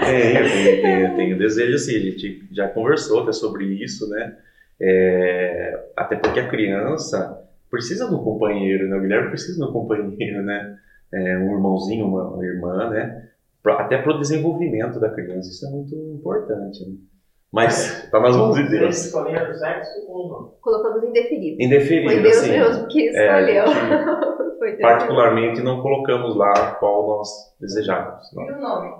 Tenho, 0.00 0.50
tenho, 0.50 0.82
tenho, 0.82 1.16
tenho 1.16 1.38
desejo 1.38 1.74
assim, 1.74 1.96
a 1.96 2.00
gente 2.00 2.48
já 2.50 2.66
conversou 2.66 3.24
até 3.24 3.32
sobre 3.32 3.66
isso, 3.66 4.08
né? 4.08 4.38
É, 4.80 5.79
até 6.00 6.16
porque 6.16 6.40
a 6.40 6.48
criança 6.48 7.38
precisa 7.70 8.08
de 8.08 8.14
um 8.14 8.22
companheiro, 8.22 8.88
né? 8.88 8.96
O 8.96 9.00
Guilherme 9.00 9.28
precisa 9.28 9.58
de 9.58 9.70
um 9.70 9.72
companheiro, 9.72 10.42
né? 10.42 10.76
É, 11.12 11.38
um 11.38 11.52
irmãozinho, 11.52 12.06
uma, 12.06 12.24
uma 12.28 12.44
irmã, 12.44 12.88
né? 12.90 13.28
Pra- 13.62 13.80
até 13.80 13.98
para 13.98 14.14
o 14.14 14.18
desenvolvimento 14.18 14.98
da 15.00 15.10
criança, 15.10 15.48
isso 15.50 15.66
é 15.66 15.70
muito 15.70 15.94
importante, 15.94 16.84
né? 16.88 16.94
Mas 17.52 18.08
tá 18.10 18.20
nas 18.20 18.36
mãos 18.36 18.54
de 18.54 18.68
Deus. 18.70 19.06
escolheram 19.06 19.50
o 19.50 19.54
sexo 19.54 19.90
ou 20.08 20.28
não? 20.28 20.52
Colocamos 20.60 21.02
indefinido. 21.02 21.56
Foi 21.56 21.64
Indefinido, 21.66 22.22
Deus 22.22 22.36
assim. 22.36 22.50
mesmo 22.52 22.86
que 22.88 23.08
É, 23.08 23.10
escolheu. 23.10 23.66
gente, 23.66 24.30
Foi 24.60 24.70
Deus 24.76 24.80
particularmente 24.82 25.62
não 25.62 25.80
colocamos 25.82 26.36
lá 26.36 26.76
qual 26.78 27.06
nós 27.08 27.28
desejávamos. 27.60 28.22
não. 28.34 28.44
E 28.44 28.52
o 28.52 28.60
nome? 28.60 28.90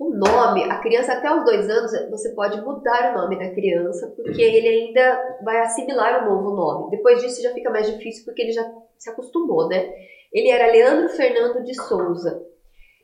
O 0.00 0.14
nome, 0.14 0.64
a 0.64 0.78
criança 0.78 1.12
até 1.12 1.30
os 1.30 1.44
dois 1.44 1.68
anos, 1.68 1.92
você 2.08 2.30
pode 2.30 2.58
mudar 2.62 3.12
o 3.12 3.20
nome 3.20 3.38
da 3.38 3.50
criança, 3.50 4.10
porque 4.16 4.40
ele 4.40 4.66
ainda 4.66 5.38
vai 5.44 5.60
assimilar 5.60 6.26
o 6.26 6.34
novo 6.34 6.56
nome. 6.56 6.90
Depois 6.90 7.20
disso 7.20 7.42
já 7.42 7.52
fica 7.52 7.68
mais 7.68 7.86
difícil, 7.86 8.24
porque 8.24 8.40
ele 8.40 8.52
já 8.52 8.66
se 8.96 9.10
acostumou, 9.10 9.68
né? 9.68 9.92
Ele 10.32 10.48
era 10.48 10.72
Leandro 10.72 11.10
Fernando 11.10 11.62
de 11.62 11.74
Souza. 11.74 12.42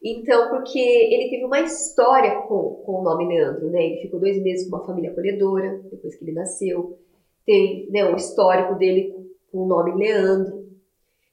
Então, 0.03 0.49
porque 0.49 0.79
ele 0.79 1.29
teve 1.29 1.45
uma 1.45 1.61
história 1.61 2.41
com, 2.49 2.83
com 2.87 3.01
o 3.01 3.03
nome 3.03 3.29
Leandro, 3.29 3.69
né? 3.69 3.85
Ele 3.85 4.01
ficou 4.01 4.19
dois 4.19 4.43
meses 4.43 4.67
com 4.67 4.77
uma 4.77 4.87
família 4.87 5.11
acolhedora, 5.11 5.79
depois 5.91 6.17
que 6.17 6.25
ele 6.25 6.33
nasceu. 6.33 6.99
Tem 7.45 7.91
né, 7.91 8.11
o 8.11 8.17
histórico 8.17 8.75
dele 8.75 9.13
com 9.53 9.59
o 9.59 9.67
nome 9.67 9.95
Leandro. 10.03 10.65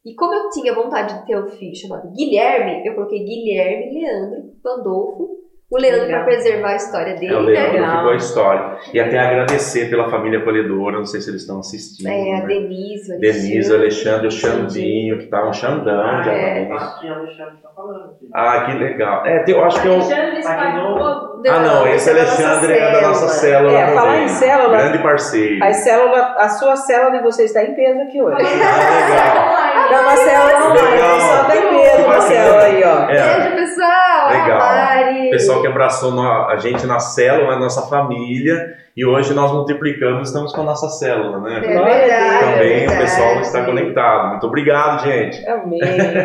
E 0.04 0.14
como 0.14 0.34
eu 0.34 0.50
tinha 0.50 0.76
vontade 0.76 1.22
de 1.22 1.26
ter 1.26 1.38
um 1.38 1.48
filho 1.48 1.74
chamado 1.74 2.12
Guilherme, 2.12 2.86
eu 2.86 2.96
coloquei 2.96 3.24
Guilherme 3.24 4.02
Leandro 4.02 4.52
Pandolfo 4.62 5.33
o 5.74 5.78
Leandro 5.82 6.08
para 6.08 6.24
preservar 6.24 6.70
a 6.70 6.76
história 6.76 7.16
dele, 7.16 7.34
É, 7.34 7.38
o 7.38 7.42
Leandro 7.42 7.82
né? 7.82 7.96
ficou 7.98 8.10
a 8.12 8.16
história. 8.16 8.78
E 8.94 9.00
até 9.00 9.20
agradecer 9.20 9.90
pela 9.90 10.10
família 10.10 10.40
acolhedora, 10.40 10.98
não 10.98 11.06
sei 11.06 11.22
se 11.22 11.30
eles 11.30 11.42
estão 11.42 11.60
assistindo. 11.60 12.08
É, 12.08 12.34
a 12.36 12.40
né? 12.42 12.46
Denise, 12.48 13.16
o 13.16 13.20
Denise, 13.20 13.74
Alexandre, 13.74 14.28
o 14.28 14.32
Xandinho. 14.32 15.18
Que 15.20 15.26
tá 15.28 15.48
um 15.48 15.54
Xandão 15.54 16.22
de 16.22 16.30
É. 16.30 16.58
amigos. 16.62 16.82
Aqui 16.84 17.08
a 17.08 17.14
Alexandre 17.16 17.54
tá 17.62 17.70
falando. 17.76 18.14
Ah, 18.34 18.66
que 18.66 18.78
legal. 18.78 19.26
É, 19.26 19.44
eu 19.48 19.64
acho 19.64 19.82
que 19.82 19.88
eu. 19.88 19.94
Alexandre 19.94 20.22
Aqui 20.24 20.34
no- 20.34 20.40
espalhou. 20.40 21.34
Ah, 21.46 21.60
não, 21.60 21.88
esse 21.88 22.10
é 22.10 22.14
Alexandre 22.14 22.74
é 22.74 22.92
da 22.92 23.02
nossa 23.02 23.28
célula. 23.28 23.74
É, 23.78 23.94
falar 23.94 24.18
em 24.22 24.28
célula- 24.30 24.78
Grande 24.78 24.98
parceiro. 25.00 25.64
A 25.64 25.74
célula, 25.74 26.36
a 26.38 26.50
sua 26.50 26.76
célula 26.78 27.12
de 27.18 27.22
vocês 27.24 27.50
está 27.54 27.64
em 27.64 27.76
peso 27.76 28.00
aqui 28.02 28.22
hoje. 28.22 28.38
Ah, 28.42 29.54
Tá 29.56 29.63
uma 29.92 30.16
célula 30.16 30.66
online, 30.72 30.92
Legal. 30.92 31.20
só 31.20 31.44
tem 31.46 32.06
uma 32.06 32.22
célula 32.22 32.64
aí, 32.64 32.84
ó. 32.84 33.10
É, 33.10 33.40
Beijo, 33.40 33.56
pessoal! 33.56 34.30
Legal. 34.30 34.60
Mari. 34.60 35.28
o 35.28 35.32
pessoal 35.32 35.62
que 35.62 35.68
abraçou 35.68 36.22
a 36.22 36.56
gente 36.58 36.86
na 36.86 37.00
célula, 37.00 37.54
a 37.54 37.60
nossa 37.60 37.82
família, 37.84 38.76
e 38.96 39.06
hoje 39.06 39.34
nós 39.34 39.52
multiplicamos, 39.52 40.28
estamos 40.30 40.54
com 40.54 40.62
a 40.62 40.66
nossa 40.66 40.88
célula, 40.90 41.40
né? 41.42 41.58
É 41.58 41.60
verdade, 41.62 42.12
é 42.12 42.40
Também 42.40 42.76
o 42.76 42.80
verdade. 42.90 42.98
pessoal 43.02 43.40
está 43.42 43.66
conectado. 43.66 44.30
Muito 44.30 44.48
obrigado, 44.48 45.04
gente. 45.04 45.48
Amém, 45.48 45.80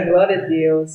glória 0.09 0.39
a 0.39 0.47
Deus. 0.47 0.91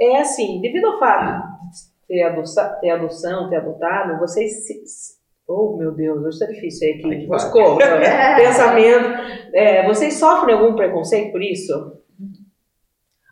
É 0.00 0.20
assim, 0.20 0.60
devido 0.60 0.86
ao 0.86 0.98
fato 0.98 1.42
de 1.70 2.80
ter 2.80 2.90
adoção, 2.90 3.48
ter 3.48 3.56
adotado, 3.56 4.18
vocês 4.18 4.66
se. 4.66 5.13
Oh, 5.46 5.76
meu 5.76 5.92
Deus, 5.92 6.18
hoje 6.20 6.28
está 6.38 6.46
difícil 6.46 6.88
Ai, 6.88 6.94
aqui. 6.94 7.20
que 7.20 7.26
Moscou, 7.26 7.76
pensamento. 8.36 9.08
É, 9.52 9.86
vocês 9.86 10.14
sofrem 10.18 10.54
algum 10.56 10.74
preconceito 10.74 11.32
por 11.32 11.42
isso? 11.42 11.72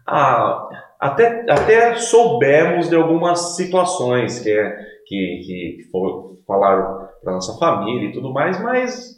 Ah, 0.07 0.69
até, 1.01 1.45
até 1.51 1.95
soubemos 1.97 2.89
de 2.91 2.97
algumas 2.97 3.57
situações 3.57 4.41
que, 4.41 4.51
é, 4.51 4.77
que, 5.07 5.41
que 5.47 5.79
for- 5.91 6.39
falaram 6.47 7.09
para 7.23 7.33
nossa 7.33 7.57
família 7.59 8.09
e 8.09 8.13
tudo 8.13 8.33
mais, 8.33 8.61
mas 8.63 9.17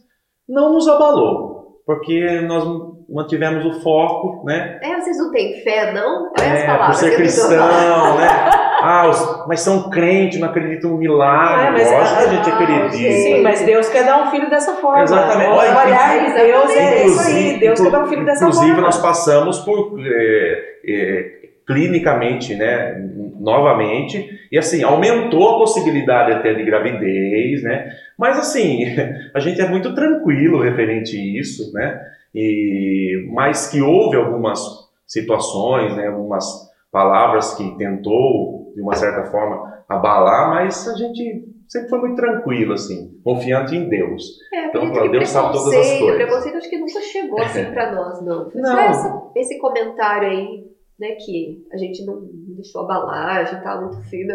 não 0.48 0.72
nos 0.72 0.86
abalou, 0.86 1.80
porque 1.86 2.40
nós 2.42 2.64
mantivemos 3.08 3.64
o 3.64 3.80
foco, 3.80 4.44
né? 4.46 4.78
É, 4.82 5.00
vocês 5.00 5.18
não 5.18 5.32
têm 5.32 5.62
fé, 5.62 5.92
não? 5.92 6.24
Olha 6.38 6.52
as 6.52 6.60
É, 6.60 6.60
por 6.60 6.66
palavras 6.66 6.96
ser 6.98 7.16
cristão, 7.16 8.16
né? 8.18 8.50
Ah, 8.86 9.44
mas 9.48 9.60
são 9.60 9.88
crentes, 9.88 10.38
não 10.38 10.48
acreditam 10.48 10.90
no 10.90 10.98
milagre. 10.98 11.68
Ah, 11.68 11.72
mas- 11.72 11.90
Lógico 11.90 12.16
que 12.18 12.24
a 12.24 12.28
gente 12.28 12.50
ah, 12.50 12.54
acredita. 12.54 13.12
Sim, 13.12 13.42
mas 13.42 13.62
Deus 13.62 13.88
quer 13.88 14.04
dar 14.04 14.26
um 14.26 14.30
filho 14.30 14.50
dessa 14.50 14.74
forma. 14.74 15.02
Exatamente. 15.02 15.50
O 15.50 15.54
Olha, 15.54 15.70
trabalhar 15.70 16.18
de 16.26 16.34
Deus 16.34 16.70
é 16.70 17.06
isso 17.06 17.20
aí. 17.20 17.58
Deus 17.58 17.80
quer 17.80 17.90
dar 17.90 18.02
um 18.02 18.06
filho 18.06 18.24
dessa 18.24 18.44
Inclusive, 18.44 18.72
forma. 18.72 18.82
nós 18.86 18.98
passamos 18.98 19.58
por 19.60 19.98
é, 20.04 20.64
é, 20.86 21.30
clinicamente, 21.66 22.54
né, 22.54 22.94
novamente, 23.40 24.28
e 24.52 24.58
assim, 24.58 24.82
aumentou 24.82 25.56
a 25.56 25.58
possibilidade 25.58 26.32
até 26.32 26.52
de 26.54 26.62
gravidez, 26.62 27.62
né, 27.62 27.88
mas 28.18 28.38
assim, 28.38 28.84
a 29.34 29.40
gente 29.40 29.60
é 29.60 29.68
muito 29.68 29.94
tranquilo 29.94 30.60
referente 30.60 31.16
a 31.16 31.40
isso, 31.40 31.72
né, 31.72 32.00
e, 32.34 33.26
mas 33.32 33.68
que 33.70 33.80
houve 33.80 34.16
algumas 34.16 34.60
situações, 35.06 35.96
né, 35.96 36.08
algumas 36.08 36.44
palavras 36.92 37.54
que 37.54 37.76
tentou, 37.78 38.63
de 38.74 38.80
uma 38.82 38.94
certa 38.94 39.24
forma, 39.30 39.82
abalar, 39.88 40.50
mas 40.50 40.86
a 40.88 40.94
gente 40.94 41.44
sempre 41.68 41.88
foi 41.88 41.98
muito 42.00 42.16
tranquilo, 42.16 42.72
assim, 42.74 43.18
confiante 43.22 43.74
em 43.76 43.88
Deus. 43.88 44.22
É, 44.52 44.66
Então, 44.66 44.90
que 44.92 45.08
Deus 45.08 45.28
sabe 45.28 45.52
todas 45.52 45.74
as 45.74 45.98
coisas. 45.98 46.16
Preconceito 46.16 46.56
acho 46.56 46.70
que 46.70 46.78
nunca 46.78 47.00
chegou 47.00 47.40
assim 47.40 47.64
pra 47.66 47.92
nós, 47.94 48.24
não. 48.24 48.50
Foi 48.50 48.60
Não. 48.60 48.70
só 48.70 48.78
essa- 48.80 49.30
esse 49.36 49.58
comentário 49.58 50.28
aí, 50.28 50.64
né, 50.98 51.08
que 51.24 51.64
a 51.72 51.76
gente 51.76 52.04
não 52.04 52.20
deixou 52.56 52.82
abalar, 52.82 53.38
a 53.38 53.44
gente 53.44 53.62
tava 53.62 53.82
muito 53.82 54.00
firme. 54.08 54.32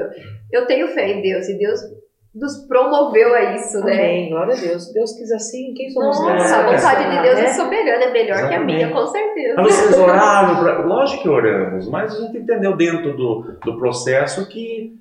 Eu 0.51 0.65
tenho 0.67 0.87
fé 0.89 1.09
em 1.11 1.21
Deus 1.21 1.47
e 1.47 1.57
Deus 1.57 1.79
nos 2.39 2.65
promoveu 2.65 3.33
a 3.35 3.55
isso, 3.55 3.79
né? 3.83 3.93
Amém, 3.93 4.29
glória 4.29 4.55
a 4.55 4.59
Deus. 4.59 4.85
Se 4.85 4.93
Deus 4.93 5.11
quis 5.13 5.31
assim, 5.31 5.73
quem 5.73 5.89
somos 5.89 6.19
Nossa, 6.19 6.33
nós? 6.33 6.51
a 6.51 6.71
vontade 6.71 7.15
de 7.15 7.21
Deus 7.21 7.37
é 7.37 7.41
né? 7.41 7.47
soberana, 7.49 8.05
é 8.05 8.11
melhor 8.11 8.47
que 8.47 8.55
a 8.55 8.59
minha, 8.59 8.87
Exatamente. 8.87 8.93
com 8.93 9.07
certeza. 9.07 9.55
Mas 9.57 9.73
vocês 9.73 9.99
oraram? 9.99 10.63
Pra... 10.63 10.85
Lógico 10.85 11.21
que 11.23 11.29
oramos, 11.29 11.89
mas 11.89 12.15
a 12.15 12.21
gente 12.21 12.37
entendeu 12.37 12.77
dentro 12.77 13.15
do, 13.15 13.57
do 13.63 13.77
processo 13.77 14.47
que 14.47 14.97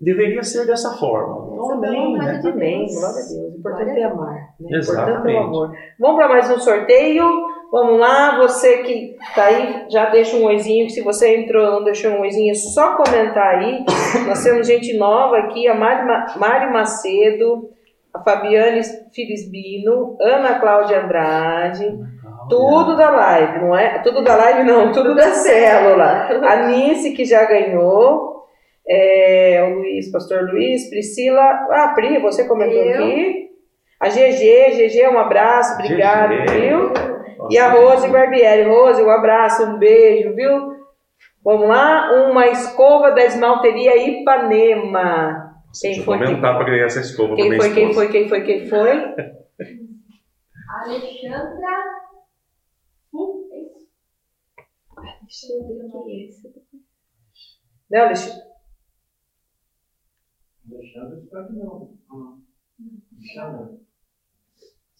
deveria 0.00 0.42
ser 0.42 0.66
dessa 0.66 0.96
forma. 0.96 1.52
Então, 1.52 1.72
amém, 1.72 2.12
né? 2.18 2.40
Amém, 2.44 2.86
glória 2.86 3.08
a 3.08 3.12
Deus. 3.12 3.30
O 3.30 3.58
importante 3.58 3.98
é 3.98 4.04
amar. 4.04 4.34
Né? 4.34 4.48
O 4.60 4.64
importante 4.64 4.74
é 4.74 4.78
Exatamente. 4.78 5.36
o 5.36 5.42
amor. 5.42 5.76
Vamos 5.98 6.16
para 6.16 6.28
mais 6.28 6.50
um 6.50 6.58
sorteio. 6.58 7.55
Vamos 7.78 8.00
lá, 8.00 8.38
você 8.38 8.78
que 8.78 9.16
tá 9.34 9.44
aí, 9.44 9.84
já 9.90 10.06
deixa 10.06 10.34
um 10.34 10.44
oizinho. 10.46 10.88
Se 10.88 11.02
você 11.02 11.36
entrou 11.36 11.70
não 11.72 11.84
deixou 11.84 12.10
um 12.12 12.20
oizinho, 12.22 12.50
é 12.52 12.54
só 12.54 12.96
comentar 12.96 13.56
aí. 13.58 13.84
Nós 14.26 14.42
temos 14.42 14.66
gente 14.66 14.96
nova 14.96 15.36
aqui, 15.36 15.68
a 15.68 15.74
Mari, 15.74 16.06
Ma- 16.06 16.26
Mari 16.38 16.72
Macedo, 16.72 17.68
a 18.14 18.22
Fabiane 18.22 18.80
Filisbino, 19.14 20.16
Ana 20.18 20.58
Cláudia 20.58 21.02
Andrade, 21.02 21.98
tudo 22.48 22.96
da 22.96 23.10
live, 23.10 23.58
não 23.58 23.76
é? 23.76 23.98
Tudo 23.98 24.22
da 24.24 24.36
live 24.36 24.62
não, 24.62 24.90
tudo 24.92 25.14
da 25.14 25.32
célula. 25.32 26.28
A 26.48 26.56
Nice 26.68 27.12
que 27.12 27.26
já 27.26 27.44
ganhou. 27.44 28.36
É, 28.88 29.62
o 29.68 29.80
Luiz, 29.80 30.10
Pastor 30.10 30.44
Luiz, 30.44 30.88
Priscila. 30.88 31.42
Ah, 31.72 31.92
Pri, 31.94 32.20
você 32.20 32.46
comentou 32.48 32.78
Eu. 32.82 33.04
aqui. 33.04 33.46
A 34.00 34.08
GG, 34.08 34.70
GG, 34.76 35.08
um 35.08 35.18
abraço, 35.18 35.74
obrigado, 35.74 36.30
GG. 36.30 36.52
viu? 36.60 37.15
E 37.50 37.58
a 37.58 37.70
Rose 37.72 38.08
Barbieri. 38.08 38.68
Rose, 38.68 39.02
um 39.02 39.10
abraço, 39.10 39.64
um 39.64 39.78
beijo, 39.78 40.34
viu? 40.34 40.76
Vamos 41.42 41.68
lá, 41.68 42.10
uma 42.28 42.46
escova 42.48 43.12
da 43.12 43.24
esmalteria 43.24 43.96
Ipanema. 43.96 45.54
Quem 45.80 45.90
Deixa 45.90 46.00
eu 46.00 46.04
foi 46.04 46.18
que- 46.18 46.24
comentar 46.24 46.56
para 46.56 46.64
ganhar 46.70 46.86
essa 46.86 47.00
escova 47.00 47.34
pra 47.34 47.36
Quem 47.36 47.56
foi, 47.56 47.74
quem 47.74 47.94
foi, 47.94 48.08
quem 48.08 48.28
foi, 48.28 48.44
quem 48.44 48.68
foi? 48.68 48.90
Alexandra. 50.68 51.76
Isso? 53.14 53.86
Deixa 55.22 55.52
eu 55.52 55.68
ver 55.68 55.90
quem 55.90 56.22
é 56.22 56.28
esse. 56.28 56.52
Não, 57.90 58.00
Alexandre? 58.00 58.42
Alexandre 60.72 61.20
está 61.24 61.40
aqui 61.40 61.52
não. 61.52 61.90
Alexandre. 63.12 63.85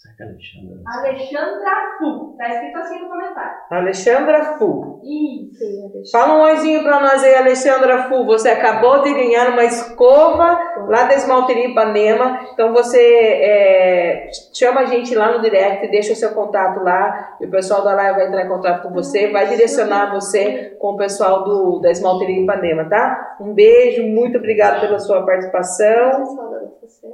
Será 0.07 0.17
que 0.17 0.23
é 0.23 0.27
Alexandra? 0.27 0.81
Alexandra 0.87 1.97
Fu. 1.99 2.37
Tá 2.37 2.49
escrito 2.49 2.79
assim 2.79 3.03
no 3.03 3.09
comentário. 3.09 3.57
Alexandra 3.71 4.45
Fu. 4.59 5.01
Isso. 5.05 6.13
Fala 6.13 6.35
um 6.35 6.43
oizinho 6.43 6.83
pra 6.83 7.01
nós 7.01 7.23
aí, 7.25 7.35
Alexandra 7.35 8.09
Fu. 8.09 8.25
Você 8.27 8.49
acabou 8.49 9.03
de 9.03 9.13
ganhar 9.13 9.51
uma 9.51 9.65
escova 9.65 10.59
lá 10.87 11.05
da 11.05 11.15
Esmalteria 11.15 11.69
Ipanema. 11.69 12.41
Então 12.53 12.73
você 12.73 12.99
é, 12.99 14.31
chama 14.55 14.83
a 14.83 14.85
gente 14.87 15.15
lá 15.15 15.33
no 15.33 15.41
direct, 15.43 15.89
deixa 15.89 16.13
o 16.13 16.17
seu 16.17 16.31
contato 16.31 16.83
lá. 16.83 17.37
E 17.41 17.47
o 17.47 17.51
pessoal 17.51 17.83
da 17.83 17.95
live 17.95 18.19
vai 18.19 18.29
entrar 18.29 18.45
em 18.45 18.49
contato 18.49 18.83
com 18.83 18.93
você, 18.93 19.31
vai 19.31 19.47
direcionar 19.49 20.13
você 20.13 20.77
com 20.79 20.93
o 20.93 20.97
pessoal 20.97 21.45
do, 21.45 21.81
da 21.81 21.91
Esmalteria 21.91 22.43
Ipanema, 22.43 22.85
tá? 22.89 23.37
Um 23.41 23.53
beijo, 23.55 24.03
muito 24.03 24.39
obrigado 24.39 24.81
pela 24.81 24.99
sua 24.99 25.25
participação. 25.25 26.57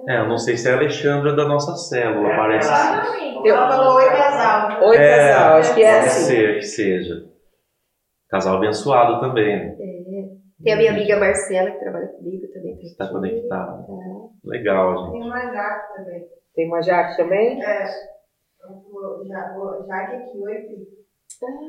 É, 0.09 0.19
eu 0.19 0.29
não 0.29 0.39
sei 0.39 0.57
se 0.57 0.69
é 0.69 0.73
a 0.73 0.77
Alexandra 0.77 1.35
da 1.35 1.47
nossa 1.47 1.75
célula, 1.77 2.29
É, 2.33 2.37
parece. 2.37 2.71
Exatamente. 2.83 3.49
Eu- 3.49 3.55
Ela 3.57 3.71
falou 3.71 3.95
oi, 3.97 4.05
casal. 4.11 4.83
Oi, 4.89 4.97
casal, 4.99 5.57
acho 5.59 5.75
que 5.75 5.83
é 5.83 5.93
Pode 5.95 6.07
assim. 6.07 6.25
ser 6.25 6.55
que 6.57 6.63
seja. 6.63 7.15
Casal 8.29 8.57
abençoado 8.57 9.21
também. 9.21 9.57
né? 9.57 9.77
É. 9.79 10.63
Tem 10.63 10.73
a 10.75 10.77
minha 10.77 10.91
amiga 10.93 11.19
Marcela, 11.19 11.71
que 11.73 11.79
trabalha 11.81 12.07
comigo 12.09 12.47
também. 12.53 12.77
tá 12.77 12.83
Está 12.83 13.05
aqui. 13.05 13.13
conectado. 13.15 13.87
Tá. 13.87 13.93
Legal, 14.45 14.97
gente. 14.99 15.13
Tem 15.13 15.23
uma 15.23 15.41
Jaque 15.53 15.97
também. 15.97 16.29
Tem 16.55 16.69
uma 16.69 16.83
Jaque 16.83 17.17
também? 17.17 17.63
É. 17.63 17.85
Jaque 19.87 20.17
aqui, 20.17 20.39
oi, 20.39 20.55
filho. 20.55 20.87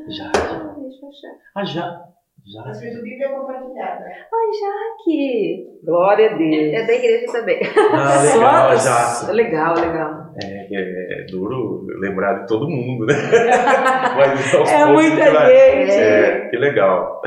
Já. 0.10 0.26
Ah, 0.36 0.76
deixa 0.80 1.06
eu 1.06 1.10
achar. 1.10 1.36
Ah, 1.56 1.64
já. 1.66 2.02
Já. 2.46 2.70
As 2.70 2.78
do 2.80 3.02
Bíblia 3.02 3.30
compartilhada. 3.30 4.04
Ai, 4.06 4.52
Jaque! 4.60 5.80
Glória 5.84 6.32
a 6.32 6.38
Deus. 6.38 6.74
É 6.74 6.86
da 6.86 6.94
igreja 6.94 7.32
também. 7.32 7.60
Ah, 7.94 8.22
legal, 8.22 8.78
Só- 8.78 9.26
já. 9.28 9.32
Legal, 9.32 9.76
legal. 9.76 10.23
É, 10.42 11.22
é 11.22 11.26
duro 11.30 11.86
lembrar 12.00 12.42
de 12.42 12.48
todo 12.48 12.68
mundo, 12.70 13.06
né? 13.06 13.14
Mas 14.18 14.54
aos 14.56 14.70
É 14.70 14.86
poucos 14.86 14.94
muita 15.10 15.32
vai- 15.32 15.52
gente. 15.56 15.92
É, 15.92 16.50
que 16.50 16.58
legal. 16.58 17.22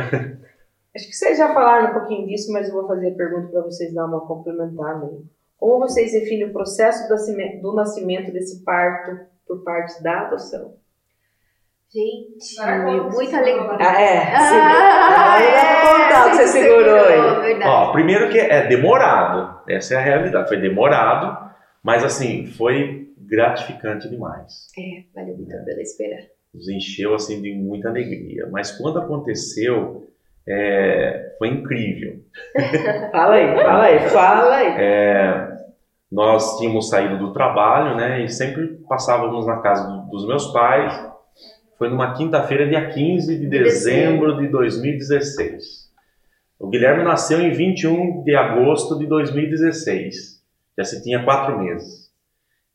Acho 0.95 1.07
que 1.09 1.13
vocês 1.15 1.37
já 1.39 1.53
falaram 1.53 1.91
um 1.91 1.93
pouquinho 1.93 2.27
disso, 2.27 2.51
mas 2.53 2.69
eu 2.69 2.75
vou 2.75 2.89
fazer 2.89 3.11
a 3.11 3.15
pergunta 3.15 3.49
para 3.53 3.61
vocês 3.63 3.93
dar 3.93 4.07
uma 4.07 4.27
complementar. 4.27 4.99
Né? 4.99 5.09
Como 5.59 5.79
vocês 5.79 6.13
definem 6.13 6.49
o 6.49 6.53
processo 6.55 7.07
do 7.61 7.75
nascimento, 7.75 8.33
desse 8.33 8.65
parto 8.65 9.19
por 9.47 9.63
parte 9.63 10.03
da 10.03 10.21
adoção? 10.23 10.73
Gente, 11.93 12.57
conta, 12.57 13.15
muita 13.17 13.37
alegria. 13.39 13.77
Ah, 13.79 14.03
é. 14.03 14.35
Ah, 14.35 15.83
contar 15.83 16.27
o 16.27 16.31
que 16.31 16.37
você 16.37 16.47
segurou 16.49 16.95
aí. 17.05 17.41
verdade. 17.43 17.65
Ó, 17.71 17.93
primeiro 17.93 18.29
que 18.29 18.39
é 18.39 18.67
demorado, 18.67 19.61
essa 19.69 19.95
é 19.95 19.97
a 19.97 20.01
realidade. 20.01 20.49
Foi 20.49 20.59
demorado, 20.61 21.46
mas 21.87 22.03
assim, 22.05 22.47
foi 22.47 23.09
gratificante 23.17 24.09
demais. 24.11 24.67
É, 24.77 25.05
valeu 25.15 25.37
muito 25.37 25.55
a 25.55 25.59
pena 25.61 25.81
esperar. 25.81 26.23
Nos 26.53 26.69
encheu 26.69 27.15
assim 27.15 27.41
de 27.41 27.55
muita 27.55 27.89
alegria. 27.89 28.49
Mas 28.51 28.73
quando 28.77 28.99
aconteceu, 28.99 30.09
é, 30.49 31.35
foi 31.39 31.49
incrível. 31.49 32.21
Fala 33.13 33.35
aí, 33.35 33.47
fala 33.55 33.83
aí, 33.85 34.09
fala 34.09 34.57
aí. 34.57 35.57
Nós 36.11 36.59
tínhamos 36.59 36.89
saído 36.89 37.19
do 37.19 37.33
trabalho, 37.33 37.97
né? 37.97 38.25
E 38.25 38.29
sempre 38.29 38.79
passávamos 38.89 39.47
na 39.47 39.59
casa 39.61 39.87
do- 39.89 40.09
dos 40.11 40.27
meus 40.27 40.47
pais. 40.53 40.93
Foi 41.79 41.89
numa 41.91 42.15
quinta-feira, 42.15 42.67
dia 42.69 42.89
15 42.91 43.39
de 43.39 43.47
dezembro 43.49 44.37
de 44.39 44.49
2016. 44.49 45.91
O 46.59 46.69
Guilherme 46.69 47.05
nasceu 47.05 47.41
em 47.41 47.51
21 47.51 48.23
de 48.25 48.35
agosto 48.35 48.99
de 48.99 49.07
2016. 49.07 50.36
Já 50.77 50.85
se 50.85 51.03
tinha 51.03 51.25
quatro 51.25 51.59
meses. 51.59 52.07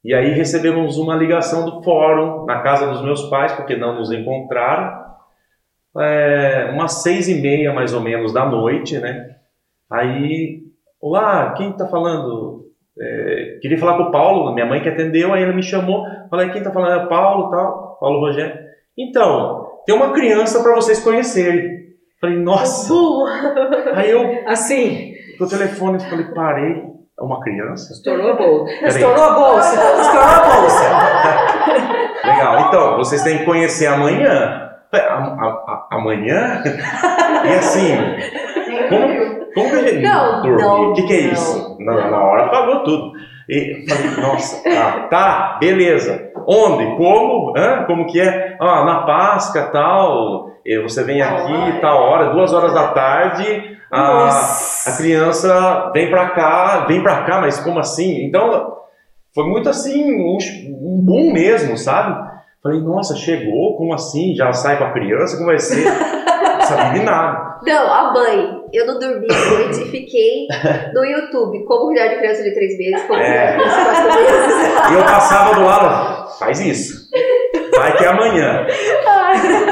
E 0.03 0.13
aí 0.13 0.31
recebemos 0.31 0.97
uma 0.97 1.15
ligação 1.15 1.63
do 1.63 1.83
fórum 1.83 2.45
na 2.45 2.61
casa 2.61 2.87
dos 2.87 3.03
meus 3.03 3.29
pais, 3.29 3.51
porque 3.53 3.75
não 3.75 3.95
nos 3.95 4.11
encontraram. 4.11 5.01
É, 5.99 6.71
umas 6.73 7.03
seis 7.03 7.27
e 7.27 7.35
meia, 7.39 7.73
mais 7.73 7.93
ou 7.93 8.01
menos, 8.01 8.33
da 8.33 8.45
noite, 8.45 8.97
né? 8.97 9.35
Aí, 9.91 10.63
olá, 10.99 11.53
quem 11.53 11.71
tá 11.73 11.87
falando? 11.87 12.65
É, 12.99 13.59
queria 13.61 13.77
falar 13.77 13.97
com 13.97 14.03
o 14.03 14.11
Paulo, 14.11 14.53
minha 14.53 14.65
mãe 14.65 14.81
que 14.81 14.89
atendeu, 14.89 15.33
aí 15.33 15.43
ela 15.43 15.53
me 15.53 15.63
chamou, 15.63 16.05
falei, 16.29 16.49
quem 16.49 16.63
tá 16.63 16.71
falando 16.71 16.93
é 16.93 17.05
o 17.05 17.09
Paulo 17.09 17.49
tal, 17.51 17.97
Paulo 17.99 18.19
Rogério. 18.19 18.59
Então, 18.97 19.69
tem 19.85 19.95
uma 19.95 20.13
criança 20.13 20.63
para 20.63 20.75
vocês 20.75 21.03
conhecerem. 21.03 21.81
Falei, 22.19 22.37
nossa. 22.37 22.93
Aí 23.95 24.09
eu, 24.11 24.47
Assim, 24.47 25.13
com 25.37 25.45
o 25.45 25.49
telefone, 25.49 25.99
falei, 25.99 26.25
parei, 26.33 26.83
uma 27.20 27.39
criança? 27.41 27.93
estourou 27.93 28.32
a 28.32 28.34
bolsa. 28.36 28.74
Estourou 28.88 29.24
a 29.24 29.30
bolsa. 29.34 29.76
Estourou 30.01 30.24
a 30.24 30.39
bolsa. 30.62 32.28
Legal, 32.28 32.59
então, 32.68 32.97
vocês 32.97 33.24
têm 33.24 33.39
que 33.39 33.45
conhecer 33.45 33.88
amanhã. 33.88 34.70
"A- 34.93 34.97
a- 34.97 35.64
a- 35.68 35.88
Amanhã? 35.91 36.62
E 37.43 37.49
assim, 37.55 37.97
como, 38.89 39.45
como 39.55 39.70
que 39.72 39.76
a 39.76 39.88
gente 39.88 40.03
Não, 40.03 40.41
dormir? 40.43 40.62
não, 40.62 40.91
O 40.91 40.93
que, 40.93 41.03
que 41.07 41.14
é 41.14 41.22
não. 41.24 41.34
isso? 41.34 41.78
Na, 41.80 42.12
na 42.12 42.24
hora 42.24 42.49
pagou 42.49 42.84
tudo. 42.84 43.12
E 43.49 43.84
falei, 43.89 44.22
nossa, 44.22 44.64
tá, 44.64 45.07
tá, 45.09 45.57
beleza. 45.59 46.30
Onde? 46.47 46.86
Como? 46.97 47.53
Hã? 47.57 47.84
Como 47.88 48.05
que 48.05 48.22
é? 48.22 48.55
Ah, 48.62 48.84
na 48.86 49.01
Páscoa, 49.03 49.64
tal. 49.72 50.51
e 50.64 50.78
Você 50.84 51.03
vem 51.03 51.22
aqui, 51.22 51.80
tal 51.82 51.97
hora, 52.03 52.30
duas 52.30 52.53
horas 52.53 52.74
da 52.74 52.89
tarde. 52.89 53.78
A, 53.91 54.29
a 54.87 54.97
criança 54.97 55.91
vem 55.93 56.09
pra 56.09 56.29
cá, 56.29 56.85
vem 56.87 57.01
pra 57.03 57.23
cá, 57.23 57.41
mas 57.41 57.59
como 57.59 57.79
assim? 57.79 58.23
Então, 58.25 58.77
foi 59.35 59.45
muito 59.45 59.69
assim, 59.69 60.13
um, 60.13 60.37
um 60.37 61.01
boom 61.03 61.33
mesmo, 61.33 61.77
sabe? 61.77 62.29
Falei, 62.63 62.79
nossa, 62.79 63.15
chegou, 63.15 63.75
como 63.75 63.93
assim? 63.93 64.33
Já 64.35 64.53
sai 64.53 64.77
com 64.77 64.83
a 64.85 64.91
criança, 64.93 65.35
como 65.35 65.47
vai 65.47 65.57
ser? 65.59 65.83
Não 65.83 66.61
sabia 66.61 66.99
de 66.99 67.05
nada. 67.05 67.57
Não, 67.63 67.93
a 67.93 68.13
mãe. 68.13 68.61
Eu 68.71 68.85
não 68.87 68.97
dormi 68.99 69.27
à 69.29 69.49
noite 69.55 69.81
e 69.81 69.85
fiquei 69.91 70.47
no 70.93 71.03
YouTube. 71.03 71.65
Como 71.65 71.87
cuidar 71.87 72.07
de 72.07 72.17
criança 72.17 72.43
de 72.43 72.53
três 72.53 72.77
meses, 72.77 73.01
como 73.07 73.19
cuidar 73.19 73.25
É. 73.35 73.51
de 73.51 73.59
criança 73.63 73.79
de 73.79 73.83
quatro 73.85 74.15
meses. 74.15 74.89
E 74.89 74.93
eu 74.93 75.03
passava 75.03 75.55
do 75.55 75.61
lado, 75.65 76.37
faz 76.39 76.59
isso. 76.61 77.09
Vai 77.75 77.97
que 77.97 78.03
é 78.03 78.07
amanhã. 78.07 78.65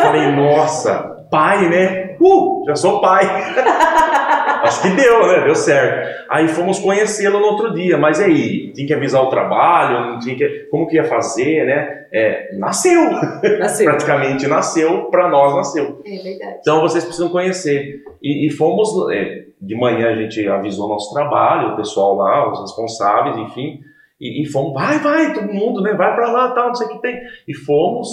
Falei, 0.02 0.32
nossa, 0.32 1.26
pai, 1.32 1.70
né? 1.70 2.09
Uh, 2.20 2.64
já 2.66 2.76
sou 2.76 3.02
pai. 3.02 3.26
Acho 4.62 4.82
que 4.82 4.90
deu, 4.90 5.26
né? 5.28 5.46
Deu 5.46 5.56
certo. 5.56 6.26
Aí 6.30 6.48
fomos 6.48 6.80
conhecê-lo 6.80 7.40
no 7.40 7.46
outro 7.46 7.74
dia, 7.74 7.98
mas 7.98 8.20
aí? 8.20 8.74
Tinha 8.74 8.88
que 8.88 8.94
avisar 8.94 9.24
o 9.24 9.30
trabalho, 9.30 10.12
não 10.12 10.20
tinha 10.20 10.36
que, 10.36 10.68
como 10.70 10.88
que 10.88 10.96
ia 10.96 11.06
fazer, 11.06 11.66
né? 11.66 12.08
É, 12.12 12.56
nasceu. 12.58 13.10
Nasceu. 13.58 13.86
Praticamente 13.90 14.48
nasceu, 14.48 15.06
para 15.06 15.30
nós 15.30 15.56
nasceu. 15.56 16.02
É 16.06 16.18
verdade. 16.18 16.58
Então 16.60 16.82
vocês 16.82 17.04
precisam 17.04 17.30
conhecer. 17.30 18.04
E, 18.22 18.48
e 18.48 18.52
fomos, 18.52 18.90
é, 19.12 19.46
de 19.62 19.76
manhã 19.76 20.10
a 20.10 20.16
gente 20.16 20.46
avisou 20.48 20.90
nosso 20.90 21.14
trabalho, 21.14 21.74
o 21.74 21.76
pessoal 21.78 22.16
lá, 22.16 22.52
os 22.52 22.62
responsáveis, 22.62 23.38
enfim, 23.38 23.80
e, 24.20 24.44
e 24.44 24.46
fomos, 24.46 24.74
vai, 24.74 25.00
vai, 25.00 25.34
todo 25.34 25.54
mundo, 25.54 25.82
né? 25.82 25.94
Vai 25.94 26.14
para 26.14 26.32
lá, 26.32 26.52
tal, 26.52 26.68
não 26.68 26.76
sei 26.76 26.88
o 26.88 26.90
que 26.92 27.02
tem. 27.02 27.18
E 27.48 27.54
fomos. 27.54 28.10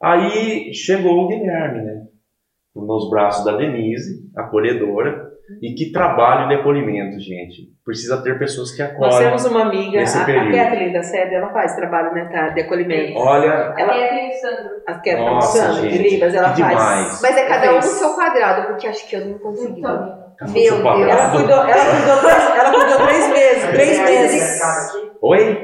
Aí 0.00 0.72
chegou 0.72 1.24
o 1.24 1.28
Guilherme, 1.28 1.82
né? 1.82 2.02
Nos 2.74 3.10
braços 3.10 3.44
da 3.44 3.56
Denise, 3.56 4.22
acolhedora. 4.36 5.30
E 5.60 5.74
que 5.74 5.92
trabalho 5.92 6.48
de 6.48 6.54
acolhimento, 6.54 7.18
gente. 7.20 7.70
Precisa 7.84 8.22
ter 8.22 8.38
pessoas 8.38 8.70
que 8.74 8.82
Nós 8.82 8.92
acolhem. 8.92 9.18
temos 9.18 9.44
uma 9.44 9.62
amiga, 9.62 9.98
nesse 9.98 10.16
a, 10.16 10.22
a 10.22 10.24
período. 10.24 10.52
Kathleen 10.56 10.92
da 10.92 11.02
sede, 11.02 11.34
ela 11.34 11.52
faz 11.52 11.74
trabalho 11.74 12.14
né, 12.14 12.24
tá, 12.32 12.48
de 12.50 12.60
acolhimento. 12.62 13.18
Olha, 13.18 13.74
Ela- 13.76 13.92
Sandro. 14.40 14.70
A 14.86 14.94
Kathleen 14.94 15.40
Sandra, 15.42 15.88
de 15.90 15.98
Libas, 15.98 16.34
ela 16.34 16.52
que 16.54 16.60
faz. 16.62 16.78
demais. 16.78 17.20
Mas 17.22 17.36
é 17.36 17.46
cada 17.48 17.72
um 17.72 17.76
no 17.76 17.82
seu 17.82 18.14
quadrado, 18.14 18.68
porque 18.68 18.86
acho 18.86 19.08
que 19.08 19.16
eu 19.16 19.26
não 19.26 19.38
consegui. 19.38 19.80
Então, 19.80 20.22
Café 20.38 20.52
Meu 20.52 20.82
quadrado. 20.82 21.10
Ela 21.10 21.30
cuidou, 21.30 21.56
ela 21.56 21.84
cuidou 21.96 22.18
três, 22.20 22.58
ela 22.58 22.70
cuidou 22.72 23.06
três 23.06 23.28
meses, 23.28 23.70
três 23.70 23.98
é 23.98 24.04
meses. 24.04 24.62
Oi? 25.20 25.58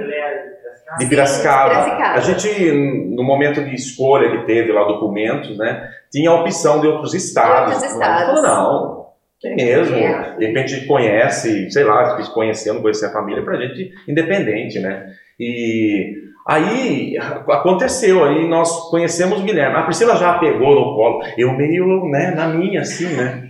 De 0.97 1.05
Piracicaba? 1.05 1.05
de 1.05 1.05
Sim, 1.05 1.09
Piracicaba. 1.09 1.69
de 1.69 1.85
Piracicaba. 1.85 2.19
A 2.19 2.21
gente, 2.21 2.73
no 3.15 3.23
momento 3.23 3.63
de 3.63 3.75
escolha 3.75 4.31
que 4.31 4.47
teve 4.47 4.73
lá 4.73 4.85
documentos, 4.85 5.57
né, 5.59 5.89
tinha 6.11 6.31
a 6.31 6.35
opção 6.35 6.81
de 6.81 6.87
outros 6.87 7.15
estados. 7.15 7.75
outros 7.75 7.83
a 7.83 7.87
gente 7.87 7.93
estados. 7.93 8.43
não, 8.43 9.07
é 9.45 9.55
mesmo. 9.55 9.97
É. 9.97 10.37
De 10.39 10.47
repente 10.47 10.75
a 10.75 10.77
gente 10.77 10.87
conhece, 10.87 11.71
sei 11.71 11.85
lá, 11.85 12.17
conhecendo, 12.33 12.81
conhecer 12.81 13.07
a 13.07 13.13
família 13.13 13.43
pra 13.43 13.61
gente 13.61 13.93
independente, 14.09 14.81
né? 14.81 15.07
E 15.39 16.15
aí 16.47 17.17
aconteceu, 17.49 18.25
aí 18.25 18.49
nós 18.49 18.91
conhecemos 18.91 19.41
o 19.41 19.45
Guilherme. 19.45 19.77
A 19.77 19.83
Priscila 19.83 20.17
já 20.17 20.39
pegou 20.39 20.75
no 20.75 20.95
colo, 20.95 21.23
eu 21.37 21.53
meio, 21.53 22.09
né, 22.09 22.33
na 22.35 22.49
minha, 22.49 22.81
assim, 22.81 23.15
né? 23.15 23.45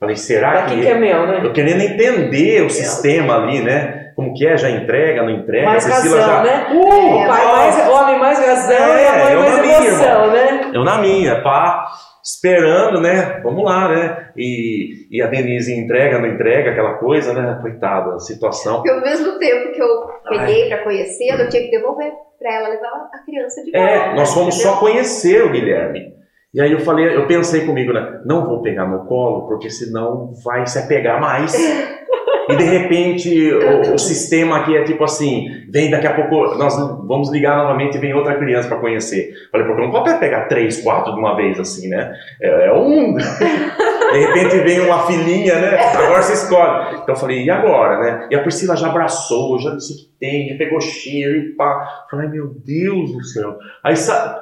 Falei, 0.00 0.16
será 0.16 0.54
Daqui 0.54 0.76
que... 0.76 0.80
que 0.80 0.88
é 0.88 0.98
meu, 0.98 1.26
né? 1.26 1.40
Eu 1.44 1.52
querendo 1.52 1.82
entender 1.82 2.62
o 2.64 2.70
sistema 2.70 3.36
ali, 3.36 3.60
né? 3.60 3.99
Como 4.20 4.34
que 4.34 4.46
é, 4.46 4.54
já 4.56 4.68
entrega, 4.68 5.22
não 5.22 5.30
entrega. 5.30 5.64
Mais 5.64 5.86
a 5.86 5.88
Priscila 5.88 6.20
razão, 6.20 6.36
já... 6.36 6.42
né? 6.42 6.66
Uh, 6.72 7.16
O 7.16 7.26
pai 7.26 7.46
mais, 7.46 7.88
homem 7.88 8.18
mais 8.18 8.38
razão 8.38 8.76
É, 8.76 9.02
e 9.02 9.06
a 9.06 9.24
mãe 9.24 9.32
eu 9.32 9.40
mais 9.40 9.56
na 9.56 9.62
minha, 9.62 9.76
emoção, 9.76 10.26
né? 10.30 10.70
Eu 10.74 10.84
na 10.84 10.98
minha, 10.98 11.42
pá, 11.42 11.86
esperando, 12.22 13.00
né? 13.00 13.40
Vamos 13.42 13.64
lá, 13.64 13.88
né? 13.88 14.28
E, 14.36 15.08
e 15.10 15.22
a 15.22 15.26
Denise 15.26 15.74
entrega, 15.74 16.18
não 16.18 16.28
entrega, 16.28 16.70
aquela 16.70 16.98
coisa, 16.98 17.32
né? 17.32 17.58
Coitada, 17.62 18.18
situação. 18.18 18.76
Porque 18.76 18.90
ao 18.90 19.00
mesmo 19.00 19.38
tempo 19.38 19.72
que 19.72 19.82
eu 19.82 19.88
peguei 20.28 20.68
pra 20.68 20.84
conhecê-lo, 20.84 21.42
eu 21.42 21.48
tinha 21.48 21.62
que 21.62 21.70
devolver 21.70 22.12
pra 22.38 22.54
ela 22.54 22.68
levar 22.68 23.08
a 23.14 23.24
criança 23.24 23.64
de 23.64 23.70
volta. 23.70 23.90
É, 23.90 24.14
nós 24.14 24.34
fomos 24.34 24.54
entendeu? 24.54 24.72
só 24.74 24.80
conhecer 24.80 25.44
o 25.44 25.50
Guilherme. 25.50 26.12
E 26.52 26.60
aí 26.60 26.72
eu 26.72 26.80
falei, 26.80 27.14
eu 27.14 27.26
pensei 27.26 27.64
comigo, 27.64 27.92
né? 27.92 28.20
Não 28.26 28.44
vou 28.44 28.60
pegar 28.60 28.84
no 28.84 29.06
colo, 29.06 29.46
porque 29.46 29.70
senão 29.70 30.32
vai 30.44 30.66
se 30.66 30.78
apegar 30.78 31.20
mais. 31.20 31.54
E 32.52 32.56
de 32.56 32.64
repente 32.64 33.52
o, 33.52 33.94
o 33.94 33.98
sistema 33.98 34.58
aqui 34.58 34.76
é 34.76 34.84
tipo 34.84 35.04
assim, 35.04 35.46
vem 35.70 35.90
daqui 35.90 36.06
a 36.06 36.14
pouco, 36.14 36.56
nós 36.56 36.76
vamos 37.06 37.30
ligar 37.30 37.56
novamente 37.56 37.96
e 37.96 38.00
vem 38.00 38.14
outra 38.14 38.36
criança 38.36 38.68
para 38.68 38.78
conhecer. 38.78 39.32
Falei, 39.50 39.66
porque 39.66 39.82
não 39.82 39.90
pode 39.90 40.18
pegar 40.18 40.46
três, 40.46 40.82
quatro 40.82 41.12
de 41.12 41.18
uma 41.18 41.36
vez 41.36 41.58
assim, 41.58 41.88
né? 41.88 42.12
É, 42.40 42.66
é 42.66 42.72
um. 42.72 43.16
De 44.10 44.18
repente 44.18 44.58
vem 44.58 44.80
uma 44.80 45.06
filhinha, 45.06 45.54
né? 45.60 45.78
Agora 45.94 46.22
você 46.22 46.32
escolhe. 46.32 46.96
Então 46.96 47.14
eu 47.14 47.16
falei, 47.16 47.44
e 47.44 47.50
agora, 47.50 48.00
né? 48.00 48.26
E 48.30 48.34
a 48.34 48.42
Priscila 48.42 48.76
já 48.76 48.88
abraçou, 48.88 49.58
já 49.60 49.70
disse 49.70 49.96
que 49.96 50.10
tem, 50.18 50.48
já 50.48 50.56
pegou 50.56 50.80
cheiro 50.80 51.36
e 51.36 51.54
pá. 51.54 52.06
Falei, 52.10 52.28
meu 52.28 52.48
Deus 52.48 53.12
do 53.12 53.22
céu. 53.22 53.56
Aí, 53.84 53.94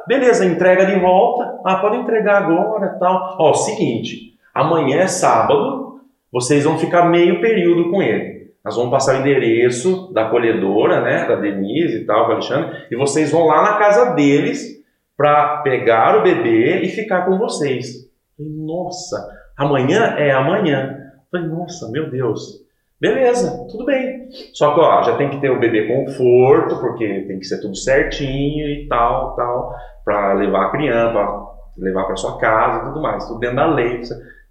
beleza, 0.07 0.47
entrega 0.47 0.87
de 0.87 0.99
volta. 0.99 1.61
Ah, 1.67 1.77
pode 1.77 1.99
entregar 1.99 2.45
agora 2.45 2.97
tal. 2.99 3.37
Ó, 3.39 3.53
seguinte, 3.53 4.33
amanhã 4.55 5.01
é 5.01 5.07
sábado, 5.07 5.88
vocês 6.33 6.64
vão 6.64 6.79
ficar 6.79 7.09
meio 7.09 7.41
período 7.41 7.91
com 7.91 8.03
ele. 8.03 8.39
Nós 8.64 8.76
vamos 8.76 8.91
passar 8.91 9.16
o 9.16 9.20
endereço 9.20 10.12
da 10.12 10.26
acolhedora, 10.26 11.01
né, 11.01 11.26
da 11.26 11.37
Denise 11.37 12.03
e 12.03 12.07
tal, 12.07 12.26
do 12.26 12.33
Alexandre, 12.33 12.87
e 12.91 12.97
vocês 12.97 13.31
vão 13.31 13.47
lá 13.47 13.62
na 13.62 13.79
casa 13.79 14.14
deles 14.14 14.79
para 15.16 15.59
pegar 15.62 16.18
o 16.18 16.22
bebê 16.22 16.81
e 16.83 16.89
ficar 16.89 17.24
com 17.24 17.39
vocês. 17.39 18.09
Nossa, 18.39 19.16
amanhã 19.57 20.14
é 20.18 20.31
amanhã. 20.31 20.97
Falei, 21.31 21.49
nossa, 21.49 21.91
meu 21.91 22.11
Deus. 22.11 22.66
Beleza, 23.01 23.66
tudo 23.70 23.85
bem. 23.85 24.29
Só 24.53 24.74
que 24.74 24.81
ó, 24.81 25.03
já 25.03 25.16
tem 25.16 25.31
que 25.31 25.41
ter 25.41 25.51
o 25.51 25.61
bebê 25.61 25.87
conforto, 25.87 26.81
porque 26.81 27.24
tem 27.26 27.39
que 27.39 27.45
ser 27.45 27.61
tudo 27.61 27.76
certinho 27.76 28.66
e 28.66 28.87
tal, 28.89 29.37
tal, 29.37 29.72
para 30.05 30.35
levar 30.35 30.66
a 30.66 30.70
criança, 30.70 31.12
pra 31.12 31.47
levar 31.79 32.05
para 32.05 32.16
sua 32.16 32.39
casa 32.39 32.83
e 32.83 32.89
tudo 32.89 33.01
mais, 33.01 33.26
tudo 33.26 33.39
dentro 33.39 33.57
da 33.57 33.66
lei. 33.66 34.01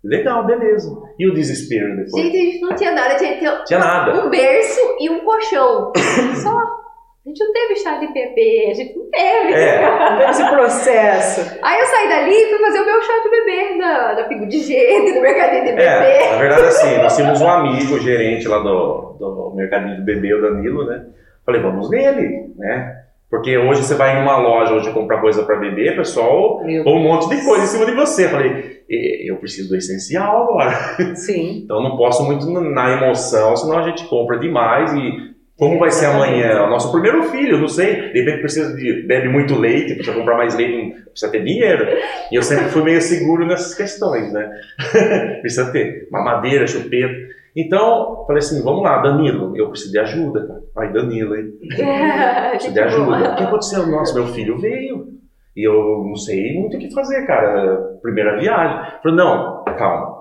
Legal, 0.08 0.46
beleza. 0.46 0.90
E 1.20 1.28
o 1.30 1.34
desespero 1.34 1.98
depois? 1.98 2.24
Gente, 2.24 2.38
a 2.38 2.40
gente 2.40 2.62
não 2.62 2.76
tinha 2.76 2.92
nada, 2.92 3.16
tinha, 3.16 3.38
tinha, 3.38 3.64
Tinha 3.66 3.80
nada. 3.80 4.26
um 4.26 4.30
berço 4.30 4.80
e 5.00 5.10
um 5.10 5.20
colchão. 5.20 5.92
Só. 6.42 6.78
A 7.26 7.30
gente 7.30 7.44
não 7.44 7.52
teve 7.52 7.76
chá 7.76 7.98
de 7.98 8.08
bebê, 8.14 8.70
a 8.72 8.74
gente 8.74 8.98
não 8.98 9.10
teve. 9.10 9.54
É, 9.54 10.30
Esse 10.30 10.50
processo. 10.50 11.60
Aí 11.62 11.78
eu 11.78 11.86
saí 11.88 12.08
dali 12.08 12.34
e 12.34 12.50
fui 12.50 12.60
fazer 12.60 12.80
o 12.80 12.86
meu 12.86 13.02
chá 13.02 13.14
de 13.22 13.30
bebê 13.30 13.76
na, 13.76 14.14
na 14.14 14.24
Pingo 14.24 14.48
de 14.48 14.60
Gente, 14.60 15.14
no 15.14 15.22
mercadinho 15.22 15.66
de 15.66 15.72
bebê. 15.72 15.84
É, 15.84 16.32
na 16.32 16.38
verdade, 16.38 16.68
assim, 16.68 16.98
nós 17.00 17.16
tínhamos 17.18 17.42
um 17.42 17.50
amigo, 17.50 18.00
gerente 18.00 18.48
lá 18.48 18.60
do, 18.60 19.18
do 19.20 19.54
mercadinho 19.58 19.98
do 19.98 20.06
bebê, 20.06 20.34
o 20.36 20.42
Danilo, 20.42 20.86
né? 20.86 21.06
Falei, 21.46 21.62
vamos 21.62 21.90
nele, 21.90 22.54
né? 22.58 23.07
Porque 23.30 23.58
hoje 23.58 23.84
você 23.84 23.94
vai 23.96 24.18
em 24.18 24.22
uma 24.24 24.38
loja 24.38 24.74
hoje 24.74 24.92
comprar 24.94 25.20
coisa 25.20 25.44
para 25.44 25.58
bebê, 25.58 25.92
pessoal, 25.92 26.62
põe 26.84 26.94
um 26.94 27.04
monte 27.04 27.28
de 27.30 27.44
coisa 27.44 27.66
em 27.66 27.68
cima 27.68 27.86
de 27.86 27.92
você. 27.92 28.30
Falei, 28.30 28.82
"E- 28.90 29.30
eu 29.30 29.36
preciso 29.36 29.68
do 29.70 29.76
essencial 29.76 30.44
agora. 30.44 30.72
Sim. 31.16 31.62
Então 31.64 31.84
não 31.84 31.98
posso 31.98 32.24
muito 32.26 32.50
na 32.50 32.92
emoção, 32.94 33.56
senão 33.58 33.80
a 33.80 33.84
gente 33.90 34.06
compra 34.08 34.40
demais 34.40 34.94
e 34.94 35.36
como 35.58 35.78
vai 35.80 35.90
ser 35.92 36.06
amanhã? 36.06 36.64
O 36.66 36.70
nosso 36.70 36.92
primeiro 36.92 37.24
filho, 37.24 37.58
não 37.58 37.68
sei, 37.68 38.12
de 38.14 38.20
repente 38.22 38.42
precisa 38.42 38.76
de 38.76 39.02
bebe 39.08 39.28
muito 39.28 39.56
leite, 39.60 39.96
precisa 39.96 40.16
comprar 40.16 40.38
mais 40.38 40.56
leite, 40.56 41.02
precisa 41.10 41.32
ter 41.32 41.44
dinheiro. 41.44 41.86
E 42.32 42.36
eu 42.36 42.44
sempre 42.44 42.66
fui 42.70 42.84
meio 42.84 43.02
seguro 43.02 43.46
nessas 43.46 43.74
questões, 43.74 44.32
né? 44.32 44.50
precisa 45.42 45.72
ter 45.72 46.08
mamadeira, 46.12 46.66
chupeta. 46.68 47.36
Então, 47.60 48.24
falei 48.28 48.38
assim, 48.38 48.62
vamos 48.62 48.84
lá, 48.84 49.02
Danilo, 49.02 49.58
eu 49.58 49.70
preciso 49.70 49.92
de 49.92 49.98
ajuda, 49.98 50.46
cara. 50.46 50.62
Ai, 50.78 50.94
Danilo, 50.94 51.36
hein? 51.36 51.54
Preciso 52.52 52.74
de 52.74 52.80
ajuda. 52.80 53.32
O 53.32 53.36
que 53.36 53.44
aconteceu? 53.44 53.88
Nossa, 53.88 54.14
meu 54.14 54.28
filho 54.28 54.60
veio. 54.60 55.08
E 55.56 55.68
eu 55.68 56.04
não 56.06 56.16
sei 56.16 56.54
muito 56.54 56.78
o 56.78 56.80
que 56.80 56.94
fazer, 56.94 57.26
cara. 57.26 57.98
Primeira 58.04 58.38
viagem. 58.38 59.00
Falei, 59.02 59.18
não, 59.18 59.64
calma. 59.76 60.18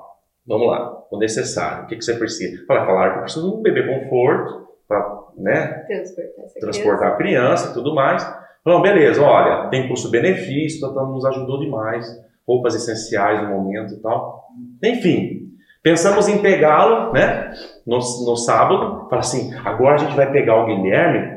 Vamos 0.46 0.66
lá. 0.66 1.02
O 1.10 1.18
necessário. 1.18 1.84
O 1.84 1.86
que, 1.88 1.96
que 1.96 2.04
você 2.06 2.14
precisa? 2.14 2.64
Falei, 2.66 2.86
falaram 2.86 3.12
que 3.12 3.18
eu 3.18 3.22
preciso 3.24 3.50
de 3.50 3.56
um 3.58 3.62
bebê 3.62 3.86
conforto 3.86 4.68
para 4.88 5.26
né, 5.36 5.84
Transportar 5.86 6.60
transportar 6.60 7.12
a 7.12 7.16
criança 7.16 7.70
e 7.70 7.74
tudo 7.74 7.94
mais. 7.94 8.26
Falei, 8.64 8.80
beleza, 8.80 9.20
olha, 9.20 9.68
tem 9.68 9.86
custo-benefício, 9.88 10.88
então 10.88 11.12
nos 11.12 11.26
ajudou 11.26 11.60
demais. 11.60 12.06
Roupas 12.48 12.74
essenciais 12.74 13.42
no 13.42 13.50
momento 13.50 13.92
e 13.92 14.00
tal. 14.00 14.46
Enfim, 14.82 15.45
pensamos 15.86 16.26
em 16.26 16.38
pegá-lo, 16.38 17.12
né? 17.12 17.52
No, 17.86 17.98
no 17.98 18.34
sábado. 18.36 19.06
Falei 19.08 19.20
assim, 19.20 19.54
agora 19.64 19.94
a 19.94 19.98
gente 19.98 20.16
vai 20.16 20.28
pegar 20.32 20.56
o 20.56 20.66
Guilherme. 20.66 21.36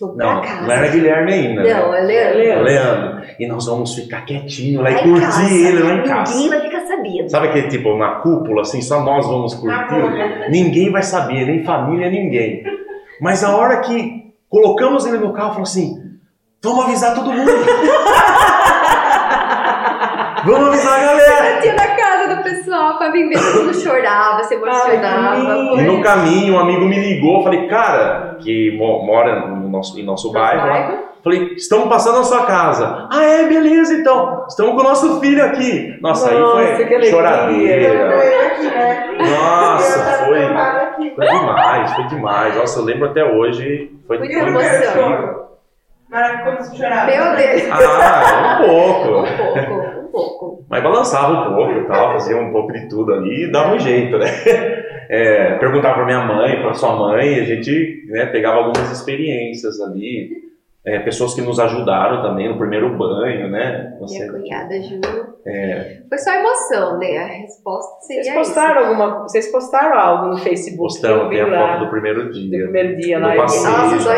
Vou 0.00 0.16
Não, 0.16 0.40
casa. 0.40 0.62
não 0.62 0.72
era 0.72 0.88
Guilherme 0.88 1.32
ainda. 1.32 1.62
né? 1.62 1.74
Não, 1.74 1.94
é 1.94 2.00
Leandro. 2.00 2.40
É 2.40 2.56
Leandro. 2.56 3.22
E 3.38 3.46
nós 3.46 3.66
vamos 3.66 3.94
ficar 3.94 4.22
quietinho 4.22 4.82
lá 4.82 4.90
e 4.90 5.00
curtir 5.00 5.20
casa. 5.20 5.54
ele 5.54 5.80
lá 5.84 5.92
em 5.92 6.02
casa. 6.02 6.34
Ninguém 6.34 6.48
vai 6.50 6.60
ficar 6.62 6.80
sabendo. 6.80 7.28
Sabe 7.30 7.46
aquele 7.46 7.68
tipo, 7.68 7.96
na 7.96 8.16
cúpula, 8.16 8.62
assim, 8.62 8.82
só 8.82 9.00
nós 9.00 9.24
vamos 9.28 9.54
curtir? 9.54 10.50
Ninguém 10.50 10.90
vai 10.90 11.04
saber, 11.04 11.46
nem 11.46 11.62
família, 11.62 12.10
ninguém. 12.10 12.64
Mas 13.20 13.44
a 13.44 13.56
hora 13.56 13.76
que 13.76 14.34
colocamos 14.48 15.06
ele 15.06 15.18
no 15.18 15.32
carro, 15.32 15.50
falou 15.50 15.62
assim: 15.62 15.94
vamos 16.60 16.84
avisar 16.86 17.14
todo 17.14 17.32
mundo. 17.32 17.52
vamos 20.44 20.68
avisar 20.68 20.98
a 21.00 21.04
galera. 21.04 21.93
Pessoal 22.42 22.98
pra 22.98 23.10
ver, 23.10 23.30
todo 23.30 23.64
mundo 23.64 23.74
chorava, 23.74 24.42
se 24.44 24.54
emocionava. 24.54 25.36
Ai, 25.36 25.78
E 25.78 25.82
no 25.82 26.02
caminho, 26.02 26.54
um 26.54 26.58
amigo 26.58 26.84
me 26.86 26.98
ligou, 26.98 27.42
falei, 27.42 27.66
cara, 27.68 28.36
que 28.40 28.76
mo- 28.76 29.04
mora 29.04 29.46
no 29.46 29.68
nosso, 29.68 29.98
em 29.98 30.02
nosso 30.04 30.32
bairro, 30.32 30.66
lá. 30.66 30.98
falei, 31.22 31.54
estamos 31.56 31.88
passando 31.88 32.18
na 32.18 32.24
sua 32.24 32.44
casa. 32.44 33.08
Ah, 33.10 33.22
é, 33.24 33.44
beleza 33.44 33.94
então. 33.94 34.44
Estamos 34.48 34.74
com 34.74 34.80
o 34.80 34.84
nosso 34.84 35.20
filho 35.20 35.44
aqui. 35.44 35.96
Nossa, 36.00 36.30
Nossa, 36.32 36.58
aí 36.58 36.86
foi 36.88 37.04
choradeira. 37.04 38.08
Né? 38.08 39.04
Nossa, 39.18 40.24
foi. 40.26 41.14
Foi 41.14 41.26
demais, 41.26 41.92
foi 41.94 42.04
demais. 42.08 42.56
Nossa, 42.56 42.80
eu 42.80 42.84
lembro 42.84 43.08
até 43.10 43.24
hoje. 43.24 43.90
Foi, 44.06 44.18
Muita 44.18 44.38
foi 44.40 44.48
emoção. 44.48 45.44
você 46.56 46.76
chorava. 46.76 47.06
Meu 47.06 47.36
Deus. 47.36 47.62
Ah, 47.72 48.58
um 48.60 48.66
pouco. 48.66 49.08
Um 49.20 49.36
pouco, 49.36 49.93
pouco. 50.14 50.64
Mas 50.70 50.82
balançava 50.82 51.50
um 51.50 51.54
pouco 51.56 51.72
e 51.72 51.84
tal, 51.86 52.12
fazia 52.12 52.36
um 52.36 52.52
pouco 52.52 52.72
de 52.72 52.88
tudo 52.88 53.12
ali 53.12 53.44
e 53.48 53.52
dava 53.52 53.74
um 53.74 53.78
jeito, 53.78 54.16
né? 54.18 54.26
É, 55.06 55.58
perguntava 55.58 55.96
pra 55.96 56.06
minha 56.06 56.24
mãe, 56.24 56.62
pra 56.62 56.72
sua 56.72 56.96
mãe, 56.96 57.38
a 57.38 57.44
gente 57.44 58.06
né, 58.08 58.24
pegava 58.24 58.56
algumas 58.56 58.90
experiências 58.90 59.78
ali. 59.82 60.30
É, 60.82 60.98
pessoas 60.98 61.34
que 61.34 61.42
nos 61.42 61.60
ajudaram 61.60 62.22
também 62.22 62.48
no 62.48 62.56
primeiro 62.56 62.96
banho, 62.96 63.50
né? 63.50 63.96
Você, 64.00 64.18
Minha 64.18 64.32
cunhada 64.32 64.82
Ju. 64.82 65.00
é, 65.46 65.98
Foi 66.08 66.18
só 66.18 66.30
emoção, 66.34 66.98
né? 66.98 67.18
A 67.18 67.26
resposta 67.26 68.00
seria 68.06 68.22
Vocês 68.22 68.34
postaram 68.34 68.86
alguma 68.86 69.22
Vocês 69.22 69.52
postaram 69.52 69.98
algo 69.98 70.26
no 70.28 70.36
Facebook? 70.38 70.78
postamos, 70.78 71.22
eu 71.24 71.28
tem 71.30 71.40
a 71.42 71.46
lá, 71.46 71.72
foto 71.72 71.84
do 71.84 71.90
primeiro 71.90 72.24
do 72.24 72.32
dia. 72.32 72.62
primeiro 72.64 72.96
dia 72.96 73.20
Do 73.20 73.26
lá. 73.26 73.36
passeio. 73.36 73.62
isso. 73.62 73.78
Nossa, 73.78 73.98
só 74.00 74.10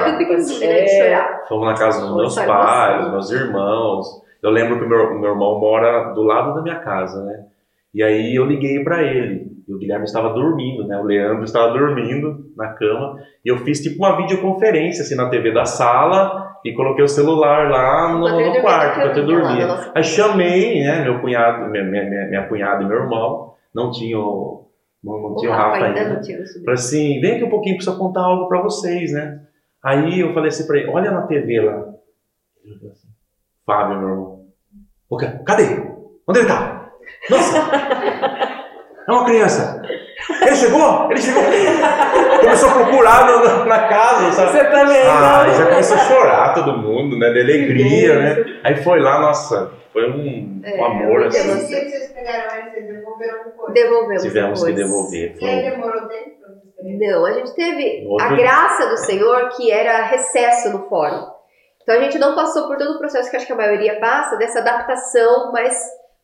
né? 0.60 0.66
De 0.66 0.90
É. 0.90 1.04
chorar. 1.04 1.44
Fomos 1.48 1.66
na 1.66 1.74
casa 1.74 2.00
dos 2.06 2.16
meus 2.16 2.34
pais, 2.36 2.94
emoção. 2.94 3.10
meus 3.12 3.30
irmãos. 3.32 4.25
Eu 4.46 4.52
lembro 4.52 4.78
que 4.78 4.84
o 4.84 4.88
meu, 4.88 5.18
meu 5.18 5.30
irmão 5.30 5.58
mora 5.58 6.12
do 6.12 6.22
lado 6.22 6.54
da 6.54 6.62
minha 6.62 6.78
casa, 6.78 7.20
né? 7.24 7.46
E 7.92 8.00
aí 8.00 8.32
eu 8.32 8.44
liguei 8.44 8.84
pra 8.84 9.02
ele. 9.02 9.50
E 9.66 9.74
o 9.74 9.78
Guilherme 9.78 10.04
estava 10.04 10.32
dormindo, 10.32 10.86
né? 10.86 10.96
O 10.96 11.02
Leandro 11.02 11.42
estava 11.42 11.72
dormindo 11.76 12.46
na 12.56 12.68
cama. 12.68 13.18
E 13.44 13.48
eu 13.48 13.58
fiz 13.58 13.80
tipo 13.80 13.98
uma 13.98 14.16
videoconferência 14.16 15.02
assim 15.02 15.16
na 15.16 15.28
TV 15.28 15.52
da 15.52 15.64
sala 15.64 16.58
e 16.64 16.72
coloquei 16.74 17.04
o 17.04 17.08
celular 17.08 17.68
lá 17.68 18.12
no, 18.12 18.20
no 18.20 18.60
quarto, 18.60 19.00
enquanto 19.00 19.16
eu 19.18 19.26
nossa 19.66 19.90
Aí 19.92 20.04
chamei, 20.04 20.80
né? 20.80 21.02
Meu 21.02 21.20
cunhado, 21.20 21.68
minha, 21.68 21.82
minha, 21.82 22.04
minha, 22.04 22.46
cunhada 22.46 22.84
e 22.84 22.86
meu 22.86 22.98
irmão. 22.98 23.54
Não 23.74 23.90
tinha 23.90 24.16
o, 24.16 24.68
não, 25.02 25.22
não 25.22 25.36
tinha 25.36 25.50
o 25.50 25.54
Rafa 25.54 25.86
ainda 25.86 26.00
ainda. 26.00 26.22
Falei 26.22 26.74
assim, 26.74 27.20
vem 27.20 27.34
aqui 27.34 27.42
um 27.42 27.50
pouquinho, 27.50 27.74
preciso 27.74 27.98
contar 27.98 28.20
algo 28.20 28.46
pra 28.46 28.62
vocês, 28.62 29.12
né? 29.12 29.40
Aí 29.82 30.20
eu 30.20 30.32
falei 30.32 30.50
assim 30.50 30.68
pra 30.68 30.78
ele, 30.78 30.88
olha 30.88 31.10
na 31.10 31.22
TV 31.22 31.60
lá. 31.60 31.88
Assim, 32.64 33.08
Fábio, 33.66 33.98
meu 33.98 34.08
irmão. 34.08 34.35
"O 35.10 35.16
quê? 35.16 35.26
Cadê? 35.46 35.64
Onde 36.28 36.38
ele 36.40 36.48
tá? 36.48 36.90
Nossa! 37.30 37.58
É 39.08 39.12
uma 39.12 39.24
criança. 39.24 39.80
Ele 40.42 40.56
chegou? 40.56 41.08
Ele 41.10 41.20
chegou. 41.20 41.42
Começou 42.40 42.68
a 42.70 42.72
procurar 42.72 43.26
no- 43.26 43.38
no- 43.58 43.64
na 43.66 43.86
casa, 43.88 44.32
sabe? 44.32 44.50
Você 44.52 44.64
também, 44.64 45.02
Ah, 45.06 45.20
não? 45.20 45.40
aí 45.52 45.54
já 45.56 45.66
começou 45.66 45.96
a 45.96 46.00
chorar 46.00 46.54
todo 46.54 46.76
mundo, 46.78 47.16
né? 47.16 47.30
De 47.30 47.40
alegria, 47.40 48.18
né? 48.18 48.44
Aí 48.64 48.76
foi 48.82 48.98
lá, 49.00 49.20
nossa, 49.20 49.70
foi 49.92 50.10
um, 50.10 50.60
É, 50.64 50.80
um 50.80 50.84
amor, 50.84 51.26
assim. 51.26 51.38
Que 51.40 51.66
vocês 51.66 52.12
pegaram 52.12 52.56
ele, 52.56 52.70
vocês 52.70 52.86
devolveram 52.88 53.44
depois. 53.44 53.74
Devolvemos 53.74 54.22
Tivemos 54.22 54.64
que 54.64 54.72
depois. 54.72 54.86
devolver. 54.86 55.34
E 55.36 55.38
Foi 55.38 55.48
aí 55.48 55.66
um- 55.66 55.70
demorou 55.70 56.02
pegarem? 56.08 56.36
Não, 56.98 57.26
a 57.26 57.32
gente 57.32 57.54
teve 57.54 58.06
Outro- 58.08 58.26
a 58.26 58.36
graça 58.36 58.86
do 58.88 58.96
Senhor 58.98 59.48
que 59.56 59.70
era 59.70 60.02
recesso 60.04 60.70
no 60.70 60.88
fórum. 60.88 61.26
Então 61.86 61.94
a 61.94 62.00
gente 62.02 62.18
não 62.18 62.34
passou 62.34 62.66
por 62.66 62.76
todo 62.76 62.96
o 62.96 62.98
processo 62.98 63.30
que 63.30 63.36
acho 63.36 63.46
que 63.46 63.52
a 63.52 63.56
maioria 63.56 64.00
passa, 64.00 64.36
dessa 64.36 64.58
adaptação, 64.58 65.52
mas, 65.52 65.72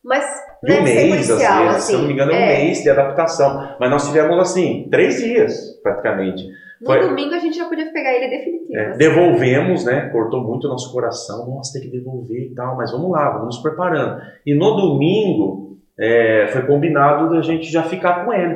mas 0.05 0.25
de 0.65 0.73
um 0.73 0.77
né, 0.77 0.81
mês, 0.83 1.21
às 1.21 1.27
sequencial, 1.27 1.65
vezes, 1.69 1.85
se 1.85 1.93
eu 1.93 1.99
não 2.01 2.07
me 2.09 2.13
engano, 2.15 2.33
é 2.33 2.35
um 2.35 2.39
É. 2.39 2.47
mês 2.59 2.83
de 2.83 2.91
adaptação. 2.91 3.77
Mas 3.79 3.89
nós 3.91 4.07
tivemos, 4.09 4.37
assim, 4.41 4.89
três 4.91 5.19
dias, 5.23 5.81
praticamente. 5.83 6.43
No 6.81 6.87
Foi- 6.89 7.01
domingo 7.01 7.33
a 7.33 7.39
gente 7.39 7.57
já 7.57 7.67
podia 7.67 7.93
pegar 7.93 8.13
ele 8.13 8.27
definitivo. 8.29 8.77
É, 8.77 8.87
assim. 8.89 8.99
devolvemos, 8.99 9.85
né? 9.85 10.09
Cortou 10.13 10.43
muito 10.43 10.67
o 10.67 10.71
nosso 10.71 10.93
coração. 10.93 11.47
Nossa, 11.49 11.79
tem 11.79 11.89
que 11.89 11.97
devolver 11.97 12.41
e 12.51 12.55
tal, 12.57 12.77
mas 12.77 12.91
vamos 12.91 13.13
lá, 13.13 13.31
vamos 13.31 13.47
nos 13.55 13.59
preparando. 13.63 14.21
E 14.45 14.53
no 14.59 14.75
domingo 14.75 15.79
é, 15.97 16.49
foi 16.51 16.63
combinado 16.67 17.31
da 17.31 17.41
gente 17.41 17.71
já 17.71 17.85
ficar 17.85 18.25
com 18.25 18.33
ele, 18.33 18.55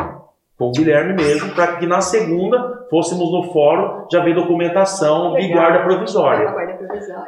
com 0.59 0.65
o 0.69 0.73
Guilherme 0.73 1.13
mesmo, 1.15 1.55
para 1.55 1.77
que 1.77 1.87
na 1.87 2.01
segunda 2.01 2.85
fôssemos 2.91 3.31
no 3.31 3.53
fórum 3.53 4.07
já 4.11 4.21
ver 4.25 4.35
documentação 4.35 5.35
de 5.35 5.43
Legal. 5.43 5.59
guarda 5.59 5.79
Foi 5.85 5.95
provisória. 5.95 6.43
uma 6.47 6.53
guarda 6.53 6.66
provisória. 6.66 6.66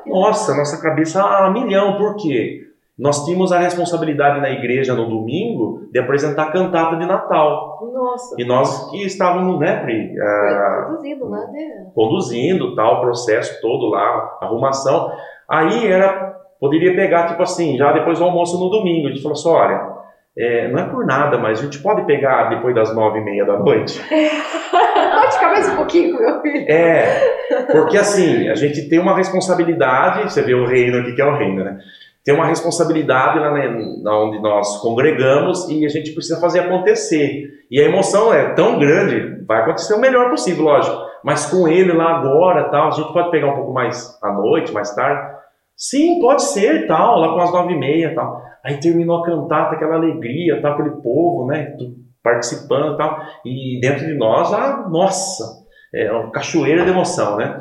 Nossa, 0.07 0.57
nossa 0.57 0.81
cabeça 0.81 1.23
a 1.23 1.51
milhão, 1.51 1.97
por 1.97 2.17
quê? 2.17 2.69
Nós 2.99 3.25
tínhamos 3.25 3.53
a 3.53 3.59
responsabilidade 3.59 4.41
na 4.41 4.51
igreja 4.51 4.93
no 4.93 5.09
domingo 5.09 5.89
de 5.93 6.01
apresentar 6.01 6.49
a 6.49 6.51
cantata 6.51 6.97
de 6.97 7.07
Natal. 7.07 7.79
Nossa. 7.93 8.35
E 8.37 8.45
nós 8.45 8.91
que 8.91 9.05
estávamos, 9.05 9.61
né, 9.61 9.77
Pri, 9.83 10.19
ah, 10.21 10.85
Foi 10.87 10.87
produzido 10.87 11.29
lá, 11.29 11.47
né? 11.47 11.87
conduzindo 11.95 12.75
tal, 12.75 12.99
o 12.99 13.01
processo 13.03 13.61
todo 13.61 13.91
lá, 13.91 14.39
arrumação. 14.41 15.13
Aí 15.49 15.87
era, 15.87 16.37
poderia 16.61 16.95
pegar, 16.97 17.29
tipo 17.29 17.43
assim, 17.43 17.77
já 17.77 17.93
depois 17.93 18.19
do 18.19 18.25
almoço 18.25 18.59
no 18.59 18.69
domingo. 18.69 19.07
A 19.07 19.11
gente 19.11 19.23
falou 19.23 19.39
assim: 19.39 19.49
olha, 19.49 19.98
é, 20.39 20.69
não 20.69 20.79
é 20.79 20.85
por 20.85 21.05
nada, 21.05 21.37
mas 21.37 21.59
a 21.59 21.63
gente 21.63 21.81
pode 21.81 22.07
pegar 22.07 22.49
depois 22.49 22.73
das 22.73 22.95
nove 22.95 23.19
e 23.19 23.25
meia 23.25 23.45
da 23.45 23.59
noite. 23.59 24.01
Pode 24.71 25.35
ficar 25.35 25.49
mais 25.49 25.69
um 25.69 25.77
pouquinho 25.77 26.17
com 26.17 26.23
meu 26.23 26.41
filho. 26.41 26.65
É, 26.69 27.67
porque 27.73 27.99
assim, 27.99 28.49
a 28.49 28.55
gente 28.55 28.89
tem 28.89 28.99
uma 28.99 29.17
responsabilidade, 29.17 30.33
você 30.33 30.43
vê 30.43 30.55
o 30.55 30.67
reino 30.67 30.99
aqui 31.01 31.15
que 31.15 31.21
é 31.21 31.25
o 31.25 31.37
reino, 31.37 31.65
né? 31.65 31.79
Tem 32.25 32.35
uma 32.35 32.47
responsabilidade 32.47 33.39
lá 33.39 33.51
né, 33.53 33.69
na 34.03 34.19
onde 34.19 34.41
nós 34.41 34.81
congregamos 34.81 35.69
e 35.69 35.85
a 35.85 35.89
gente 35.89 36.13
precisa 36.13 36.41
fazer 36.41 36.61
acontecer. 36.61 37.65
E 37.71 37.81
a 37.81 37.85
emoção 37.85 38.33
é 38.33 38.51
tão 38.55 38.79
grande, 38.79 39.45
vai 39.47 39.63
acontecer 39.63 39.95
o 39.95 40.01
melhor 40.01 40.31
possível, 40.31 40.65
lógico. 40.65 40.97
Mas 41.25 41.47
com 41.47 41.67
ele 41.67 41.93
lá 41.93 42.19
agora, 42.19 42.65
tal, 42.65 42.89
a 42.89 42.91
gente 42.93 43.13
pode 43.13 43.31
pegar 43.31 43.49
um 43.49 43.57
pouco 43.57 43.73
mais 43.73 44.19
à 44.23 44.33
noite, 44.33 44.73
mais 44.73 44.95
tarde. 44.95 45.38
Sim, 45.79 46.19
pode 46.19 46.43
ser, 46.43 46.89
tal, 46.89 47.21
lá 47.21 47.33
com 47.33 47.41
as 47.41 47.53
nove 47.53 47.73
e 47.73 47.79
meia, 47.79 48.13
tal. 48.13 48.43
Aí 48.65 48.81
terminou 48.81 49.19
a 49.19 49.25
cantata, 49.25 49.77
aquela 49.77 49.95
alegria, 49.95 50.61
tal, 50.61 50.73
aquele 50.73 50.91
povo, 50.91 51.47
né, 51.47 51.77
participando, 52.21 52.97
tal. 52.97 53.17
E 53.47 53.79
dentro 53.81 54.05
de 54.05 54.15
nós, 54.15 54.53
ah, 54.53 54.89
nossa, 54.91 55.45
é 55.95 56.11
uma 56.11 56.33
cachoeira 56.33 56.85
de 56.85 56.91
emoção, 56.91 57.37
né? 57.37 57.61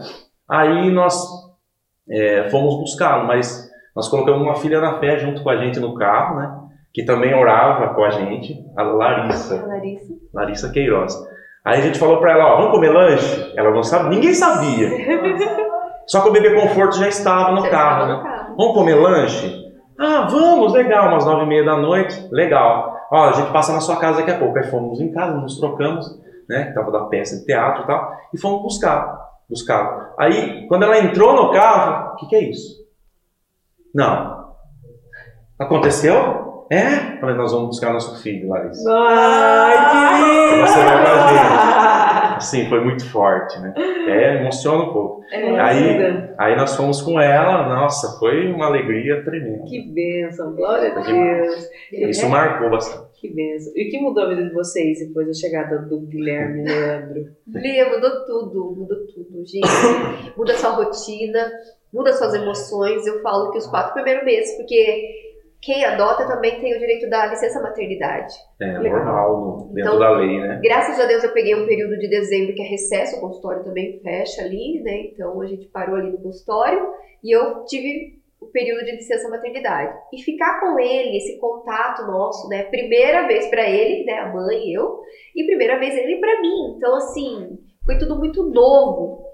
Aí 0.49 0.89
nós 0.89 1.15
é, 2.09 2.49
fomos 2.49 2.80
buscá-lo, 2.80 3.28
mas 3.28 3.70
nós 3.95 4.09
colocamos 4.09 4.41
uma 4.41 4.55
filha 4.55 4.82
na 4.82 4.99
fé 4.99 5.20
junto 5.20 5.43
com 5.43 5.49
a 5.51 5.57
gente 5.57 5.80
no 5.80 5.93
carro, 5.93 6.38
né? 6.38 6.51
Que 6.91 7.05
também 7.05 7.36
orava 7.36 7.93
com 7.93 8.03
a 8.03 8.09
gente, 8.09 8.65
a 8.76 8.82
Larissa. 8.82 9.63
Larissa. 9.63 10.13
Larissa 10.34 10.72
Queiroz. 10.72 11.15
Aí 11.63 11.80
a 11.80 11.82
gente 11.82 11.99
falou 11.99 12.18
pra 12.20 12.32
ela, 12.32 12.53
ó, 12.53 12.57
vamos 12.57 12.72
comer 12.72 12.89
lanche? 12.89 13.53
Ela 13.55 13.70
não 13.70 13.84
sabe, 13.84 14.09
ninguém 14.09 14.34
sabia. 14.34 14.89
Só 16.08 16.22
que 16.22 16.30
o 16.30 16.32
bebê 16.32 16.55
conforto 16.55 16.97
já 16.97 17.08
estava 17.08 17.51
no 17.51 17.70
carro, 17.70 18.08
né? 18.08 18.53
Vamos 18.58 18.74
comer 18.74 18.95
lanche? 18.95 19.68
Ah, 19.99 20.28
vamos, 20.30 20.74
legal, 20.74 21.10
umas 21.10 21.26
nove 21.26 21.43
e 21.43 21.47
meia 21.47 21.66
da 21.66 21.76
noite, 21.76 22.28
legal. 22.32 22.95
Ó, 23.12 23.30
a 23.30 23.32
gente 23.34 23.51
passa 23.51 23.74
na 23.74 23.82
sua 23.82 23.97
casa 23.97 24.20
daqui 24.20 24.32
a 24.32 24.38
pouco. 24.38 24.58
Aí 24.58 24.66
fomos 24.70 25.01
em 25.01 25.12
casa, 25.12 25.36
nos 25.36 25.60
trocamos, 25.60 26.05
né? 26.47 26.66
Que 26.66 26.74
tava 26.74 26.91
da 26.91 27.05
peça 27.05 27.38
de 27.38 27.45
teatro 27.45 27.84
e 27.84 27.88
tal, 27.88 28.12
e 28.34 28.39
fomos 28.39 28.62
buscar, 28.62 29.20
buscar. 29.49 30.14
Aí, 30.18 30.66
quando 30.68 30.84
ela 30.84 30.97
entrou 30.97 31.34
no 31.34 31.51
carro, 31.51 32.14
o 32.14 32.16
que, 32.16 32.28
que 32.28 32.36
é 32.36 32.49
isso? 32.49 32.78
Não. 33.93 34.45
Aconteceu? 35.60 36.66
É? 36.70 37.18
Falei, 37.20 37.36
nós 37.36 37.51
vamos 37.51 37.68
buscar 37.68 37.93
nosso 37.93 38.22
filho, 38.22 38.49
Larissa. 38.49 38.89
Ai, 38.91 39.89
que 39.89 39.97
lindo! 40.22 40.68
Você 40.68 40.84
vai 40.84 41.03
com 41.03 41.12
a 41.12 42.07
Assim, 42.38 42.69
foi 42.69 42.79
muito 42.83 43.05
forte, 43.09 43.59
né? 43.59 43.73
É, 44.07 44.38
emociona 44.39 44.85
um 44.85 44.93
pouco. 44.93 45.21
É, 45.29 45.59
Aí- 45.59 45.91
linda. 45.91 46.33
Aí 46.38 46.55
nós 46.55 46.77
fomos 46.77 47.01
com 47.01 47.19
ela, 47.19 47.67
nossa, 47.67 48.17
foi 48.19 48.49
uma 48.53 48.67
alegria 48.67 49.21
tremenda. 49.25 49.65
Que 49.65 49.81
bênção, 49.91 50.55
glória 50.55 50.93
a 50.93 50.99
Deus. 51.01 51.69
Isso 51.91 52.29
marcou 52.29 52.69
bastante. 52.69 53.05
Que 53.19 53.27
bênção. 53.33 53.73
E 53.75 53.88
o 53.88 53.91
que 53.91 53.99
mudou 53.99 54.23
a 54.23 54.29
vida 54.29 54.45
de 54.45 54.53
vocês 54.53 54.99
depois 54.99 55.27
da 55.27 55.33
chegada 55.33 55.79
do 55.79 55.99
Guilherme 56.01 56.63
Leandro? 56.63 57.25
Lê, 57.53 57.83
mudou 57.89 58.25
tudo, 58.25 58.75
mudou 58.77 58.97
tudo, 59.07 59.43
gente. 59.45 60.38
Muda 60.38 60.53
sua 60.53 60.69
rotina, 60.69 61.51
muda 61.91 62.13
suas 62.13 62.33
emoções. 62.33 63.05
Eu 63.05 63.21
falo 63.21 63.51
que 63.51 63.57
os 63.57 63.67
quatro 63.67 63.93
primeiros 63.93 64.23
meses, 64.23 64.55
porque 64.55 65.26
quem 65.62 65.84
adota 65.84 66.28
também 66.28 66.60
tem 66.60 66.76
o 66.76 66.80
direito 66.80 67.10
da 67.10 67.26
licença 67.28 67.60
maternidade. 67.62 68.34
É 68.62 68.78
Legal. 68.78 68.97
normal 68.97 69.39
no- 69.41 69.74
dentro 69.74 69.80
Então, 69.80 69.99
da 69.99 70.12
lei, 70.12 70.39
né? 70.39 70.60
Graças 70.64 70.99
a 70.99 71.05
Deus 71.05 71.24
eu 71.24 71.34
peguei 71.34 71.55
um 71.55 71.66
período 71.66 71.97
de 71.97 72.08
dezembro 72.10 72.53
que 72.53 72.62
é 72.62 72.66
recesso, 72.68 73.18
o 73.18 73.22
consultório 73.22 73.64
também 73.64 73.99
fecha 74.01 74.41
ali, 74.43 74.82
né? 74.84 74.97
Então 75.12 75.41
a 75.41 75.45
gente 75.47 75.66
parou 75.68 75.95
ali 75.95 76.12
no 76.12 76.20
consultório 76.22 76.88
e 77.24 77.36
eu 77.36 77.66
tive 77.66 78.18
o 78.39 78.45
período 78.47 78.86
de 78.86 78.91
licença 78.91 79.28
maternidade. 79.30 79.97
E 80.14 80.22
ficar 80.22 80.60
com 80.60 80.80
ele, 80.80 81.18
esse 81.18 81.39
contato 81.39 82.05
nosso, 82.05 82.47
né? 82.49 82.64
Primeira 82.66 83.26
vez 83.28 83.47
pra 83.47 83.68
ele, 83.68 84.05
né? 84.05 84.20
A 84.20 84.32
mãe 84.32 84.58
e 84.70 84.74
eu, 84.78 84.99
e 85.36 85.43
primeira 85.43 85.80
vez 85.80 85.95
ele 85.97 86.18
pra 86.20 86.39
mim. 86.39 86.76
Então, 86.78 86.95
assim, 86.95 87.58
foi 87.84 87.97
tudo 87.97 88.16
muito 88.16 88.43
novo. 88.43 89.26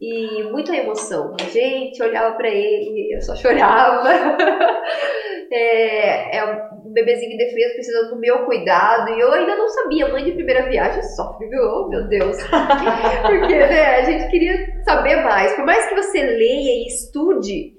E 0.00 0.44
muita 0.44 0.76
emoção. 0.76 1.34
A 1.40 1.44
gente 1.44 2.00
olhava 2.02 2.36
pra 2.36 2.48
ele, 2.48 3.14
eu 3.14 3.20
só 3.20 3.34
chorava. 3.34 4.08
É, 5.50 6.36
é 6.36 6.44
um 6.44 6.92
bebezinho 6.92 7.32
indefeso 7.32 7.74
precisando 7.74 8.10
do 8.10 8.20
meu 8.20 8.44
cuidado. 8.44 9.10
E 9.10 9.20
eu 9.20 9.32
ainda 9.32 9.56
não 9.56 9.68
sabia, 9.68 10.08
mãe 10.08 10.24
de 10.24 10.32
primeira 10.32 10.68
viagem 10.68 11.02
sofre, 11.02 11.48
viu? 11.48 11.62
Oh, 11.62 11.88
meu 11.88 12.06
Deus. 12.08 12.36
Porque, 13.22 13.54
né, 13.54 13.96
a 13.96 14.02
gente 14.02 14.30
queria 14.30 14.82
saber 14.84 15.16
mais. 15.22 15.54
Por 15.54 15.64
mais 15.64 15.88
que 15.88 15.94
você 15.94 16.20
leia 16.20 16.82
e 16.82 16.86
estude, 16.86 17.77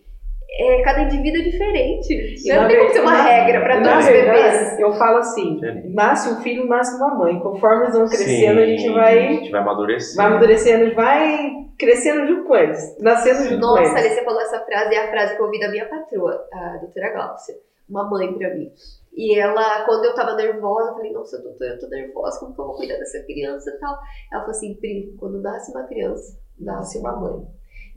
é, 0.57 0.81
cada 0.83 1.01
indivíduo 1.03 1.41
é 1.41 1.43
diferente. 1.43 2.35
E 2.45 2.53
não 2.53 2.67
tem 2.67 2.77
como 2.79 2.89
ser 2.91 3.01
uma 3.01 3.21
regra 3.21 3.61
para 3.61 3.81
todos 3.81 4.05
os 4.05 4.11
bebês. 4.11 4.79
Eu 4.79 4.93
falo 4.93 5.17
assim: 5.17 5.59
nasce 5.93 6.29
um 6.29 6.41
filho, 6.41 6.67
nasce 6.67 6.95
uma 6.97 7.15
mãe. 7.15 7.39
Conforme 7.39 7.83
eles 7.85 7.95
vão 7.95 8.07
crescendo, 8.07 8.59
a 8.59 8.65
gente 8.65 8.81
Sim, 8.81 8.93
vai, 8.93 9.17
A 9.17 9.31
gente 9.33 9.51
vai 9.51 9.61
amadurecer. 9.61 10.15
vai 10.17 10.25
amadurecendo, 10.27 10.95
vai 10.95 11.49
crescendo 11.77 12.27
junto 12.27 12.45
com 12.45 12.55
eles, 12.55 12.97
nascendo 12.99 13.43
junto 13.43 13.61
com 13.61 13.67
Nossa, 13.67 13.81
eles. 13.81 13.95
ali 13.95 14.09
você 14.09 14.23
falou 14.23 14.41
essa 14.41 14.59
frase, 14.65 14.95
é 14.95 15.05
a 15.05 15.09
frase 15.09 15.35
que 15.35 15.41
eu 15.41 15.45
ouvi 15.45 15.59
da 15.59 15.69
minha 15.69 15.87
patroa, 15.87 16.45
a 16.51 16.77
doutora 16.77 17.13
Glaucia, 17.13 17.55
uma 17.89 18.09
mãe 18.09 18.33
pra 18.33 18.53
mim. 18.53 18.69
E 19.13 19.39
ela, 19.39 19.85
quando 19.85 20.05
eu 20.05 20.13
tava 20.13 20.35
nervosa, 20.35 20.91
eu 20.91 20.95
falei, 20.95 21.11
nossa, 21.13 21.41
doutora, 21.41 21.71
eu 21.71 21.79
tô 21.79 21.87
nervosa, 21.87 22.39
como 22.39 22.53
que 22.53 22.59
eu 22.61 22.65
vou 22.65 22.75
cuidar 22.75 22.97
dessa 22.97 23.23
criança 23.23 23.69
e 23.69 23.79
tal? 23.79 23.97
Ela 24.31 24.41
falou 24.41 24.51
assim, 24.51 24.75
Pri, 24.75 25.15
quando 25.17 25.41
nasce 25.41 25.71
uma 25.71 25.83
criança, 25.83 26.37
nasce 26.59 26.99
uma 26.99 27.15
mãe. 27.15 27.45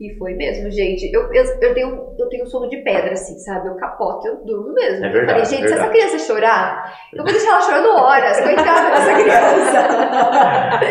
E 0.03 0.13
foi 0.17 0.33
mesmo, 0.33 0.69
gente. 0.69 1.09
Eu, 1.13 1.33
eu, 1.33 1.45
eu, 1.61 1.73
tenho, 1.73 2.13
eu 2.19 2.27
tenho 2.27 2.45
sono 2.45 2.67
de 2.67 2.75
pedra, 2.83 3.13
assim, 3.13 3.39
sabe? 3.39 3.69
Eu 3.69 3.75
capoto, 3.75 4.27
eu 4.27 4.43
durmo 4.43 4.73
mesmo. 4.73 5.05
É 5.05 5.07
eu 5.07 5.13
verdade, 5.13 5.45
falei, 5.45 5.45
gente, 5.45 5.63
é 5.63 5.67
se 5.69 5.73
essa 5.75 5.87
criança 5.87 6.19
chorar, 6.19 6.93
eu 7.13 7.23
vou 7.23 7.31
deixar 7.31 7.51
ela 7.51 7.61
chorando 7.61 7.87
horas, 7.95 8.41
coitada 8.41 8.89
dessa 8.89 9.13
criança. 9.23 10.83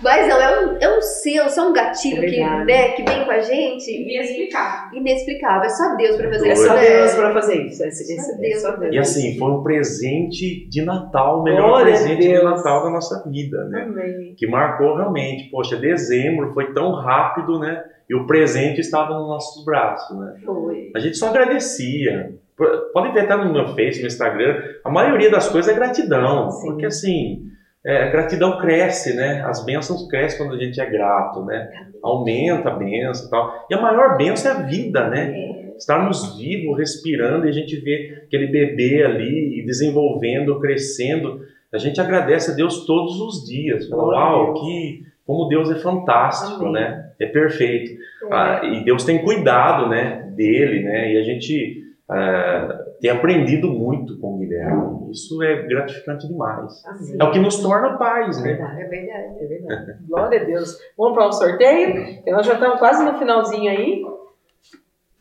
Mas 0.00 0.28
não, 0.28 0.40
é 0.40 0.60
um, 0.60 0.78
é 0.78 0.96
um 0.96 1.00
senso, 1.00 1.58
é 1.58 1.62
um 1.64 1.72
gatilho 1.72 2.22
É 2.22 2.30
que, 2.30 2.64
né, 2.64 2.88
que 2.92 3.02
vem 3.02 3.24
com 3.24 3.30
a 3.32 3.40
gente. 3.40 3.90
Inexplicável. 3.90 4.98
Inexplicável. 5.00 5.64
É 5.64 5.68
só 5.70 5.96
Deus 5.96 6.16
pra 6.16 6.30
fazer 6.30 6.48
É 6.48 6.52
isso, 6.52 6.64
só 6.64 6.74
né? 6.74 6.80
Deus 6.80 7.14
pra 7.14 7.32
fazer 7.32 7.62
isso. 7.62 7.82
É, 7.82 7.90
Só 7.90 8.32
é 8.32 8.36
Deus 8.36 8.62
só 8.62 8.76
Deus. 8.76 8.94
E 8.94 8.98
assim, 8.98 9.36
foi 9.36 9.50
um 9.50 9.64
presente 9.64 10.68
de 10.68 10.82
Natal, 10.84 11.40
o 11.40 11.42
melhor 11.42 11.70
Glória 11.70 11.92
presente 11.92 12.22
de. 12.22 12.40
Natal 12.40 12.84
da 12.84 12.90
nossa 12.90 13.28
vida, 13.28 13.64
né? 13.64 13.82
Amém. 13.82 14.36
Que 14.38 14.46
marcou 14.46 14.94
realmente. 14.94 15.50
Poxa, 15.50 15.76
dezembro 15.76 16.54
foi 16.54 16.72
tão 16.72 16.92
rápido, 16.92 17.58
né? 17.58 17.82
E 18.08 18.14
o 18.14 18.26
presente 18.26 18.80
estava 18.80 19.14
nos 19.18 19.28
nossos 19.28 19.64
braços, 19.64 20.16
né? 20.18 20.34
Foi. 20.44 20.90
A 20.94 20.98
gente 20.98 21.16
só 21.16 21.28
agradecia. 21.28 22.34
P- 22.56 22.90
Pode 22.92 23.12
ver 23.12 23.20
até 23.20 23.36
no 23.36 23.52
meu 23.52 23.68
Face, 23.74 24.00
no 24.00 24.06
Instagram, 24.06 24.62
a 24.84 24.90
maioria 24.90 25.30
das 25.30 25.48
coisas 25.48 25.72
é 25.72 25.74
gratidão. 25.74 26.50
Sim. 26.50 26.66
Porque 26.66 26.86
assim, 26.86 27.46
é, 27.84 28.04
a 28.04 28.10
gratidão 28.10 28.58
cresce, 28.58 29.14
né? 29.16 29.42
As 29.46 29.64
bênçãos 29.64 30.06
crescem 30.08 30.38
quando 30.38 30.54
a 30.54 30.62
gente 30.62 30.80
é 30.80 30.86
grato, 30.88 31.44
né? 31.44 31.70
Aumenta 32.02 32.68
a 32.68 32.74
bênção 32.76 33.26
e 33.26 33.30
tal. 33.30 33.66
E 33.70 33.74
a 33.74 33.80
maior 33.80 34.16
bênção 34.16 34.52
é 34.52 34.54
a 34.54 34.62
vida, 34.62 35.08
né? 35.08 35.32
É. 35.34 35.64
Estarmos 35.76 36.36
vivos, 36.36 36.78
respirando, 36.78 37.46
e 37.46 37.48
a 37.48 37.52
gente 37.52 37.74
vê 37.80 38.22
aquele 38.26 38.46
bebê 38.46 39.02
ali 39.02 39.64
desenvolvendo, 39.66 40.60
crescendo. 40.60 41.40
A 41.72 41.78
gente 41.78 42.00
agradece 42.00 42.52
a 42.52 42.54
Deus 42.54 42.86
todos 42.86 43.18
os 43.20 43.44
dias. 43.44 43.88
Fala, 43.88 44.04
uau, 44.04 44.54
que, 44.54 45.02
como 45.26 45.48
Deus 45.48 45.70
é 45.70 45.76
fantástico, 45.76 46.66
Amém. 46.66 46.72
né? 46.74 47.10
É 47.18 47.26
perfeito. 47.26 47.92
Ah, 48.30 48.60
e 48.64 48.84
Deus 48.84 49.04
tem 49.04 49.24
cuidado, 49.24 49.88
né, 49.88 50.30
dele, 50.34 50.82
né? 50.82 51.12
E 51.12 51.18
a 51.18 51.22
gente 51.22 51.82
ah, 52.08 52.84
tem 53.00 53.10
aprendido 53.10 53.68
muito 53.68 54.18
com 54.18 54.34
o 54.34 54.38
Guilherme. 54.38 55.10
Isso 55.10 55.42
é 55.42 55.62
gratificante 55.62 56.26
demais. 56.26 56.84
Amém. 56.86 57.16
É 57.20 57.24
o 57.24 57.30
que 57.30 57.38
nos 57.38 57.62
torna 57.62 57.96
pais, 57.96 58.42
né? 58.42 58.52
É 58.52 58.84
verdade. 58.84 59.38
É 59.40 59.46
verdade. 59.46 59.98
Glória 60.08 60.40
a 60.40 60.44
Deus. 60.44 60.78
Vamos 60.98 61.14
para 61.14 61.28
um 61.28 61.32
sorteio? 61.32 62.22
Nós 62.26 62.46
já 62.46 62.54
estamos 62.54 62.78
quase 62.78 63.04
no 63.04 63.18
finalzinho 63.18 63.70
aí. 63.70 64.02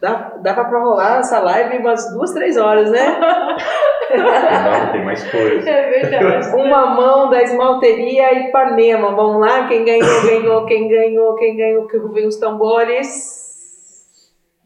Dá, 0.02 0.38
dá 0.44 0.54
para 0.54 0.84
rolar 0.84 1.20
essa 1.20 1.40
live 1.40 1.78
umas 1.78 2.12
duas, 2.14 2.34
três 2.34 2.58
horas, 2.58 2.92
né? 2.92 3.00
Não, 4.18 4.92
tem 4.92 5.06
mais 5.06 5.30
coisa. 5.30 5.70
É 5.70 5.90
verdade. 5.90 6.56
Uma 6.56 6.88
mão 6.88 7.30
da 7.30 7.42
esmalteria 7.42 8.48
Ipanema. 8.48 9.16
Vamos 9.16 9.42
lá? 9.42 9.68
Quem 9.68 9.84
ganhou, 9.84 10.22
ganhou, 10.24 10.66
quem 10.66 10.88
ganhou, 10.88 11.36
quem 11.36 11.56
ganhou, 11.56 11.88
que 11.88 11.98
ruvem 11.98 12.28
os 12.28 12.38
tambores. 12.38 13.42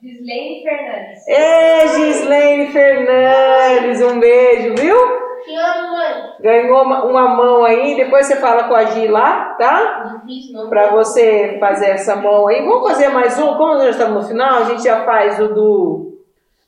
Gislaine 0.01 0.63
Fernandes. 0.63 1.27
Ê, 1.27 1.87
Gislaine 1.87 2.67
Fernandes, 2.67 4.01
um 4.01 4.19
beijo, 4.19 4.75
viu? 4.75 4.95
Te 5.43 5.55
amo, 5.55 5.91
mãe. 5.91 6.33
Ganhou 6.39 6.83
uma, 6.83 7.05
uma 7.05 7.27
mão 7.29 7.65
aí, 7.65 7.95
depois 7.95 8.27
você 8.27 8.35
fala 8.35 8.65
com 8.65 8.75
a 8.75 8.85
Gi 8.85 9.07
lá, 9.07 9.55
tá? 9.57 10.21
Pra 10.69 10.91
você 10.91 11.57
fazer 11.59 11.87
essa 11.87 12.15
mão 12.15 12.47
aí. 12.47 12.63
Vamos 12.63 12.87
fazer 12.89 13.07
mais 13.09 13.39
um? 13.39 13.55
Como 13.55 13.73
nós 13.73 13.83
já 13.83 13.89
estamos 13.91 14.23
no 14.23 14.29
final, 14.29 14.59
a 14.59 14.63
gente 14.65 14.83
já 14.83 15.03
faz 15.03 15.39
o 15.39 15.47
do 15.47 16.17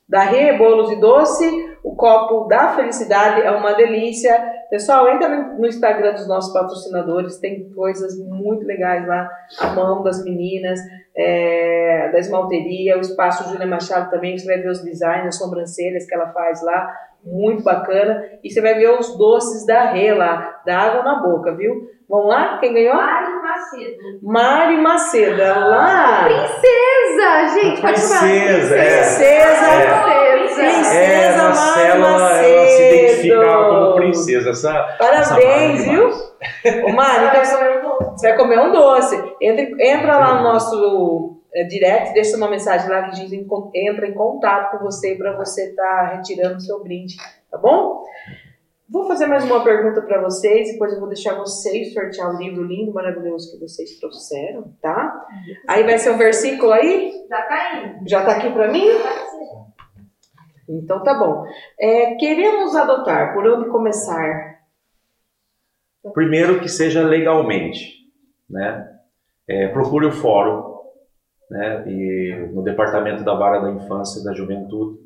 da 0.08 0.22
Rê, 0.22 0.54
bolos 0.54 0.90
e 0.90 0.96
doce. 0.96 1.69
O 1.82 1.96
copo 1.96 2.46
da 2.46 2.74
felicidade 2.76 3.40
é 3.42 3.50
uma 3.50 3.72
delícia. 3.72 4.32
Pessoal, 4.68 5.08
entra 5.08 5.28
no 5.28 5.66
Instagram 5.66 6.12
dos 6.12 6.28
nossos 6.28 6.52
patrocinadores, 6.52 7.38
tem 7.38 7.70
coisas 7.72 8.18
muito 8.18 8.66
legais 8.66 9.06
lá. 9.06 9.30
A 9.58 9.68
mão 9.68 10.02
das 10.02 10.22
meninas, 10.22 10.78
é, 11.20 12.08
da 12.10 12.18
esmalteria, 12.18 12.96
o 12.96 13.00
espaço 13.00 13.50
Júlia 13.50 13.66
Machado 13.66 14.10
também. 14.10 14.38
Você 14.38 14.46
vai 14.46 14.58
ver 14.62 14.70
os 14.70 14.82
designs, 14.82 15.26
as 15.26 15.38
sobrancelhas 15.38 16.06
que 16.06 16.14
ela 16.14 16.32
faz 16.32 16.62
lá, 16.62 16.90
muito 17.22 17.62
bacana. 17.62 18.24
E 18.42 18.50
você 18.50 18.60
vai 18.62 18.74
ver 18.74 18.90
os 18.98 19.16
doces 19.18 19.66
da 19.66 19.92
Rê 19.92 20.14
lá, 20.14 20.60
da 20.64 20.78
água 20.78 21.02
na 21.02 21.22
boca, 21.22 21.54
viu? 21.54 21.88
Vamos 22.08 22.28
lá? 22.28 22.58
Quem 22.58 22.72
ganhou? 22.72 22.96
Mari 22.96 23.32
Macedo. 23.42 23.96
Mari 24.22 24.76
Macedo, 24.78 25.42
ela 25.42 25.66
lá. 25.66 26.24
Princesa, 26.24 27.60
gente, 27.60 27.80
pode 27.82 28.00
chamar. 28.00 28.20
Princesa, 28.20 28.76
é. 28.76 28.96
Princesa. 28.96 29.66
É. 29.66 30.38
Princesa. 30.38 30.60
É, 30.60 30.72
Princesa 30.72 31.36
na 31.36 31.48
Mari 31.48 31.56
célula 31.56 32.08
ela 32.08 32.18
Macedo. 32.18 32.68
se 32.68 32.82
identificava 32.82 33.68
como 33.68 33.94
princesa. 33.94 34.50
Essa, 34.50 34.96
essa 34.98 35.34
Parabéns, 35.34 35.86
Mari 35.86 35.90
viu? 35.90 36.29
Ô, 36.84 36.92
Mari, 36.92 37.26
então 37.26 37.44
você, 37.44 38.28
vai 38.28 38.36
comer 38.36 38.60
um 38.60 38.72
doce. 38.72 39.16
Entra, 39.40 39.64
entra 39.84 40.18
lá 40.18 40.36
no 40.36 40.42
nosso 40.44 41.42
é, 41.54 41.64
direct, 41.64 42.14
deixa 42.14 42.36
uma 42.36 42.48
mensagem 42.48 42.88
lá 42.88 43.02
que 43.02 43.10
a 43.10 43.14
gente 43.14 43.46
entra 43.74 44.06
em 44.06 44.14
contato 44.14 44.70
com 44.70 44.84
você 44.84 45.14
para 45.16 45.36
você 45.36 45.70
estar 45.70 46.16
retirando 46.16 46.56
o 46.56 46.60
seu 46.60 46.82
brinde, 46.82 47.16
tá 47.50 47.58
bom? 47.58 48.04
Vou 48.88 49.06
fazer 49.06 49.26
mais 49.26 49.44
uma 49.44 49.62
pergunta 49.62 50.02
para 50.02 50.20
vocês, 50.20 50.72
depois 50.72 50.92
eu 50.92 50.98
vou 50.98 51.08
deixar 51.08 51.34
vocês 51.34 51.92
sortear 51.92 52.34
o 52.34 52.38
livro 52.38 52.64
lindo, 52.64 52.92
maravilhoso 52.92 53.52
que 53.52 53.60
vocês 53.60 53.98
trouxeram, 54.00 54.72
tá? 54.82 55.26
Aí 55.68 55.84
vai 55.84 55.96
ser 55.98 56.10
um 56.10 56.18
versículo 56.18 56.72
aí? 56.72 57.12
Já 57.28 57.42
tá 57.42 57.76
indo. 57.76 58.08
Já 58.08 58.24
tá 58.24 58.32
aqui 58.32 58.50
para 58.50 58.72
mim? 58.72 58.88
Então 60.68 61.02
tá 61.04 61.14
bom. 61.14 61.44
É, 61.78 62.14
queremos 62.14 62.74
adotar, 62.74 63.32
por 63.32 63.46
onde 63.46 63.68
começar? 63.68 64.59
Primeiro 66.14 66.60
que 66.60 66.68
seja 66.68 67.02
legalmente, 67.02 68.06
né? 68.48 68.88
É, 69.48 69.68
procure 69.68 70.06
o 70.06 70.12
fórum, 70.12 70.78
né? 71.50 71.84
E 71.86 72.50
no 72.52 72.62
departamento 72.62 73.24
da 73.24 73.34
vara 73.34 73.60
da 73.60 73.70
infância 73.70 74.20
e 74.20 74.24
da 74.24 74.32
juventude 74.32 74.98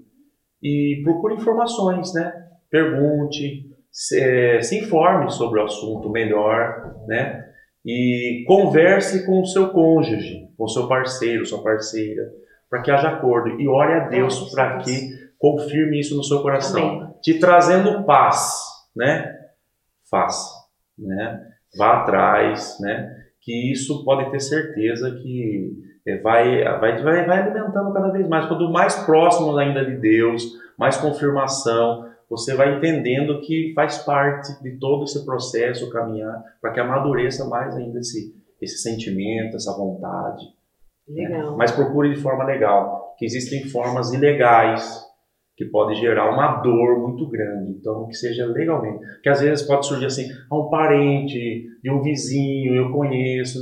e 0.63 1.03
procure 1.05 1.35
informações, 1.35 2.13
né? 2.15 2.49
Pergunte, 2.71 3.71
se, 3.91 4.21
é, 4.21 4.63
se 4.63 4.79
informe 4.79 5.31
sobre 5.31 5.61
o 5.61 5.65
assunto 5.65 6.09
melhor, 6.11 6.97
né? 7.07 7.45
E 7.85 8.45
converse 8.47 9.27
com 9.27 9.43
o 9.43 9.47
seu 9.47 9.71
cônjuge, 9.71 10.49
com 10.57 10.65
o 10.65 10.69
seu 10.69 10.89
parceiro, 10.89 11.45
sua 11.45 11.63
parceira, 11.63 12.33
para 12.71 12.81
que 12.83 12.91
haja 12.91 13.09
acordo 13.09 13.61
e 13.61 13.69
ore 13.69 13.93
a 13.93 14.09
Deus 14.09 14.51
para 14.51 14.79
que 14.79 15.11
confirme 15.39 16.01
isso 16.01 16.17
no 16.17 16.25
seu 16.25 16.41
coração 16.41 17.01
Amém. 17.01 17.15
te 17.23 17.39
trazendo 17.39 18.05
paz, 18.05 18.59
né? 18.97 19.39
Faça, 20.11 20.54
né? 20.99 21.47
Vá 21.77 22.03
atrás, 22.03 22.79
né? 22.81 23.15
Que 23.41 23.73
isso 23.73 24.05
pode 24.05 24.31
ter 24.31 24.41
certeza 24.41 25.11
que 25.17 25.73
eh, 26.07 26.19
vai, 26.19 26.63
vai, 26.79 27.03
vai, 27.03 27.27
vai 27.27 27.43
alimentando 27.43 27.93
cada 27.93 28.11
vez 28.11 28.29
mais. 28.29 28.47
Quanto 28.47 28.71
mais 28.71 28.95
próximo 29.05 29.57
ainda 29.57 29.85
de 29.85 29.97
Deus, 29.97 30.43
mais 30.79 30.97
confirmação, 30.97 32.09
você 32.29 32.55
vai 32.55 32.77
entendendo 32.77 33.41
que 33.41 33.73
faz 33.75 33.99
parte 33.99 34.63
de 34.63 34.79
todo 34.79 35.05
esse 35.05 35.25
processo 35.25 35.91
caminhar 35.91 36.43
para 36.61 36.73
que 36.73 36.81
amadureça 36.81 37.49
mais 37.49 37.77
ainda 37.77 37.99
esse, 37.99 38.35
esse 38.61 38.79
sentimento, 38.79 39.57
essa 39.57 39.77
vontade. 39.77 40.45
Legal. 41.09 41.57
Mas 41.57 41.71
procure 41.71 42.15
de 42.15 42.21
forma 42.21 42.45
legal, 42.45 43.15
que 43.19 43.27
existem 43.27 43.69
formas 43.69 44.13
ilegais 44.13 45.04
que 45.57 45.65
podem 45.67 45.97
gerar 45.97 46.33
uma 46.33 46.61
dor 46.63 46.99
muito 47.01 47.29
grande. 47.29 47.71
Então, 47.79 48.07
que 48.07 48.15
seja 48.15 48.45
legalmente. 48.47 48.99
Que 49.23 49.29
às 49.29 49.41
vezes 49.41 49.67
pode 49.67 49.87
surgir 49.87 50.07
assim, 50.07 50.27
a 50.51 50.57
um 50.57 50.69
parente, 50.69 51.65
de 51.83 51.91
um 51.91 52.03
vizinho, 52.03 52.75
eu 52.75 52.93
conheço, 52.93 53.59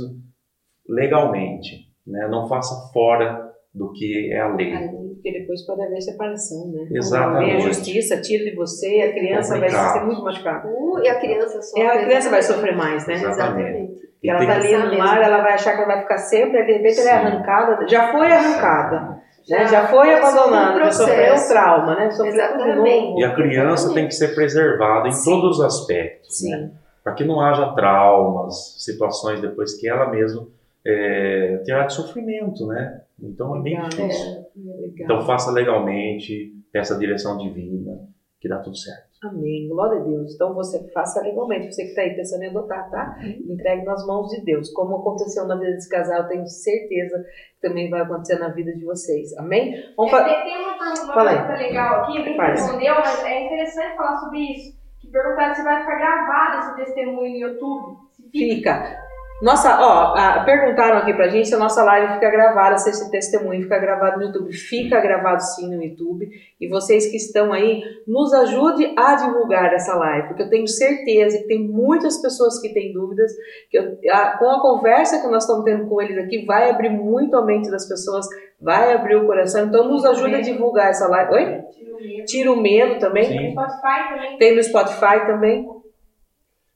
legalmente. 0.89 1.87
Né? 2.05 2.27
Não 2.29 2.47
faça 2.47 2.91
fora 2.91 3.51
do 3.73 3.91
que 3.91 4.31
é 4.31 4.39
a 4.39 4.53
lei. 4.55 4.73
Porque 5.13 5.31
depois 5.39 5.65
pode 5.65 5.81
haver 5.83 6.01
separação, 6.01 6.67
né? 6.71 6.87
Exatamente. 6.91 7.45
Vem 7.45 7.55
a 7.55 7.59
justiça, 7.59 8.21
tira 8.21 8.43
de 8.43 8.55
você, 8.55 9.01
a 9.01 9.13
criança 9.13 9.57
vai 9.57 9.69
ser 9.69 10.03
muito 10.03 10.21
machucada. 10.21 10.67
Uh, 10.67 10.99
e 11.01 11.07
a 11.07 11.19
criança 11.19 11.61
sofre. 11.61 11.81
É, 11.81 11.87
a 11.87 12.05
criança 12.05 12.29
vai 12.29 12.41
sofrer 12.41 12.75
mais, 12.75 13.07
né? 13.07 13.13
Exatamente. 13.13 13.93
E 14.21 14.29
ela 14.29 14.39
tá 14.39 14.45
que- 14.45 14.51
ali 14.51 14.77
no 14.77 14.97
lar, 14.97 15.21
ela 15.21 15.41
vai 15.41 15.53
achar 15.53 15.73
que 15.73 15.77
ela 15.81 15.87
vai 15.93 16.01
ficar 16.01 16.17
sempre, 16.17 16.57
aí 16.57 16.65
de 16.65 16.73
repente 16.73 16.99
ela 16.99 17.09
é 17.09 17.19
Sim. 17.19 17.25
arrancada, 17.27 17.87
já 17.87 18.11
foi 18.11 18.27
arrancada, 18.31 18.99
né? 18.99 19.21
Já 19.47 19.65
já 19.65 19.87
foi 19.87 20.13
um 20.13 20.17
abandonada, 20.17 20.79
já 20.85 20.91
sofreu 20.91 21.35
um 21.35 21.47
trauma, 21.47 21.95
né? 21.95 22.11
Sofreu 22.11 22.33
Exatamente. 22.33 22.75
novo. 23.05 23.19
E 23.19 23.23
a 23.23 23.35
criança 23.35 23.93
tem 23.93 24.07
que 24.07 24.13
ser 24.15 24.33
preservada 24.33 25.07
em 25.07 25.11
Sim. 25.11 25.29
todos 25.29 25.59
os 25.59 25.65
aspectos. 25.65 26.41
né? 26.43 26.57
Sim, 26.57 26.71
para 27.03 27.13
que 27.13 27.23
não 27.25 27.41
haja 27.41 27.73
traumas, 27.73 28.75
situações 28.77 29.41
depois 29.41 29.73
que 29.79 29.89
ela 29.89 30.09
mesma 30.09 30.47
é, 30.85 31.61
terá 31.65 31.85
de 31.85 31.93
sofrimento, 31.93 32.65
né? 32.67 33.01
Então 33.21 33.55
é 33.57 33.61
bem 33.61 33.73
Legal. 33.75 33.89
difícil. 33.89 34.45
legal. 34.55 34.89
Então 34.99 35.21
faça 35.25 35.51
legalmente, 35.51 36.53
peça 36.71 36.95
a 36.95 36.97
direção 36.97 37.37
divina, 37.37 37.99
que 38.43 38.49
dá 38.49 38.59
tudo 38.59 38.75
certo. 38.77 39.07
Amém, 39.23 39.69
glória 39.69 40.01
a 40.01 40.03
Deus. 40.03 40.35
Então 40.35 40.53
você 40.53 40.85
faça 40.91 41.21
legalmente, 41.21 41.73
você 41.73 41.83
que 41.83 41.89
está 41.91 42.01
aí 42.01 42.13
pensando 42.13 42.43
em 42.43 42.49
adotar, 42.49 42.89
tá? 42.91 43.15
Entregue 43.49 43.85
nas 43.85 44.05
mãos 44.05 44.27
de 44.27 44.43
Deus. 44.43 44.69
Como 44.73 44.97
aconteceu 44.97 45.47
na 45.47 45.55
vida 45.55 45.71
desse 45.71 45.87
casal, 45.87 46.23
eu 46.23 46.27
tenho 46.27 46.45
certeza 46.45 47.23
que 47.55 47.65
também 47.69 47.89
vai 47.89 48.01
acontecer 48.01 48.37
na 48.37 48.49
vida 48.49 48.73
de 48.75 48.83
vocês. 48.83 49.33
Amém? 49.37 49.73
Vamos 49.95 50.11
fa- 50.11 50.25
Tem, 50.25 50.43
tem 50.43 50.57
uma, 50.61 50.77
pergunta- 50.77 51.03
uma 51.05 51.13
Fala 51.13 51.29
aí. 51.31 51.37
pergunta 51.37 51.57
legal 51.57 52.03
aqui, 52.03 52.35
Faz. 52.35 52.59
respondeu, 52.59 52.95
mas 52.95 53.23
é 53.23 53.45
interessante 53.45 53.95
falar 53.95 54.17
sobre 54.17 54.39
isso. 54.39 54.77
Que 54.99 55.07
perguntaram 55.09 55.55
se 55.55 55.63
vai 55.63 55.79
ficar 55.79 55.95
gravado 55.97 56.59
esse 56.59 56.75
testemunho 56.85 57.31
no 57.31 57.37
YouTube. 57.47 57.97
Se 58.11 58.23
fica. 58.29 58.75
Fica. 58.75 59.03
Nossa, 59.43 59.77
ó, 59.81 60.45
perguntaram 60.45 60.99
aqui 60.99 61.13
pra 61.13 61.27
gente 61.27 61.49
se 61.49 61.53
a 61.53 61.57
nossa 61.57 61.83
live 61.83 62.13
fica 62.13 62.29
gravada, 62.31 62.77
se 62.77 62.89
esse 62.89 63.11
testemunho 63.11 63.61
fica 63.61 63.77
gravado 63.77 64.17
no 64.17 64.23
YouTube. 64.27 64.53
Fica 64.53 65.01
gravado 65.01 65.41
sim 65.43 65.67
no 65.75 65.83
YouTube. 65.83 66.29
E 66.61 66.69
vocês 66.69 67.07
que 67.11 67.17
estão 67.17 67.51
aí, 67.51 67.83
nos 68.07 68.33
ajude 68.33 68.93
a 68.97 69.15
divulgar 69.15 69.73
essa 69.73 69.95
live, 69.95 70.29
porque 70.29 70.43
eu 70.43 70.49
tenho 70.49 70.65
certeza 70.65 71.39
que 71.39 71.47
tem 71.47 71.59
muitas 71.67 72.21
pessoas 72.21 72.57
que 72.61 72.73
têm 72.73 72.93
dúvidas, 72.93 73.33
que 73.69 73.77
eu- 73.77 73.97
a- 74.13 74.37
com 74.37 74.49
a 74.49 74.61
conversa 74.61 75.19
que 75.21 75.27
nós 75.27 75.43
estamos 75.43 75.65
tendo 75.65 75.89
com 75.89 76.01
eles 76.01 76.17
aqui, 76.23 76.45
vai 76.45 76.69
abrir 76.69 76.89
muito 76.91 77.35
a 77.35 77.43
mente 77.45 77.69
das 77.69 77.85
pessoas, 77.85 78.25
vai 78.61 78.93
abrir 78.93 79.17
o 79.17 79.25
coração. 79.25 79.65
Então 79.65 79.89
nos 79.89 80.05
ajude 80.05 80.35
a 80.35 80.41
divulgar 80.41 80.89
essa 80.89 81.05
live. 81.09 81.33
Oi? 81.33 81.61
Tira 81.73 81.91
o 81.93 81.99
medo. 82.01 82.25
Tira 82.25 82.51
o 82.53 82.55
medo 82.61 82.99
também. 82.99 83.25
Sim. 83.25 83.51
Spotify 83.51 84.09
também. 84.09 84.37
Tem 84.37 84.55
no 84.55 84.63
Spotify 84.63 85.25
também. 85.27 85.67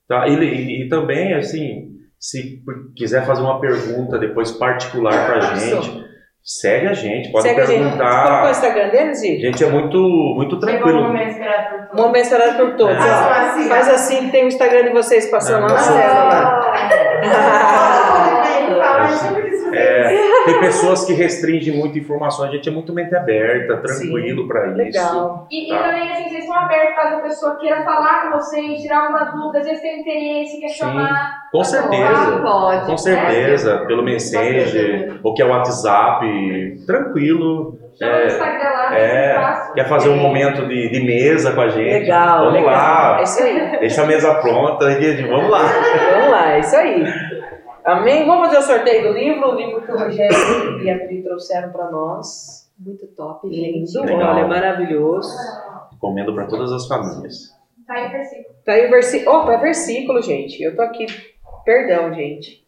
Tá? 0.05 0.27
E, 0.27 0.33
e- 0.35 0.83
e 0.85 0.89
também, 0.89 1.33
assim, 1.33 1.96
se 2.29 2.61
quiser 2.95 3.25
fazer 3.25 3.41
uma 3.41 3.59
pergunta 3.61 4.17
depois 4.19 4.51
particular 4.51 5.25
pra 5.27 5.39
gente, 5.55 6.05
segue 6.43 6.87
a 6.87 6.93
gente, 6.93 7.31
pode 7.31 7.43
Segue 7.47 7.61
a 7.61 7.65
gente. 7.65 7.83
Você 7.83 7.89
colocou 7.89 7.97
o 7.97 8.01
perguntar. 8.01 8.51
Instagram 8.51 8.89
deles, 8.89 9.19
A 9.19 9.21
Gi? 9.25 9.39
gente 9.41 9.63
é 9.63 9.69
muito, 9.69 9.97
muito 10.35 10.59
tranquilo. 10.59 11.03
momento 11.03 11.29
esperado 11.31 11.87
por 11.89 11.99
Um 11.99 12.03
momento 12.03 12.23
esperado 12.23 12.57
por 12.57 12.75
todos. 12.75 12.95
É. 12.95 12.99
ó. 12.99 13.03
Façam 13.03 13.49
assim, 13.51 13.69
Faz 13.69 13.87
assim 13.89 14.25
que 14.25 14.31
tem 14.31 14.43
o 14.43 14.47
Instagram 14.47 14.83
de 14.83 14.89
vocês 14.89 15.31
passando 15.31 15.61
lá 15.61 15.73
na 15.73 15.79
Ah. 15.79 15.83
tela. 15.93 17.27
É, 18.47 19.46
tem 20.47 20.59
pessoas 20.59 21.05
que 21.05 21.13
restringem 21.13 21.75
muito 21.77 21.97
informação, 21.99 22.45
a 22.45 22.49
gente 22.49 22.67
é 22.67 22.71
muito 22.71 22.91
mente 22.93 23.15
aberta, 23.15 23.77
tranquilo 23.77 24.47
pra 24.47 24.67
isso. 24.67 24.77
Legal. 24.77 25.47
E, 25.51 25.65
e 25.65 25.69
Tá. 25.77 25.83
também, 25.83 26.11
assim, 26.11 26.23
vocês 26.29 26.39
estão 26.43 26.55
abertos 26.57 26.95
caso 26.95 27.15
a 27.15 27.19
pessoa 27.19 27.55
queira 27.57 27.83
falar 27.83 28.23
com 28.31 28.37
vocês, 28.37 28.81
tirar 28.81 29.01
alguma 29.03 29.25
dúvida, 29.25 29.59
às 29.59 29.65
vezes 29.67 29.81
tem 29.81 30.01
interesse, 30.01 30.59
quer 30.59 30.69
Sim. 30.69 30.75
chamar. 30.79 31.37
Com 31.51 31.61
Ah, 31.61 31.63
certeza. 31.63 32.39
pode. 32.41 32.85
Com 32.87 32.97
certeza, 32.97 33.77
pelo 33.87 34.03
Messenger, 34.03 35.19
ou 35.23 35.33
que 35.33 35.41
é 35.41 35.45
o 35.45 35.49
WhatsApp, 35.49 36.25
tranquilo. 36.85 37.77
Chama 37.97 38.11
no 38.11 38.17
É, 38.19 38.25
Instagram 38.27 38.69
lá, 38.69 38.95
é. 38.99 39.01
é. 39.01 39.73
Quer 39.73 39.87
fazer 39.87 40.09
um 40.09 40.17
momento 40.17 40.67
de, 40.67 40.89
de 40.89 40.99
mesa 41.03 41.51
com 41.53 41.61
a 41.61 41.69
gente? 41.69 42.01
Legal, 42.01 42.39
Vamos 42.45 42.53
legal. 42.53 42.71
lá, 42.71 43.17
É 43.19 43.23
isso 43.23 43.41
aí. 43.43 43.77
deixa 43.79 44.03
a 44.03 44.05
mesa 44.05 44.35
pronta, 44.35 44.91
e 44.91 45.21
vamos 45.23 45.49
lá. 45.49 45.59
Vamos 46.11 46.29
lá, 46.29 46.51
é 46.53 46.59
isso 46.59 46.75
aí. 46.75 47.03
Amém? 47.87 48.25
Vamos 48.25 48.47
fazer 48.47 48.57
o 48.57 48.61
sorteio 48.63 49.07
do 49.07 49.17
livro, 49.17 49.47
o 49.47 49.55
livro 49.55 49.81
que 49.81 49.89
o 49.89 49.97
Rogério 49.97 50.83
e 50.83 50.89
a 50.89 51.07
Pri 51.07 51.23
trouxeram 51.23 51.71
para 51.71 51.89
nós. 51.89 52.69
Muito 52.77 53.07
top, 53.15 53.49
gente. 53.49 53.93
Lindo, 53.93 54.03
Legal. 54.03 54.35
olha, 54.35 54.45
maravilhoso. 54.45 55.29
Recomendo 55.93 56.35
para 56.35 56.47
todas 56.47 56.69
as 56.73 56.85
famílias. 56.85 57.55
Tá 57.87 57.93
aí 57.93 58.07
o 58.07 58.11
versículo. 58.11 58.55
Tá 58.65 58.71
aí 58.73 58.87
o 58.87 58.89
versículo. 58.89 59.37
Opa, 59.37 59.53
é 59.53 59.57
versículo, 59.57 60.21
gente. 60.21 60.61
Eu 60.61 60.75
tô 60.75 60.81
aqui. 60.81 61.05
Perdão, 61.63 62.13
gente. 62.13 62.61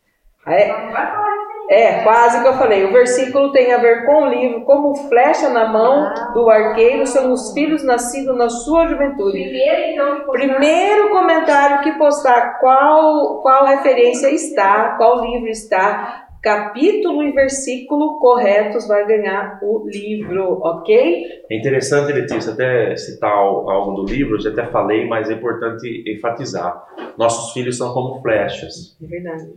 É, 0.48 0.68
vai 0.70 1.12
falar 1.12 1.49
É, 1.70 2.02
quase 2.04 2.42
que 2.42 2.48
eu 2.48 2.54
falei. 2.54 2.84
O 2.86 2.92
versículo 2.92 3.52
tem 3.52 3.72
a 3.72 3.78
ver 3.78 4.04
com 4.06 4.24
o 4.24 4.28
livro, 4.30 4.62
como 4.62 4.96
flecha 5.08 5.50
na 5.50 5.68
mão 5.72 6.12
do 6.34 6.50
arqueiro 6.50 7.06
são 7.06 7.32
os 7.32 7.54
filhos 7.54 7.84
nascidos 7.84 8.36
na 8.36 8.50
sua 8.50 8.88
juventude. 8.88 9.38
Primeiro, 9.44 9.82
então, 9.94 10.16
postar- 10.26 10.32
Primeiro 10.32 11.10
comentário 11.12 11.82
que 11.84 11.92
postar 12.00 12.60
qual, 12.60 13.40
qual 13.42 13.66
referência 13.68 14.30
está, 14.34 14.96
qual 14.98 15.24
livro 15.24 15.48
está, 15.48 16.26
capítulo 16.42 17.22
e 17.22 17.32
versículo 17.34 18.18
corretos 18.18 18.88
vai 18.88 19.06
ganhar 19.06 19.60
o 19.62 19.84
livro, 19.88 20.60
ok? 20.64 21.24
É 21.52 21.56
interessante, 21.58 22.12
Letícia, 22.14 22.54
até 22.54 22.96
citar 22.96 23.32
al- 23.32 23.70
algo 23.70 23.92
do 24.02 24.06
livro, 24.12 24.38
eu 24.38 24.42
já 24.42 24.50
até 24.50 24.66
falei, 24.72 25.06
mas 25.08 25.30
é 25.30 25.34
importante 25.34 26.04
enfatizar. 26.08 26.84
Nossos 27.18 27.52
filhos 27.54 27.78
são 27.78 27.94
como 27.94 28.22
flechas. 28.24 28.98
É 29.04 29.06
verdade. 29.06 29.50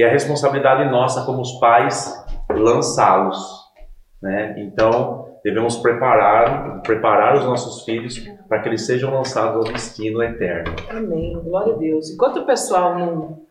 E 0.00 0.02
a 0.02 0.08
responsabilidade 0.08 0.90
nossa 0.90 1.26
como 1.26 1.42
os 1.42 1.60
pais 1.60 2.24
lançá-los, 2.50 3.36
né? 4.22 4.54
Então, 4.56 5.26
devemos 5.44 5.76
preparar, 5.76 6.80
preparar 6.80 7.34
os 7.36 7.44
nossos 7.44 7.84
filhos 7.84 8.18
para 8.48 8.62
que 8.62 8.70
eles 8.70 8.86
sejam 8.86 9.12
lançados 9.12 9.56
ao 9.56 9.70
destino 9.70 10.22
eterno. 10.22 10.74
Amém. 10.88 11.38
Glória 11.44 11.74
a 11.74 11.76
Deus. 11.76 12.08
Enquanto 12.08 12.38
o 12.38 12.46
pessoal 12.46 12.98
não 12.98 13.42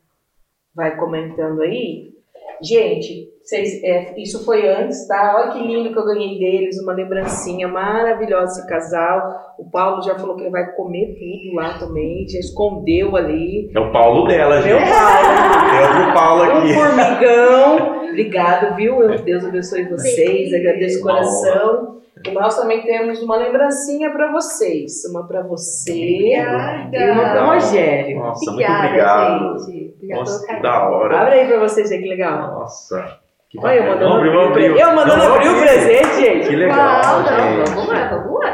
vai 0.74 0.98
comentando 0.98 1.62
aí, 1.62 2.14
Gente, 2.62 3.30
vocês, 3.44 3.82
é, 3.84 4.14
isso 4.20 4.46
foi 4.46 4.68
antes, 4.68 5.08
tá? 5.08 5.36
Olha 5.38 5.52
que 5.52 5.60
lindo 5.68 5.92
que 5.92 5.98
eu 5.98 6.06
ganhei 6.06 6.38
deles, 6.38 6.80
uma 6.84 6.94
lembrancinha 6.94 7.68
maravilhosa 7.68 8.60
esse 8.60 8.68
casal. 8.70 9.56
O 9.58 9.70
Paulo 9.70 10.02
já 10.04 10.16
falou 10.20 10.36
que 10.36 10.44
ele 10.44 10.52
vai 10.52 10.72
comer 10.76 11.16
tudo 11.16 11.56
lá 11.56 11.78
também, 11.80 12.28
já 12.30 12.40
escondeu 12.40 13.16
ali. 13.16 13.72
É 13.76 13.80
o 13.80 13.92
Paulo 13.92 14.28
dela, 14.28 14.62
Meu 14.62 14.78
gente. 14.80 14.92
Paulo, 14.92 15.70
Tem 15.70 15.98
outro 16.00 16.14
Paulo 16.14 16.44
um 16.44 16.58
aqui. 16.60 16.74
formigão. 16.74 18.00
Obrigado, 18.10 18.76
viu? 18.76 19.02
Eu- 19.02 19.20
Deus 19.24 19.46
abençoe 19.46 19.84
vocês, 19.90 20.54
agradeço 20.54 20.98
de 20.98 21.04
coração. 21.04 21.99
E 22.28 22.32
nós 22.32 22.56
também 22.58 22.82
temos 22.84 23.22
uma 23.22 23.38
lembrancinha 23.38 24.12
para 24.12 24.32
vocês. 24.32 25.06
Uma 25.10 25.26
para 25.28 25.42
você 25.42 25.92
Obrigada. 25.92 26.98
e 26.98 27.12
uma 27.12 27.30
para 27.30 27.44
o 27.44 27.48
Rogério. 27.54 28.20
Nossa, 28.20 28.40
muito 28.52 28.52
Obrigada, 28.52 28.88
obrigado. 28.88 29.60
gente. 29.66 29.94
Obrigada 29.96 30.20
Nossa, 30.22 30.32
pelo 30.34 30.40
que 30.42 30.48
carinho. 30.48 30.64
da 30.64 30.90
hora. 30.90 31.20
Abre 31.22 31.34
aí 31.40 31.48
para 31.48 31.60
vocês 31.60 31.90
ver 31.90 31.98
que 32.00 32.10
legal. 32.10 32.42
Nossa. 32.60 33.18
Que 33.50 33.58
Olha, 33.60 33.74
eu 33.80 33.84
mandando 33.88 34.14
abrir, 34.16 34.30
abrir, 34.30 34.66
abrir. 34.68 34.80
eu 34.82 34.96
mandando 34.96 35.24
Não, 35.24 35.36
abrir 35.36 35.50
o 35.50 35.60
presente, 35.60 36.16
gente. 36.22 36.48
Que 36.50 36.56
legal, 36.56 36.78
Uau, 36.78 37.20
não, 37.24 37.26
gente. 37.58 37.70
vamos 37.72 37.88
lá, 37.90 38.08
vamos 38.10 38.40
lá. 38.40 38.54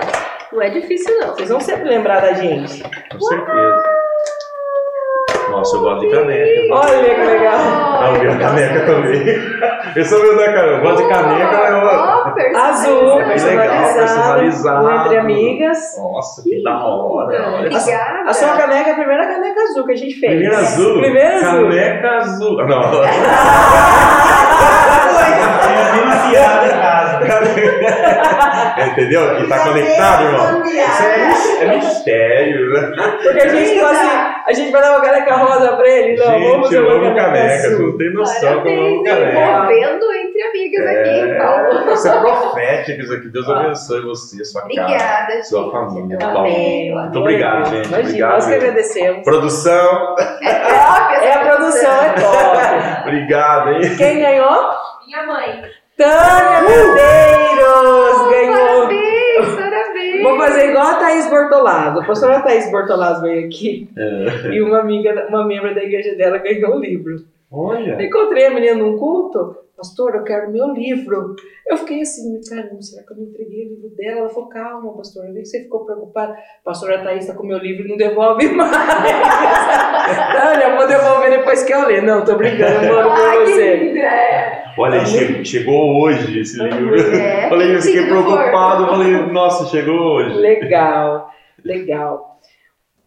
Não 0.53 0.61
é 0.61 0.69
difícil, 0.69 1.19
não. 1.19 1.27
Vocês 1.33 1.49
vão 1.49 1.59
sempre 1.59 1.89
lembrar 1.89 2.21
da 2.21 2.33
gente. 2.33 2.81
Com 3.11 3.19
certeza. 3.19 3.83
Nossa, 5.57 5.77
eu 5.77 5.81
gosto 5.81 6.01
de 6.01 6.11
caneca. 6.11 6.73
Olha 6.73 7.15
que 7.15 7.21
legal. 7.21 7.55
Ah, 7.57 8.11
eu 8.13 8.19
vi 8.21 8.27
a 8.27 8.37
caneca 8.37 8.85
também. 8.85 9.25
Eu 9.95 10.03
sou 10.03 10.19
meu 10.21 10.35
da 10.35 10.51
cara, 10.51 10.67
eu 10.67 10.81
gosto 10.81 11.03
de 11.03 11.07
caneca, 11.07 11.57
mas 11.57 11.69
eu... 11.71 12.33
Personalizado. 12.33 12.57
Azul, 12.57 13.15
legal, 13.15 13.27
personalizada, 13.27 13.95
personalizado. 13.95 14.85
um 14.85 14.91
entre 14.91 15.17
amigas. 15.17 15.77
Nossa, 15.97 16.43
que 16.43 16.61
da 16.63 16.83
hora. 16.83 17.47
Olha 17.47 17.67
Obrigada. 17.67 18.29
A 18.29 18.33
sua 18.33 18.57
caneca 18.57 18.89
é 18.89 18.91
a 18.91 18.95
primeira 18.95 19.25
caneca 19.25 19.61
azul 19.61 19.85
que 19.85 19.93
a 19.93 19.95
gente 19.95 20.19
fez. 20.19 20.31
Primeira 20.33 20.57
azul? 20.57 20.99
Primeira 20.99 21.35
azul. 21.37 21.69
Caneca 21.69 22.09
azul. 22.17 22.57
Não. 22.65 22.91
Tinha 25.61 25.91
bem 25.93 26.07
enfiado 26.09 26.65
em 27.25 27.27
casa. 28.75 28.91
Entendeu? 28.91 29.35
Que 29.37 29.47
tá 29.47 29.59
conectado, 29.59 30.23
irmão. 30.25 30.63
Isso 30.65 31.03
é, 31.03 31.63
é 31.65 31.75
mistério, 31.77 32.69
né? 32.73 32.91
Porque 33.23 33.39
a 33.41 33.47
gente 33.47 33.79
falou 33.79 33.91
assim, 33.95 34.09
a 34.47 34.53
gente 34.53 34.71
vai 34.71 34.81
dar 34.81 34.91
uma 34.91 35.01
caneca 35.01 35.35
rosa 35.35 35.75
pra 35.75 35.87
ele. 35.87 36.17
Não, 36.17 36.25
vamos 36.25 36.45
Gente, 36.45 36.63
fazer 36.63 36.77
eu 36.77 36.89
amo 36.91 37.15
caneca. 37.15 37.69
Tu 37.75 37.81
não 37.81 37.97
tem 37.97 38.13
noção 38.13 38.61
como 38.61 38.69
eu 38.69 38.85
amo 38.87 39.03
caneca. 39.03 39.39
envolvendo 39.39 40.13
entre 40.13 40.43
amigas 40.43 40.87
aqui, 40.87 41.09
hein, 41.09 41.35
Paulo? 41.37 41.89
É, 41.89 41.93
isso 41.93 42.07
é 42.07 42.19
profético 42.19 43.01
isso 43.01 43.13
aqui. 43.13 43.27
Deus 43.29 43.49
abençoe 43.49 44.01
você, 44.01 44.45
sua 44.45 44.61
casa. 44.61 44.73
Obrigada, 44.83 45.33
gente. 45.33 45.47
Sua 45.47 45.71
família. 45.71 46.17
Amei, 46.21 46.91
eu 46.91 46.95
Muito 46.95 47.19
obrigado, 47.19 47.65
gente. 47.69 47.87
Imagina, 47.87 47.99
Obrigado. 48.09 48.31
nós 48.33 48.45
que 48.45 48.53
agradecemos. 48.53 49.23
Produção, 49.23 50.15
É 50.41 50.53
top 50.53 51.25
É, 51.25 51.33
a 51.33 51.39
produção 51.39 51.91
é 51.91 52.09
top. 52.13 53.01
obrigado, 53.07 53.71
hein? 53.73 53.95
Quem 53.97 54.19
ganhou? 54.19 54.69
Minha 55.07 55.25
mãe. 55.25 55.63
Tânia 55.97 56.61
Medeiros 56.61 58.29
ganhou. 58.29 58.87
Parabéns, 58.87 59.55
parabéns. 59.55 60.23
Vou 60.23 60.37
fazer 60.37 60.69
igual 60.69 60.87
a 60.87 60.95
Thaís 60.95 61.29
Bortolazzo. 61.29 61.99
A 62.01 62.05
pastora 62.05 62.41
Thaís 62.41 62.69
Bortolazzo 62.71 63.21
veio 63.21 63.45
aqui 63.47 63.89
É. 63.97 64.49
e 64.53 64.61
uma 64.61 64.79
amiga, 64.79 65.27
uma 65.29 65.45
membro 65.45 65.73
da 65.73 65.83
igreja 65.83 66.15
dela 66.15 66.37
ganhou 66.39 66.75
o 66.75 66.79
livro. 66.79 67.15
Olha. 67.51 68.01
Encontrei 68.03 68.47
a 68.47 68.51
menina 68.51 68.75
num 68.75 68.97
culto. 68.97 69.55
Pastor, 69.77 70.15
eu 70.15 70.23
quero 70.23 70.51
meu 70.51 70.69
livro. 70.73 71.35
Eu 71.67 71.75
fiquei 71.77 72.01
assim, 72.01 72.39
caramba, 72.49 72.81
será 72.81 73.03
que 73.05 73.11
eu 73.11 73.17
não 73.17 73.23
entreguei 73.25 73.65
o 73.65 73.69
livro 73.69 73.89
dela? 73.95 74.19
Ela 74.21 74.29
falou, 74.29 74.47
calma, 74.49 74.93
pastor, 74.95 75.25
eu 75.25 75.33
vi 75.33 75.41
que 75.41 75.45
você 75.47 75.63
ficou 75.63 75.85
preocupada. 75.85 76.35
Pastora 76.63 77.03
Thaís 77.03 77.23
está 77.25 77.33
com 77.35 77.45
meu 77.45 77.57
livro 77.57 77.85
e 77.85 77.89
não 77.89 77.97
devolve 77.97 78.47
mais. 78.55 78.71
Tânia, 80.33 80.67
eu 80.69 80.77
vou 80.77 80.87
devolver 80.87 81.29
depois 81.31 81.63
que 81.63 81.73
eu 81.73 81.87
ler. 81.87 82.01
Não, 82.03 82.23
tô 82.23 82.35
brincando, 82.35 82.97
Ai, 82.99 83.37
que 83.45 83.51
você. 83.51 83.99
É. 83.99 84.65
Olha, 84.77 85.05
che- 85.05 85.43
chegou 85.43 86.01
hoje 86.01 86.39
esse 86.39 86.61
livro. 86.61 86.95
É, 87.15 87.47
Falei, 87.49 87.75
eu 87.75 87.81
fiquei 87.81 88.05
preocupado. 88.05 88.87
Falei, 88.87 89.11
nossa, 89.31 89.65
chegou 89.67 89.95
hoje. 90.15 90.35
Legal, 90.35 91.29
legal. 91.63 92.39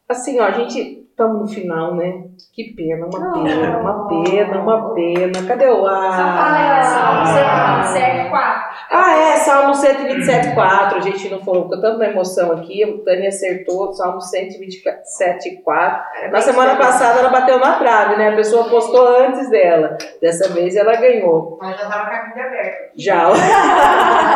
Assim, 0.08 0.40
ó, 0.40 0.44
a 0.44 0.50
gente 0.52 0.97
estamos 1.18 1.40
no 1.40 1.48
final, 1.48 1.96
né? 1.96 2.22
Que 2.54 2.72
pena, 2.74 3.06
uma 3.06 3.32
pena, 3.32 3.78
uma 3.78 4.06
pena, 4.06 4.60
uma 4.60 4.94
pena. 4.94 5.48
Cadê 5.48 5.68
o 5.68 5.84
ar? 5.84 6.84
Salmo 6.84 7.26
127, 7.26 8.30
4. 8.30 8.68
Ah, 8.90 9.16
é, 9.16 9.36
Salmo 9.38 9.74
127, 9.74 10.54
4. 10.54 10.96
A 10.96 11.00
gente 11.00 11.28
não 11.28 11.40
falou, 11.40 11.64
ficou 11.64 11.80
tanto 11.80 11.98
na 11.98 12.08
emoção 12.08 12.52
aqui. 12.52 12.84
A 12.84 13.04
Tânia 13.04 13.28
acertou, 13.30 13.92
Salmo 13.92 14.20
127, 14.20 15.60
4. 15.62 16.30
Na 16.30 16.40
semana 16.40 16.76
passada 16.76 17.18
ela 17.18 17.30
bateu 17.30 17.58
na 17.58 17.78
trave, 17.78 18.16
né? 18.16 18.28
A 18.28 18.36
pessoa 18.36 18.70
postou 18.70 19.08
antes 19.18 19.50
dela. 19.50 19.98
Dessa 20.22 20.52
vez 20.52 20.76
ela 20.76 20.94
ganhou. 20.94 21.58
Mas 21.60 21.80
já 21.80 21.88
tava 21.88 22.08
com 22.08 22.14
a 22.14 22.22
Bíblia 22.26 22.46
aberta. 22.46 22.90
Já. 22.96 23.28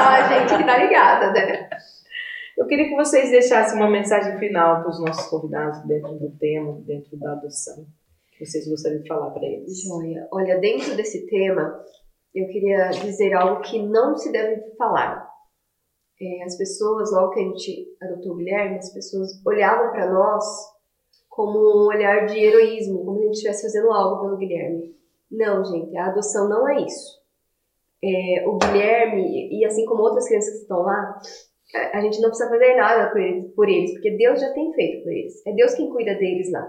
Ah, 0.04 0.28
gente 0.28 0.56
que 0.56 0.64
tá 0.64 0.76
ligada, 0.76 1.30
né? 1.32 1.68
Eu 2.56 2.66
queria 2.66 2.88
que 2.88 2.96
vocês 2.96 3.30
deixassem 3.30 3.78
uma 3.78 3.90
mensagem 3.90 4.38
final 4.38 4.82
para 4.82 4.90
os 4.90 5.00
nossos 5.00 5.26
convidados 5.28 5.86
dentro 5.86 6.12
do 6.18 6.30
tema, 6.38 6.80
dentro 6.82 7.16
da 7.18 7.32
adoção. 7.32 7.86
Que 8.36 8.44
vocês 8.44 8.68
gostariam 8.68 9.02
de 9.02 9.08
falar 9.08 9.30
para 9.30 9.46
eles. 9.46 9.82
Joia. 9.82 10.28
Olha, 10.30 10.58
dentro 10.58 10.94
desse 10.94 11.26
tema, 11.26 11.82
eu 12.34 12.46
queria 12.48 12.88
dizer 12.90 13.32
algo 13.34 13.62
que 13.62 13.82
não 13.82 14.16
se 14.16 14.30
deve 14.30 14.74
falar. 14.76 15.28
É, 16.20 16.44
as 16.44 16.56
pessoas, 16.56 17.10
logo 17.10 17.30
que 17.30 17.40
a 17.40 17.42
gente 17.42 17.96
adotou 18.00 18.32
o 18.32 18.36
Guilherme, 18.36 18.78
as 18.78 18.92
pessoas 18.92 19.28
olhavam 19.44 19.90
para 19.90 20.12
nós 20.12 20.44
como 21.28 21.58
um 21.58 21.86
olhar 21.86 22.26
de 22.26 22.38
heroísmo, 22.38 23.04
como 23.04 23.16
se 23.16 23.22
a 23.22 23.24
gente 23.24 23.34
estivesse 23.34 23.62
fazendo 23.62 23.90
algo 23.90 24.20
pelo 24.20 24.36
Guilherme. 24.36 24.94
Não, 25.30 25.64
gente, 25.64 25.96
a 25.96 26.06
adoção 26.06 26.48
não 26.48 26.68
é 26.68 26.84
isso. 26.84 27.22
É, 28.04 28.46
o 28.46 28.58
Guilherme, 28.58 29.58
e 29.58 29.64
assim 29.64 29.86
como 29.86 30.02
outras 30.02 30.28
crianças 30.28 30.54
que 30.54 30.62
estão 30.62 30.82
lá, 30.82 31.18
a- 31.74 32.00
gente 32.00 32.20
não 32.20 32.28
precisa 32.28 32.48
fazer 32.50 32.74
nada 32.76 33.10
por 33.10 33.20
eles, 33.20 33.54
por 33.54 33.68
eles, 33.68 33.92
porque 33.92 34.16
Deus 34.16 34.40
já 34.40 34.52
tem 34.52 34.72
feito 34.72 35.02
por 35.02 35.12
eles. 35.12 35.46
É 35.46 35.52
Deus 35.52 35.74
quem 35.74 35.90
cuida 35.90 36.14
deles 36.14 36.50
lá. 36.52 36.68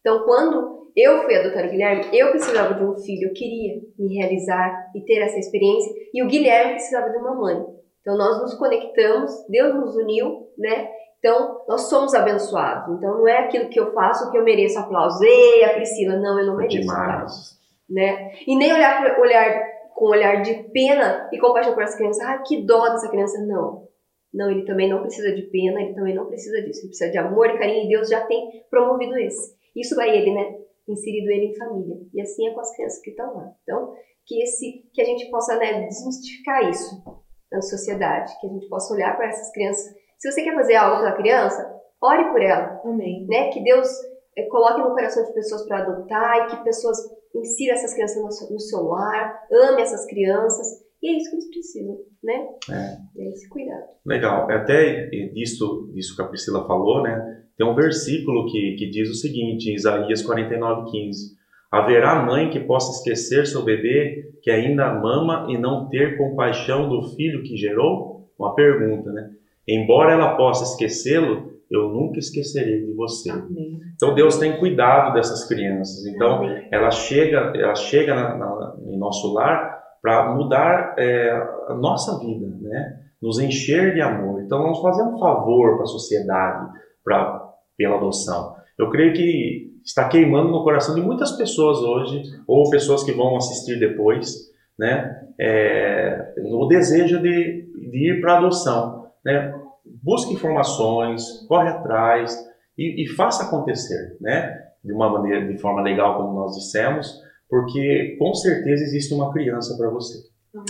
Então, 0.00 0.24
quando 0.24 0.90
eu 0.96 1.22
fui 1.22 1.34
adotar 1.36 1.66
o 1.66 1.70
Guilherme, 1.70 2.04
eu 2.12 2.30
precisava 2.30 2.74
de 2.74 2.84
um 2.84 2.96
filho, 2.96 3.28
eu 3.28 3.32
queria 3.34 3.80
me 3.98 4.16
realizar 4.18 4.90
e 4.94 5.00
ter 5.04 5.20
essa 5.22 5.38
experiência, 5.38 5.92
e 6.12 6.22
o 6.22 6.26
Guilherme 6.26 6.72
precisava 6.74 7.08
de 7.10 7.16
uma 7.18 7.34
mãe. 7.34 7.64
Então, 8.00 8.16
nós 8.16 8.40
nos 8.42 8.54
conectamos, 8.54 9.30
Deus 9.48 9.74
nos 9.74 9.96
uniu, 9.96 10.48
né? 10.58 10.88
Então, 11.18 11.60
nós 11.68 11.82
somos 11.82 12.14
abençoados. 12.14 12.96
Então, 12.96 13.18
não 13.18 13.28
é 13.28 13.38
aquilo 13.38 13.68
que 13.68 13.78
eu 13.78 13.92
faço 13.92 14.28
que 14.32 14.36
eu 14.36 14.42
mereço 14.42 14.76
aplauso. 14.80 15.22
Ei, 15.24 15.62
a 15.64 15.74
Priscila, 15.74 16.16
não, 16.16 16.36
eu 16.38 16.46
não 16.46 16.56
mereço 16.56 16.90
aplauso 16.90 17.56
Demais. 17.88 18.18
né? 18.18 18.32
E 18.44 18.56
nem 18.56 18.72
olhar 18.72 19.18
olhar 19.20 19.71
com 19.94 20.06
um 20.06 20.10
olhar 20.10 20.42
de 20.42 20.54
pena 20.70 21.28
e 21.32 21.38
compaixão 21.38 21.74
por 21.74 21.82
essa 21.82 21.96
criança. 21.96 22.24
Ah, 22.26 22.38
que 22.38 22.64
dó 22.64 22.88
dessa 22.88 23.08
criança. 23.08 23.44
Não. 23.44 23.88
Não, 24.32 24.50
ele 24.50 24.64
também 24.64 24.88
não 24.88 25.02
precisa 25.02 25.32
de 25.32 25.42
pena, 25.42 25.80
ele 25.80 25.94
também 25.94 26.14
não 26.14 26.26
precisa 26.26 26.62
disso. 26.62 26.80
Ele 26.80 26.88
precisa 26.88 27.10
de 27.10 27.18
amor 27.18 27.50
e 27.50 27.58
carinho 27.58 27.84
e 27.84 27.88
Deus 27.88 28.08
já 28.08 28.24
tem 28.26 28.64
promovido 28.70 29.16
esse. 29.18 29.54
Isso 29.76 29.94
vai 29.94 30.16
ele, 30.16 30.32
né? 30.32 30.56
Inserido 30.88 31.30
ele 31.30 31.46
em 31.46 31.56
família. 31.56 31.96
E 32.14 32.20
assim 32.20 32.48
é 32.48 32.52
com 32.52 32.60
as 32.60 32.74
crianças 32.74 33.00
que 33.02 33.10
estão 33.10 33.34
lá. 33.36 33.52
Então, 33.62 33.94
que 34.26 34.42
esse 34.42 34.88
que 34.92 35.02
a 35.02 35.04
gente 35.04 35.30
possa, 35.30 35.56
né, 35.56 35.86
desmistificar 35.86 36.68
isso 36.70 37.02
na 37.50 37.60
sociedade, 37.60 38.32
que 38.40 38.46
a 38.46 38.50
gente 38.50 38.68
possa 38.68 38.94
olhar 38.94 39.16
para 39.16 39.28
essas 39.28 39.52
crianças. 39.52 39.94
Se 40.18 40.30
você 40.30 40.42
quer 40.42 40.54
fazer 40.54 40.76
algo 40.76 40.98
pela 40.98 41.16
criança, 41.16 41.80
ore 42.00 42.30
por 42.30 42.40
ela 42.40 42.80
Amém. 42.84 43.26
né? 43.28 43.50
Que 43.50 43.62
Deus 43.62 43.88
eh, 44.36 44.46
coloque 44.48 44.80
no 44.80 44.94
coração 44.94 45.24
de 45.24 45.32
pessoas 45.34 45.66
para 45.66 45.78
adotar 45.78 46.38
e 46.38 46.46
que 46.46 46.64
pessoas 46.64 46.96
insira 47.34 47.74
essas 47.74 47.94
crianças 47.94 48.50
no 48.50 48.60
seu, 48.60 48.82
lar, 48.82 49.42
ame 49.50 49.82
essas 49.82 50.06
crianças. 50.06 50.82
E 51.02 51.08
é 51.08 51.16
isso 51.16 51.30
que 51.30 51.36
eles 51.36 51.50
precisam, 51.50 51.98
né? 52.22 52.48
É. 52.70 53.28
esse 53.28 53.48
cuidado. 53.48 53.86
Legal. 54.06 54.50
Até 54.50 55.06
disso, 55.32 55.90
disso 55.92 56.14
que 56.14 56.22
a 56.22 56.26
Priscila 56.26 56.66
falou, 56.66 57.02
né? 57.02 57.42
Tem 57.56 57.66
um 57.66 57.74
versículo 57.74 58.46
que, 58.46 58.76
que 58.78 58.88
diz 58.88 59.10
o 59.10 59.14
seguinte, 59.14 59.70
em 59.70 59.74
Isaías 59.74 60.24
49,15. 60.24 61.42
Haverá 61.70 62.22
mãe 62.22 62.50
que 62.50 62.60
possa 62.60 62.92
esquecer 62.92 63.46
seu 63.46 63.62
bebê 63.64 64.30
que 64.42 64.50
ainda 64.50 64.92
mama 64.92 65.46
e 65.48 65.56
não 65.56 65.88
ter 65.88 66.18
compaixão 66.18 66.88
do 66.88 67.14
filho 67.14 67.42
que 67.42 67.56
gerou? 67.56 68.30
Uma 68.38 68.54
pergunta, 68.54 69.10
né? 69.10 69.30
Embora 69.66 70.12
ela 70.12 70.36
possa 70.36 70.64
esquecê-lo, 70.64 71.51
eu 71.72 71.88
nunca 71.88 72.18
esquecerei 72.18 72.84
de 72.84 72.92
você. 72.92 73.30
Amém. 73.30 73.80
Então 73.94 74.14
Deus 74.14 74.36
tem 74.36 74.58
cuidado 74.58 75.14
dessas 75.14 75.48
crianças. 75.48 76.04
Então 76.06 76.36
Amém. 76.36 76.68
ela 76.70 76.90
chega, 76.90 77.52
ela 77.56 77.74
chega 77.74 78.14
na, 78.14 78.36
na, 78.36 78.76
em 78.86 78.98
nosso 78.98 79.32
lar 79.32 79.80
para 80.02 80.34
mudar 80.34 80.94
é, 80.98 81.30
a 81.68 81.74
nossa 81.74 82.18
vida, 82.18 82.46
né? 82.60 82.98
Nos 83.22 83.38
encher 83.38 83.94
de 83.94 84.00
amor. 84.00 84.42
Então 84.42 84.60
vamos 84.60 84.80
fazer 84.80 85.02
um 85.02 85.18
favor 85.18 85.76
para 85.76 85.84
a 85.84 85.86
sociedade, 85.86 86.72
para 87.04 87.50
pela 87.78 87.96
adoção. 87.96 88.54
Eu 88.78 88.90
creio 88.90 89.14
que 89.14 89.72
está 89.84 90.08
queimando 90.08 90.50
no 90.50 90.64
coração 90.64 90.94
de 90.94 91.00
muitas 91.00 91.32
pessoas 91.32 91.78
hoje, 91.78 92.22
ou 92.46 92.68
pessoas 92.70 93.02
que 93.02 93.12
vão 93.12 93.36
assistir 93.36 93.78
depois, 93.78 94.50
né? 94.78 95.20
É, 95.40 96.34
o 96.38 96.66
desejo 96.66 97.20
de, 97.20 97.66
de 97.90 98.12
ir 98.12 98.20
para 98.20 98.34
a 98.34 98.38
adoção, 98.38 99.06
né? 99.24 99.54
Busque 100.02 100.34
informações, 100.34 101.24
corre 101.48 101.68
atrás 101.68 102.36
e, 102.78 103.02
e 103.04 103.08
faça 103.08 103.44
acontecer, 103.44 104.16
né? 104.20 104.58
De 104.84 104.92
uma 104.92 105.10
maneira, 105.10 105.46
de 105.46 105.58
forma 105.58 105.82
legal, 105.82 106.16
como 106.16 106.34
nós 106.34 106.54
dissemos, 106.56 107.12
porque 107.48 108.16
com 108.18 108.32
certeza 108.34 108.82
existe 108.84 109.12
uma 109.14 109.32
criança 109.32 109.76
para 109.76 109.90
você. 109.90 110.18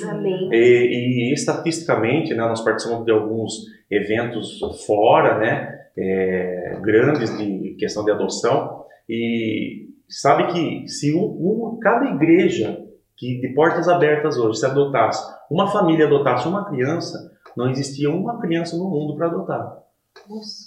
Amém. 0.09 0.49
E, 0.53 1.31
e 1.31 1.35
estatisticamente, 1.35 2.31
né, 2.35 2.43
nós 2.43 2.63
participamos 2.63 3.05
de 3.05 3.11
alguns 3.11 3.53
eventos 3.91 4.61
fora, 4.87 5.39
né, 5.39 5.79
é, 5.99 6.79
grandes 6.83 7.37
de 7.37 7.75
questão 7.79 8.05
de 8.05 8.11
adoção, 8.13 8.85
e 9.09 9.89
sabe 10.09 10.53
que 10.53 10.89
se 10.89 11.15
um, 11.15 11.25
um- 11.25 11.79
cada 11.81 12.07
igreja 12.15 12.79
que 13.17 13.41
de 13.41 13.49
portas 13.55 13.89
abertas 13.89 14.37
hoje 14.39 14.61
se 14.61 14.67
adotasse, 14.67 15.23
uma 15.51 15.71
família 15.71 16.07
adotasse 16.07 16.47
uma 16.49 16.65
criança, 16.69 17.19
não 17.57 17.71
existia 17.71 18.11
uma 18.11 18.41
criança 18.41 18.77
no 18.77 18.89
mundo 18.89 19.17
para 19.17 19.27
adotar. 19.27 19.83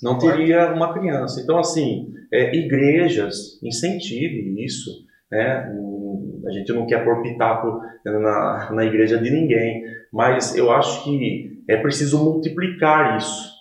Não 0.04 0.18
teria 0.18 0.74
uma 0.74 0.94
criança. 0.94 1.42
Então, 1.42 1.58
assim, 1.58 2.14
é, 2.32 2.56
igrejas, 2.56 3.62
incentive 3.64 4.64
isso. 4.64 4.92
Né? 5.32 5.72
A 6.48 6.52
gente 6.52 6.72
não 6.74 6.86
quer 6.86 7.04
pôr 7.04 7.22
pitaco 7.22 7.82
na, 8.06 8.72
na 8.72 8.86
igreja 8.86 9.18
de 9.18 9.30
ninguém, 9.30 9.84
mas 10.12 10.56
eu 10.56 10.72
acho 10.72 11.04
que 11.04 11.64
é 11.68 11.78
preciso 11.78 12.24
multiplicar 12.24 13.18
isso, 13.18 13.52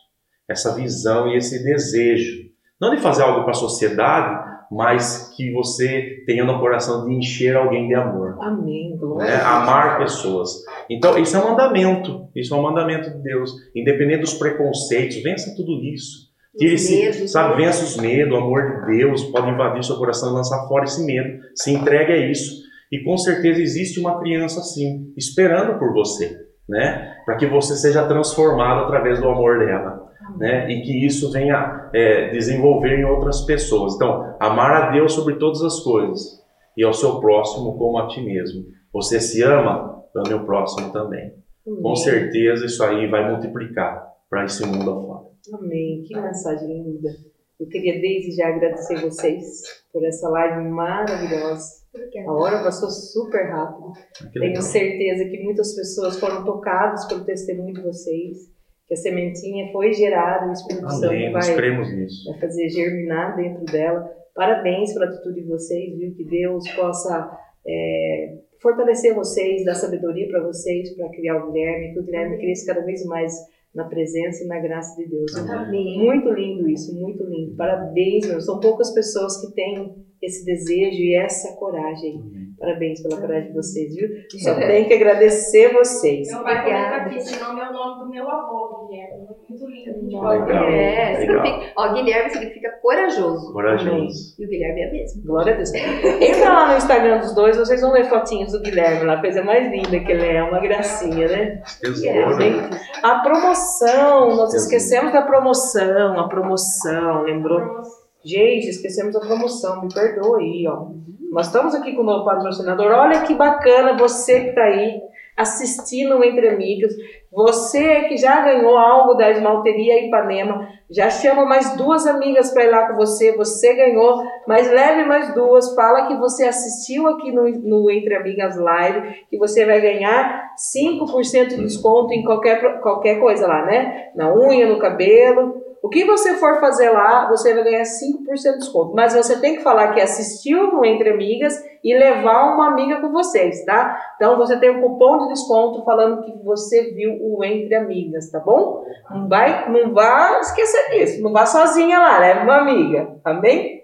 essa 0.48 0.74
visão 0.74 1.28
e 1.28 1.36
esse 1.36 1.64
desejo. 1.64 2.44
Não 2.80 2.94
de 2.94 3.00
fazer 3.00 3.22
algo 3.22 3.42
para 3.42 3.52
a 3.52 3.54
sociedade, 3.54 4.53
mas 4.70 5.32
que 5.36 5.52
você 5.52 6.22
tenha 6.26 6.44
no 6.44 6.58
coração 6.58 7.06
de 7.06 7.14
encher 7.14 7.56
alguém 7.56 7.88
de 7.88 7.94
amor 7.94 8.36
Amém. 8.40 8.96
Glória. 8.98 9.26
né? 9.26 9.34
a 9.36 9.38
Deus. 9.38 9.68
amar 9.68 9.98
pessoas. 9.98 10.50
Então, 10.90 11.18
isso 11.18 11.36
é 11.36 11.40
um 11.40 11.50
mandamento. 11.50 12.28
Isso 12.34 12.54
é 12.54 12.56
um 12.56 12.62
mandamento 12.62 13.10
de 13.10 13.22
Deus. 13.22 13.52
Independente 13.74 14.20
dos 14.20 14.34
preconceitos, 14.34 15.22
vença 15.22 15.54
tudo 15.56 15.82
isso. 15.84 16.24
Tire 16.58 16.74
esse, 16.74 16.96
medos, 16.96 17.32
sabe, 17.32 17.50
né? 17.50 17.66
vença 17.66 17.84
os 17.84 17.96
medos, 17.96 18.32
o 18.32 18.36
amor 18.36 18.86
de 18.86 18.98
Deus 18.98 19.24
pode 19.24 19.50
invadir 19.50 19.84
seu 19.84 19.96
coração 19.96 20.30
e 20.30 20.34
lançar 20.34 20.68
fora 20.68 20.84
esse 20.84 21.04
medo. 21.04 21.40
Se 21.54 21.72
entregue 21.72 22.12
a 22.12 22.30
isso. 22.30 22.62
E 22.92 23.02
com 23.02 23.16
certeza 23.16 23.60
existe 23.60 23.98
uma 23.98 24.20
criança 24.20 24.60
assim, 24.60 25.12
esperando 25.16 25.78
por 25.80 25.92
você, 25.92 26.32
né? 26.68 27.12
Para 27.24 27.36
que 27.36 27.46
você 27.46 27.74
seja 27.74 28.06
transformado 28.06 28.84
através 28.84 29.20
do 29.20 29.28
amor 29.28 29.58
dela. 29.58 30.03
Né? 30.38 30.70
E 30.70 30.82
que 30.82 31.06
isso 31.06 31.30
venha 31.30 31.90
é, 31.92 32.30
desenvolver 32.30 32.98
em 32.98 33.04
outras 33.04 33.42
pessoas. 33.42 33.94
Então, 33.94 34.36
amar 34.40 34.70
a 34.72 34.90
Deus 34.90 35.12
sobre 35.12 35.36
todas 35.36 35.62
as 35.62 35.80
coisas 35.80 36.42
e 36.76 36.82
ao 36.82 36.92
seu 36.92 37.20
próximo 37.20 37.76
como 37.76 37.98
a 37.98 38.08
ti 38.08 38.20
mesmo. 38.20 38.64
Você 38.92 39.20
se 39.20 39.42
ama, 39.42 40.02
ame 40.14 40.34
o 40.34 40.44
próximo 40.44 40.92
também. 40.92 41.32
Com 41.64 41.88
Amém. 41.88 41.96
certeza 41.96 42.66
isso 42.66 42.82
aí 42.84 43.08
vai 43.08 43.30
multiplicar 43.30 44.06
para 44.28 44.44
esse 44.44 44.66
mundo 44.66 44.90
afora. 44.90 45.26
Amém. 45.54 46.02
Que 46.06 46.14
mensagem 46.14 46.82
linda. 46.82 47.10
Eu 47.58 47.68
queria 47.68 48.00
desde 48.00 48.32
já 48.32 48.48
agradecer 48.48 49.00
vocês 49.00 49.62
por 49.92 50.04
essa 50.04 50.28
live 50.28 50.68
maravilhosa. 50.68 51.84
A 52.26 52.32
hora 52.32 52.64
passou 52.64 52.90
super 52.90 53.50
rápido. 53.50 53.92
Tenho 54.32 54.60
certeza 54.60 55.24
que 55.26 55.42
muitas 55.44 55.74
pessoas 55.76 56.18
foram 56.18 56.44
tocadas 56.44 57.06
pelo 57.06 57.24
testemunho 57.24 57.72
de 57.72 57.82
vocês, 57.82 58.52
que 58.94 59.00
a 59.00 59.02
sementinha 59.02 59.72
foi 59.72 59.92
gerada, 59.92 60.48
o 60.48 60.52
Espírito 60.52 60.86
Amém, 60.86 60.98
Santo 60.98 61.32
nós 61.32 61.46
vai, 61.46 61.56
cremos 61.56 61.92
nisso. 61.92 62.30
vai 62.30 62.40
fazer 62.40 62.68
germinar 62.68 63.36
dentro 63.36 63.64
dela. 63.64 64.08
Parabéns 64.34 64.92
pela 64.92 65.06
atitude 65.06 65.42
de 65.42 65.48
vocês, 65.48 65.96
viu? 65.96 66.14
Que 66.14 66.24
Deus 66.24 66.68
possa 66.70 67.38
é, 67.66 68.38
fortalecer 68.60 69.14
vocês, 69.14 69.64
dar 69.64 69.74
sabedoria 69.74 70.28
para 70.28 70.42
vocês, 70.42 70.94
para 70.96 71.08
criar 71.10 71.36
o 71.36 71.52
Guilherme, 71.52 71.92
que 71.92 72.00
o 72.00 72.04
Guilherme 72.04 72.38
cresça 72.38 72.72
cada 72.72 72.84
vez 72.84 73.04
mais 73.06 73.32
na 73.74 73.84
presença 73.84 74.44
e 74.44 74.46
na 74.46 74.60
graça 74.60 74.96
de 74.96 75.08
Deus. 75.08 75.34
Amém. 75.50 75.98
Muito 75.98 76.30
lindo 76.30 76.68
isso, 76.68 76.94
muito 76.94 77.24
lindo. 77.24 77.56
Parabéns, 77.56 78.28
meu. 78.28 78.40
São 78.40 78.60
poucas 78.60 78.92
pessoas 78.94 79.40
que 79.40 79.52
têm 79.54 79.94
esse 80.24 80.44
desejo 80.44 80.98
e 80.98 81.14
essa 81.16 81.54
coragem. 81.56 82.20
Amém. 82.20 82.44
Parabéns 82.58 83.02
pela 83.02 83.20
coragem 83.20 83.48
de 83.48 83.54
vocês, 83.54 83.94
viu? 83.94 84.08
Só 84.42 84.54
tenho 84.54 84.86
que 84.86 84.94
agradecer 84.94 85.72
vocês. 85.72 86.28
Meu 86.30 86.42
pai 86.42 86.58
Obrigada. 86.60 86.88
comenta 86.90 87.06
aqui, 87.06 87.16
esse 87.18 87.40
nome 87.40 87.60
é 87.60 87.68
o 87.68 87.72
nome 87.72 88.04
do 88.04 88.10
meu 88.10 88.30
avô, 88.30 88.86
Guilherme. 88.86 89.26
Muito 89.48 89.66
lindo. 89.66 90.22
Legal. 90.26 90.64
É, 90.70 91.18
Legal. 91.18 91.44
significa, 91.44 91.72
ó, 91.76 91.92
Guilherme 91.92 92.30
significa 92.30 92.70
corajoso. 92.80 93.52
Corajoso. 93.52 94.34
E 94.38 94.44
o 94.44 94.48
Guilherme 94.48 94.82
é 94.82 94.92
mesmo. 94.92 95.22
Glória 95.24 95.52
a 95.52 95.56
Deus. 95.56 95.74
Entra 95.74 96.52
lá 96.52 96.70
no 96.70 96.76
Instagram 96.78 97.18
dos 97.18 97.34
dois, 97.34 97.56
vocês 97.56 97.80
vão 97.80 97.92
ver 97.92 98.04
fotinhos 98.04 98.52
do 98.52 98.60
Guilherme 98.62 99.04
lá, 99.04 99.14
a 99.14 99.20
coisa 99.20 99.42
mais 99.42 99.70
linda 99.70 100.00
que 100.00 100.12
ele 100.12 100.26
é, 100.26 100.42
uma 100.42 100.60
gracinha, 100.60 101.28
né? 101.28 101.62
Tesouro. 101.80 102.40
Gente, 102.40 102.80
a 103.02 103.18
promoção, 103.18 104.36
nós 104.36 104.54
esquecemos 104.54 105.12
da 105.12 105.22
promoção, 105.22 106.18
a 106.18 106.28
promoção, 106.28 107.22
lembrou? 107.22 107.82
Gente, 108.24 108.68
esquecemos 108.68 109.12
da 109.12 109.20
promoção, 109.20 109.82
me 109.82 109.92
perdoa 109.92 110.38
aí, 110.38 110.66
ó. 110.66 110.86
Nós 111.30 111.46
estamos 111.46 111.74
aqui 111.74 111.92
com 111.92 112.00
o 112.00 112.04
novo 112.04 112.24
patrocinador. 112.24 112.90
Olha 112.92 113.22
que 113.22 113.34
bacana 113.34 113.98
você 113.98 114.40
que 114.40 114.48
está 114.50 114.62
aí 114.62 115.02
assistindo 115.36 116.22
Entre 116.24 116.48
Amigos. 116.48 116.94
Você 117.30 118.02
que 118.02 118.16
já 118.16 118.40
ganhou 118.40 118.78
algo 118.78 119.14
da 119.14 119.30
Esmalteria 119.30 120.06
Ipanema, 120.06 120.68
já 120.88 121.10
chama 121.10 121.44
mais 121.44 121.76
duas 121.76 122.06
amigas 122.06 122.52
para 122.52 122.64
ir 122.64 122.70
lá 122.70 122.88
com 122.88 122.94
você. 122.94 123.36
Você 123.36 123.74
ganhou, 123.74 124.22
mas 124.46 124.70
leve 124.70 125.04
mais 125.04 125.34
duas. 125.34 125.74
Fala 125.74 126.06
que 126.06 126.16
você 126.16 126.44
assistiu 126.46 127.08
aqui 127.08 127.32
no, 127.32 127.42
no 127.50 127.90
Entre 127.90 128.14
Amigas 128.14 128.56
Live, 128.56 129.26
que 129.28 129.36
você 129.36 129.66
vai 129.66 129.80
ganhar 129.80 130.52
5% 130.56 131.48
de 131.48 131.56
desconto 131.56 132.14
em 132.14 132.24
qualquer, 132.24 132.80
qualquer 132.80 133.18
coisa 133.18 133.46
lá, 133.46 133.66
né? 133.66 134.12
Na 134.14 134.32
unha, 134.32 134.66
no 134.68 134.78
cabelo. 134.78 135.63
O 135.84 135.90
que 135.90 136.02
você 136.06 136.36
for 136.38 136.60
fazer 136.60 136.88
lá, 136.88 137.28
você 137.28 137.52
vai 137.52 137.62
ganhar 137.62 137.82
5% 137.82 138.26
de 138.26 138.58
desconto. 138.58 138.94
Mas 138.94 139.12
você 139.12 139.38
tem 139.38 139.56
que 139.56 139.62
falar 139.62 139.92
que 139.92 140.00
assistiu 140.00 140.72
no 140.72 140.82
Entre 140.82 141.10
Amigas 141.10 141.62
e 141.84 141.94
levar 141.94 142.54
uma 142.54 142.68
amiga 142.68 143.02
com 143.02 143.12
vocês, 143.12 143.62
tá? 143.66 143.94
Então 144.16 144.38
você 144.38 144.58
tem 144.58 144.70
um 144.70 144.80
cupom 144.80 145.18
de 145.18 145.28
desconto 145.34 145.84
falando 145.84 146.22
que 146.22 146.42
você 146.42 146.90
viu 146.94 147.18
o 147.20 147.44
Entre 147.44 147.74
Amigas, 147.74 148.30
tá 148.30 148.40
bom? 148.40 148.82
Não 149.10 149.28
vai, 149.28 149.70
não 149.70 149.92
vá 149.92 150.38
esquecer 150.40 150.90
disso. 150.92 151.22
Não 151.22 151.34
vá 151.34 151.44
sozinha 151.44 151.98
lá, 151.98 152.18
leve 152.18 152.44
uma 152.44 152.62
amiga, 152.62 153.20
amém? 153.22 153.83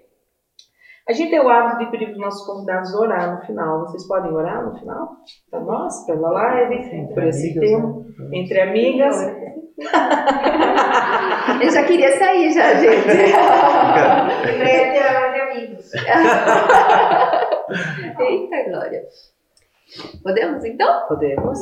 A 1.11 1.13
gente 1.13 1.29
tem 1.29 1.41
o 1.41 1.49
hábito 1.49 1.79
de 1.79 1.91
pedir 1.91 2.05
para 2.05 2.13
os 2.13 2.21
nossos 2.21 2.47
convidados 2.47 2.95
orar 2.95 3.35
no 3.35 3.41
final. 3.45 3.81
Vocês 3.81 4.07
podem 4.07 4.31
orar 4.31 4.65
no 4.65 4.79
final? 4.79 5.09
Para 5.49 5.59
nós, 5.59 6.05
pela 6.05 6.31
live, 6.31 7.13
por 7.13 7.23
esse 7.25 7.53
tema. 7.59 8.01
Entre 8.31 8.61
amigas. 8.61 9.17
Eu 11.61 11.69
já 11.69 11.83
queria 11.83 12.17
sair 12.17 12.53
já, 12.53 12.75
gente. 12.75 13.09
Entre 14.53 15.41
amigos. 15.41 15.91
Eita, 18.17 18.69
Glória. 18.69 19.03
Podemos 20.23 20.63
então? 20.63 21.07
Podemos. 21.09 21.59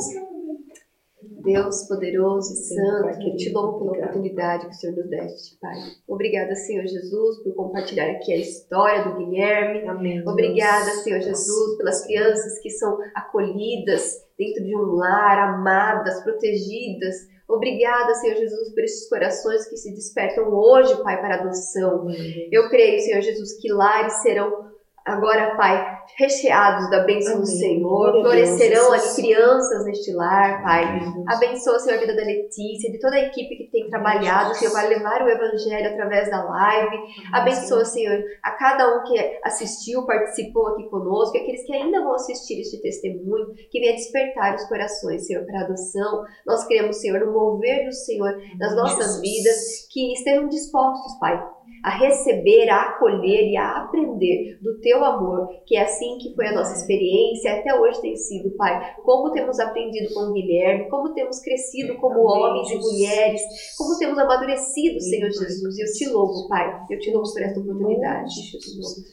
Deus 1.22 1.86
poderoso 1.86 2.52
e 2.52 2.56
santo, 2.56 3.28
eu 3.28 3.36
te 3.36 3.50
louvo 3.50 3.78
pela 3.78 3.92
oportunidade 3.92 4.66
que 4.66 4.72
o 4.72 4.74
Senhor 4.74 4.96
nos 4.96 5.08
deste, 5.08 5.58
Pai. 5.60 5.76
Obrigada, 6.08 6.54
Senhor 6.54 6.86
Jesus, 6.86 7.42
por 7.42 7.54
compartilhar 7.54 8.10
aqui 8.10 8.32
a 8.32 8.36
história 8.36 9.04
do 9.04 9.16
Guilherme. 9.16 9.86
Amém. 9.88 10.26
Obrigada, 10.26 10.86
Deus. 10.86 11.02
Senhor 11.02 11.20
Jesus, 11.20 11.76
pelas 11.76 12.06
crianças 12.06 12.58
que 12.60 12.70
são 12.70 12.98
acolhidas 13.14 14.16
dentro 14.38 14.64
de 14.64 14.74
um 14.74 14.94
lar, 14.94 15.54
amadas, 15.54 16.22
protegidas. 16.22 17.14
Obrigada, 17.48 18.14
Senhor 18.14 18.36
Jesus, 18.36 18.72
por 18.72 18.84
esses 18.84 19.08
corações 19.08 19.68
que 19.68 19.76
se 19.76 19.92
despertam 19.92 20.48
hoje, 20.52 21.02
Pai, 21.02 21.20
para 21.20 21.34
adoção. 21.34 22.06
Eu 22.50 22.68
creio, 22.70 23.00
Senhor 23.00 23.20
Jesus, 23.20 23.60
que 23.60 23.72
lares 23.72 24.22
serão 24.22 24.69
agora, 25.06 25.56
Pai, 25.56 26.00
recheados 26.16 26.90
da 26.90 27.00
bênção 27.04 27.34
do 27.34 27.42
Amém. 27.42 27.46
Senhor. 27.46 28.08
A 28.08 28.12
Deus, 28.12 28.22
Florescerão 28.24 28.92
Jesus. 28.92 29.14
crianças 29.16 29.84
neste 29.84 30.12
lar, 30.12 30.62
Pai. 30.62 30.84
Amém. 30.84 31.24
Abençoa, 31.28 31.78
Senhor, 31.78 31.96
a 31.96 32.00
vida 32.00 32.16
da 32.16 32.22
Letícia, 32.22 32.90
de 32.90 32.98
toda 32.98 33.16
a 33.16 33.20
equipe 33.20 33.56
que 33.56 33.70
tem 33.70 33.88
trabalhado, 33.88 34.54
Senhor, 34.54 34.72
para 34.72 34.88
levar 34.88 35.22
o 35.22 35.28
Evangelho 35.28 35.92
através 35.92 36.30
da 36.30 36.44
live. 36.44 36.96
Abençoa, 37.32 37.84
Senhor, 37.84 38.18
a 38.42 38.50
cada 38.52 38.96
um 38.96 39.04
que 39.04 39.40
assistiu, 39.44 40.04
participou 40.06 40.68
aqui 40.68 40.88
conosco, 40.88 41.36
e 41.36 41.40
aqueles 41.40 41.64
que 41.64 41.72
ainda 41.72 42.02
vão 42.02 42.14
assistir 42.14 42.60
este 42.60 42.80
testemunho, 42.80 43.54
que 43.70 43.80
venha 43.80 43.94
despertar 43.94 44.54
os 44.54 44.64
corações, 44.68 45.26
Senhor, 45.26 45.44
para 45.44 45.60
a 45.60 45.64
adoção. 45.64 46.24
Nós 46.46 46.66
queremos, 46.66 46.96
Senhor, 47.00 47.20
no 47.20 47.32
mover 47.32 47.86
do 47.86 47.92
Senhor 47.92 48.40
nas 48.58 48.74
nossas 48.74 49.20
vidas, 49.20 49.86
que 49.90 50.12
estejam 50.12 50.48
dispostos, 50.48 51.18
Pai, 51.18 51.42
a 51.84 51.90
receber, 51.98 52.68
a 52.68 52.90
acolher 52.90 53.50
e 53.50 53.56
a 53.56 53.78
aprender 53.78 54.58
do 54.60 54.78
Teu 54.80 55.04
amor, 55.04 55.48
que 55.66 55.76
é 55.76 55.82
assim 55.82 56.18
que 56.18 56.34
foi 56.34 56.48
a 56.48 56.54
nossa 56.54 56.76
experiência, 56.76 57.54
até 57.54 57.74
hoje 57.78 58.00
tem 58.00 58.16
sido, 58.16 58.50
Pai. 58.56 58.94
Como 59.02 59.32
temos 59.32 59.58
aprendido 59.58 60.12
com 60.12 60.20
o 60.20 60.32
Guilherme, 60.32 60.88
como 60.88 61.14
temos 61.14 61.40
crescido 61.40 61.96
como 61.96 62.20
homens 62.20 62.70
e 62.70 62.76
mulheres, 62.76 63.40
como 63.76 63.98
temos 63.98 64.18
amadurecido, 64.18 65.00
Senhor. 65.00 65.30
Jesus. 65.30 65.78
E 65.78 65.82
eu 65.82 65.92
te 65.92 66.08
louvo, 66.08 66.48
Pai. 66.48 66.86
Eu 66.90 66.98
te 66.98 67.10
louvo 67.10 67.32
por 67.32 67.42
esta 67.42 67.60
oportunidade. 67.60 68.30
Jesus. 68.34 69.04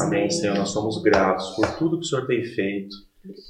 Amém, 0.00 0.30
Senhor. 0.30 0.56
Nós 0.56 0.70
somos 0.70 1.02
gratos 1.02 1.50
por 1.50 1.66
tudo 1.78 1.98
que 1.98 2.04
o 2.04 2.08
Senhor 2.08 2.26
tem 2.26 2.44
feito 2.44 2.94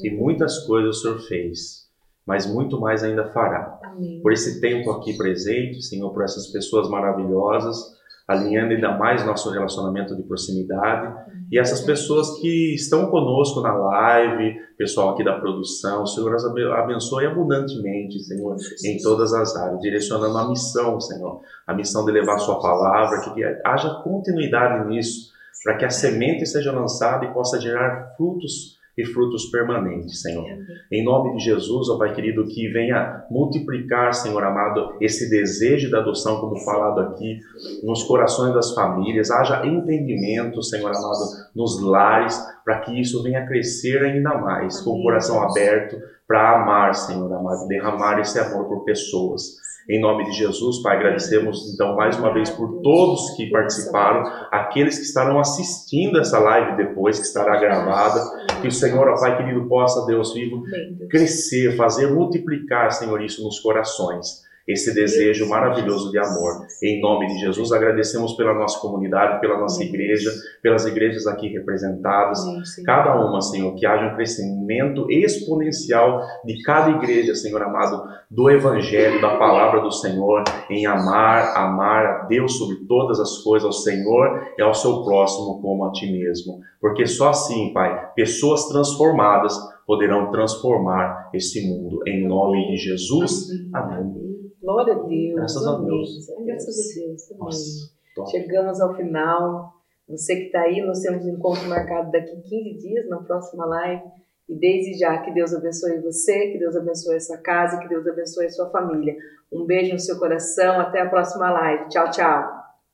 e 0.03 0.11
muitas 0.11 0.67
coisas 0.67 0.99
o 0.99 1.01
Senhor 1.01 1.19
fez, 1.21 1.89
mas 2.27 2.47
muito 2.47 2.81
mais 2.81 3.03
ainda 3.03 3.33
fará. 3.33 3.81
Amém. 3.85 4.21
Por 4.23 4.33
esse 4.33 4.61
tempo 4.61 4.91
aqui 4.91 5.17
presente, 5.17 5.83
Senhor, 5.83 6.13
por 6.13 6.23
essas 6.23 6.49
pessoas 6.49 6.89
maravilhosas, 6.89 7.94
alinhando 8.27 8.73
ainda 8.73 8.97
mais 8.97 9.25
nosso 9.25 9.51
relacionamento 9.51 10.17
de 10.17 10.23
proximidade. 10.23 11.15
E 11.53 11.59
essas 11.59 11.83
pessoas 11.83 12.41
que 12.41 12.75
estão 12.75 13.11
conosco 13.11 13.61
na 13.61 13.75
live, 13.75 14.59
pessoal 14.79 15.11
aqui 15.11 15.23
da 15.23 15.39
produção, 15.39 16.03
o 16.03 16.07
Senhor 16.07 16.35
as 16.35 16.45
abe- 16.45 16.73
abençoe 16.73 17.27
abundantemente, 17.27 18.19
Senhor, 18.21 18.57
em 18.85 18.97
todas 19.03 19.33
as 19.35 19.55
áreas, 19.57 19.81
direcionando 19.81 20.39
a 20.39 20.49
missão, 20.49 20.99
Senhor, 21.01 21.43
a 21.67 21.75
missão 21.75 22.05
de 22.05 22.13
levar 22.13 22.37
a 22.37 22.39
Sua 22.39 22.61
palavra, 22.61 23.21
que 23.21 23.45
haja 23.65 23.91
continuidade 24.03 24.89
nisso, 24.89 25.33
para 25.63 25.77
que 25.77 25.85
a 25.85 25.91
semente 25.91 26.47
seja 26.47 26.73
lançada 26.73 27.27
e 27.27 27.33
possa 27.33 27.61
gerar 27.61 28.15
frutos 28.17 28.79
e 28.97 29.05
frutos 29.05 29.47
permanentes, 29.47 30.23
Senhor. 30.23 30.47
Em 30.91 31.05
nome 31.05 31.37
de 31.37 31.45
Jesus, 31.45 31.89
ó 31.89 31.99
Pai 31.99 32.15
querido, 32.15 32.47
que 32.47 32.69
venha 32.69 33.25
multiplicar, 33.31 34.15
Senhor 34.15 34.43
amado, 34.43 34.97
esse 35.01 35.29
desejo 35.29 35.91
da 35.91 35.99
adoção, 35.99 36.41
como 36.41 36.59
falado 36.61 37.01
aqui, 37.01 37.39
nos 37.83 38.05
corações 38.05 38.55
das 38.55 38.73
famílias, 38.75 39.31
haja 39.31 39.67
entendimento, 39.67 40.63
Senhor 40.63 40.89
amado, 40.89 41.25
nos 41.55 41.83
lares, 41.83 42.39
para 42.65 42.81
que 42.81 43.01
isso 43.01 43.23
venha 43.23 43.47
crescer 43.47 44.03
ainda 44.05 44.39
mais, 44.39 44.81
com 44.81 44.91
o 44.91 45.03
coração 45.03 45.43
aberto 45.43 45.97
para 46.27 46.63
amar, 46.63 46.95
Senhor 46.95 47.31
amado, 47.33 47.67
derramar 47.69 48.19
esse 48.21 48.39
amor 48.39 48.67
por 48.67 48.85
pessoas. 48.85 49.64
Em 49.89 50.01
nome 50.01 50.25
de 50.25 50.33
Jesus, 50.33 50.81
Pai, 50.83 50.97
agradecemos 50.97 51.73
então 51.75 51.95
mais 51.95 52.19
uma 52.19 52.33
vez 52.33 52.49
por 52.49 52.81
todos 52.81 53.37
que 53.37 53.51
participaram, 53.51 54.23
aqueles 54.51 54.97
que 54.97 55.05
estarão 55.05 55.39
assistindo 55.39 56.19
essa 56.19 56.39
live 56.39 56.77
depois, 56.77 57.19
que 57.19 57.27
estará 57.27 57.59
gravada, 57.61 58.21
que 58.63 58.69
o 58.69 58.73
Senhor, 58.73 59.07
ó 59.09 59.15
Pai 59.21 59.37
querido, 59.37 59.69
possa, 59.69 60.07
Deus 60.07 60.33
vivo, 60.33 60.63
crescer, 61.11 61.77
fazer 61.77 62.07
multiplicar, 62.07 62.93
Senhor, 62.93 63.23
isso 63.23 63.45
nos 63.45 63.61
corações. 63.61 64.44
Esse 64.67 64.95
desejo 64.95 65.47
maravilhoso 65.47 66.11
de 66.11 66.19
amor. 66.19 66.67
Em 66.83 66.99
nome 67.01 67.27
de 67.27 67.39
Jesus, 67.39 67.71
agradecemos 67.71 68.33
pela 68.33 68.55
nossa 68.55 68.81
comunidade, 68.81 69.39
pela 69.41 69.59
nossa 69.59 69.85
igreja, 69.85 70.31
pelas 70.63 70.87
igrejas 70.87 71.27
aqui 71.27 71.49
representadas. 71.49 72.39
Cada 72.85 73.15
uma, 73.15 73.43
Senhor, 73.43 73.75
que 73.75 73.85
haja 73.85 74.07
um 74.07 74.15
crescimento 74.15 75.07
exponencial 75.11 76.23
de 76.47 76.63
cada 76.63 76.93
igreja, 76.93 77.35
Senhor 77.35 77.63
amado, 77.63 78.05
do 78.31 78.51
Evangelho, 78.51 79.21
da 79.21 79.37
palavra 79.37 79.83
do 79.83 79.93
Senhor, 79.93 80.43
em 80.71 80.87
amar, 80.87 81.55
amar 81.57 82.07
a 82.07 82.19
Deus 82.25 82.57
sobre 82.57 82.77
todas 82.89 83.21
as 83.21 83.43
coisas, 83.43 83.67
ao 83.67 83.73
Senhor 83.73 84.49
e 84.59 84.63
ao 84.63 84.73
seu 84.73 85.05
próximo 85.05 85.61
como 85.61 85.85
a 85.85 85.93
ti 85.93 86.11
mesmo. 86.11 86.61
Porque 86.81 87.07
só 87.07 87.29
assim, 87.29 87.71
Pai, 87.75 88.13
pessoas 88.15 88.67
transformadas 88.69 89.55
poderão 89.87 90.31
transformar 90.31 91.29
esse 91.35 91.69
mundo. 91.69 92.01
Em 92.07 92.27
nome 92.27 92.67
de 92.69 92.77
Jesus, 92.79 93.49
amém. 93.75 94.34
Glória 94.65 94.95
a 94.95 94.99
Deus. 94.99 95.35
Graças 95.35 95.67
a 95.67 95.75
amém. 95.75 95.87
Deus. 95.89 96.27
Graças 96.47 96.75
a 96.79 97.01
Deus. 97.01 97.31
Amém. 97.31 97.39
Nossa, 97.39 97.93
top. 98.17 98.31
Chegamos 98.31 98.81
ao 98.81 98.97
final. 98.97 99.75
Você 100.09 100.37
que 100.37 100.47
está 100.47 100.63
aí, 100.63 100.81
nós 100.81 101.01
temos 101.01 101.25
um 101.25 101.31
encontro 101.31 101.69
marcado 101.69 102.11
daqui 102.11 102.35
15 102.35 102.79
dias, 102.79 103.09
na 103.09 103.19
próxima 103.19 103.67
live. 103.67 104.03
E 104.49 104.55
desde 104.59 104.99
já, 104.99 105.19
que 105.19 105.33
Deus 105.33 105.55
abençoe 105.55 106.01
você, 106.01 106.53
que 106.53 106.59
Deus 106.59 106.77
abençoe 106.77 107.17
a 107.17 107.21
sua 107.21 107.39
casa, 107.39 107.79
que 107.79 107.89
Deus 107.89 108.07
abençoe 108.07 108.47
a 108.47 108.51
sua 108.51 108.71
família. 108.71 109.15
Um 109.53 109.67
beijo 109.67 109.93
no 109.93 109.99
seu 109.99 110.19
coração. 110.19 110.81
Até 110.81 111.03
a 111.03 111.09
próxima 111.09 111.51
live. 111.51 111.89
Tchau, 111.89 112.11
tchau. 112.11 112.43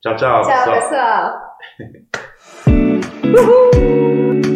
Tchau, 0.00 0.16
tchau, 0.16 0.42
Tchau, 0.42 0.74
pessoal. 0.74 1.40
pessoal. 2.66 4.40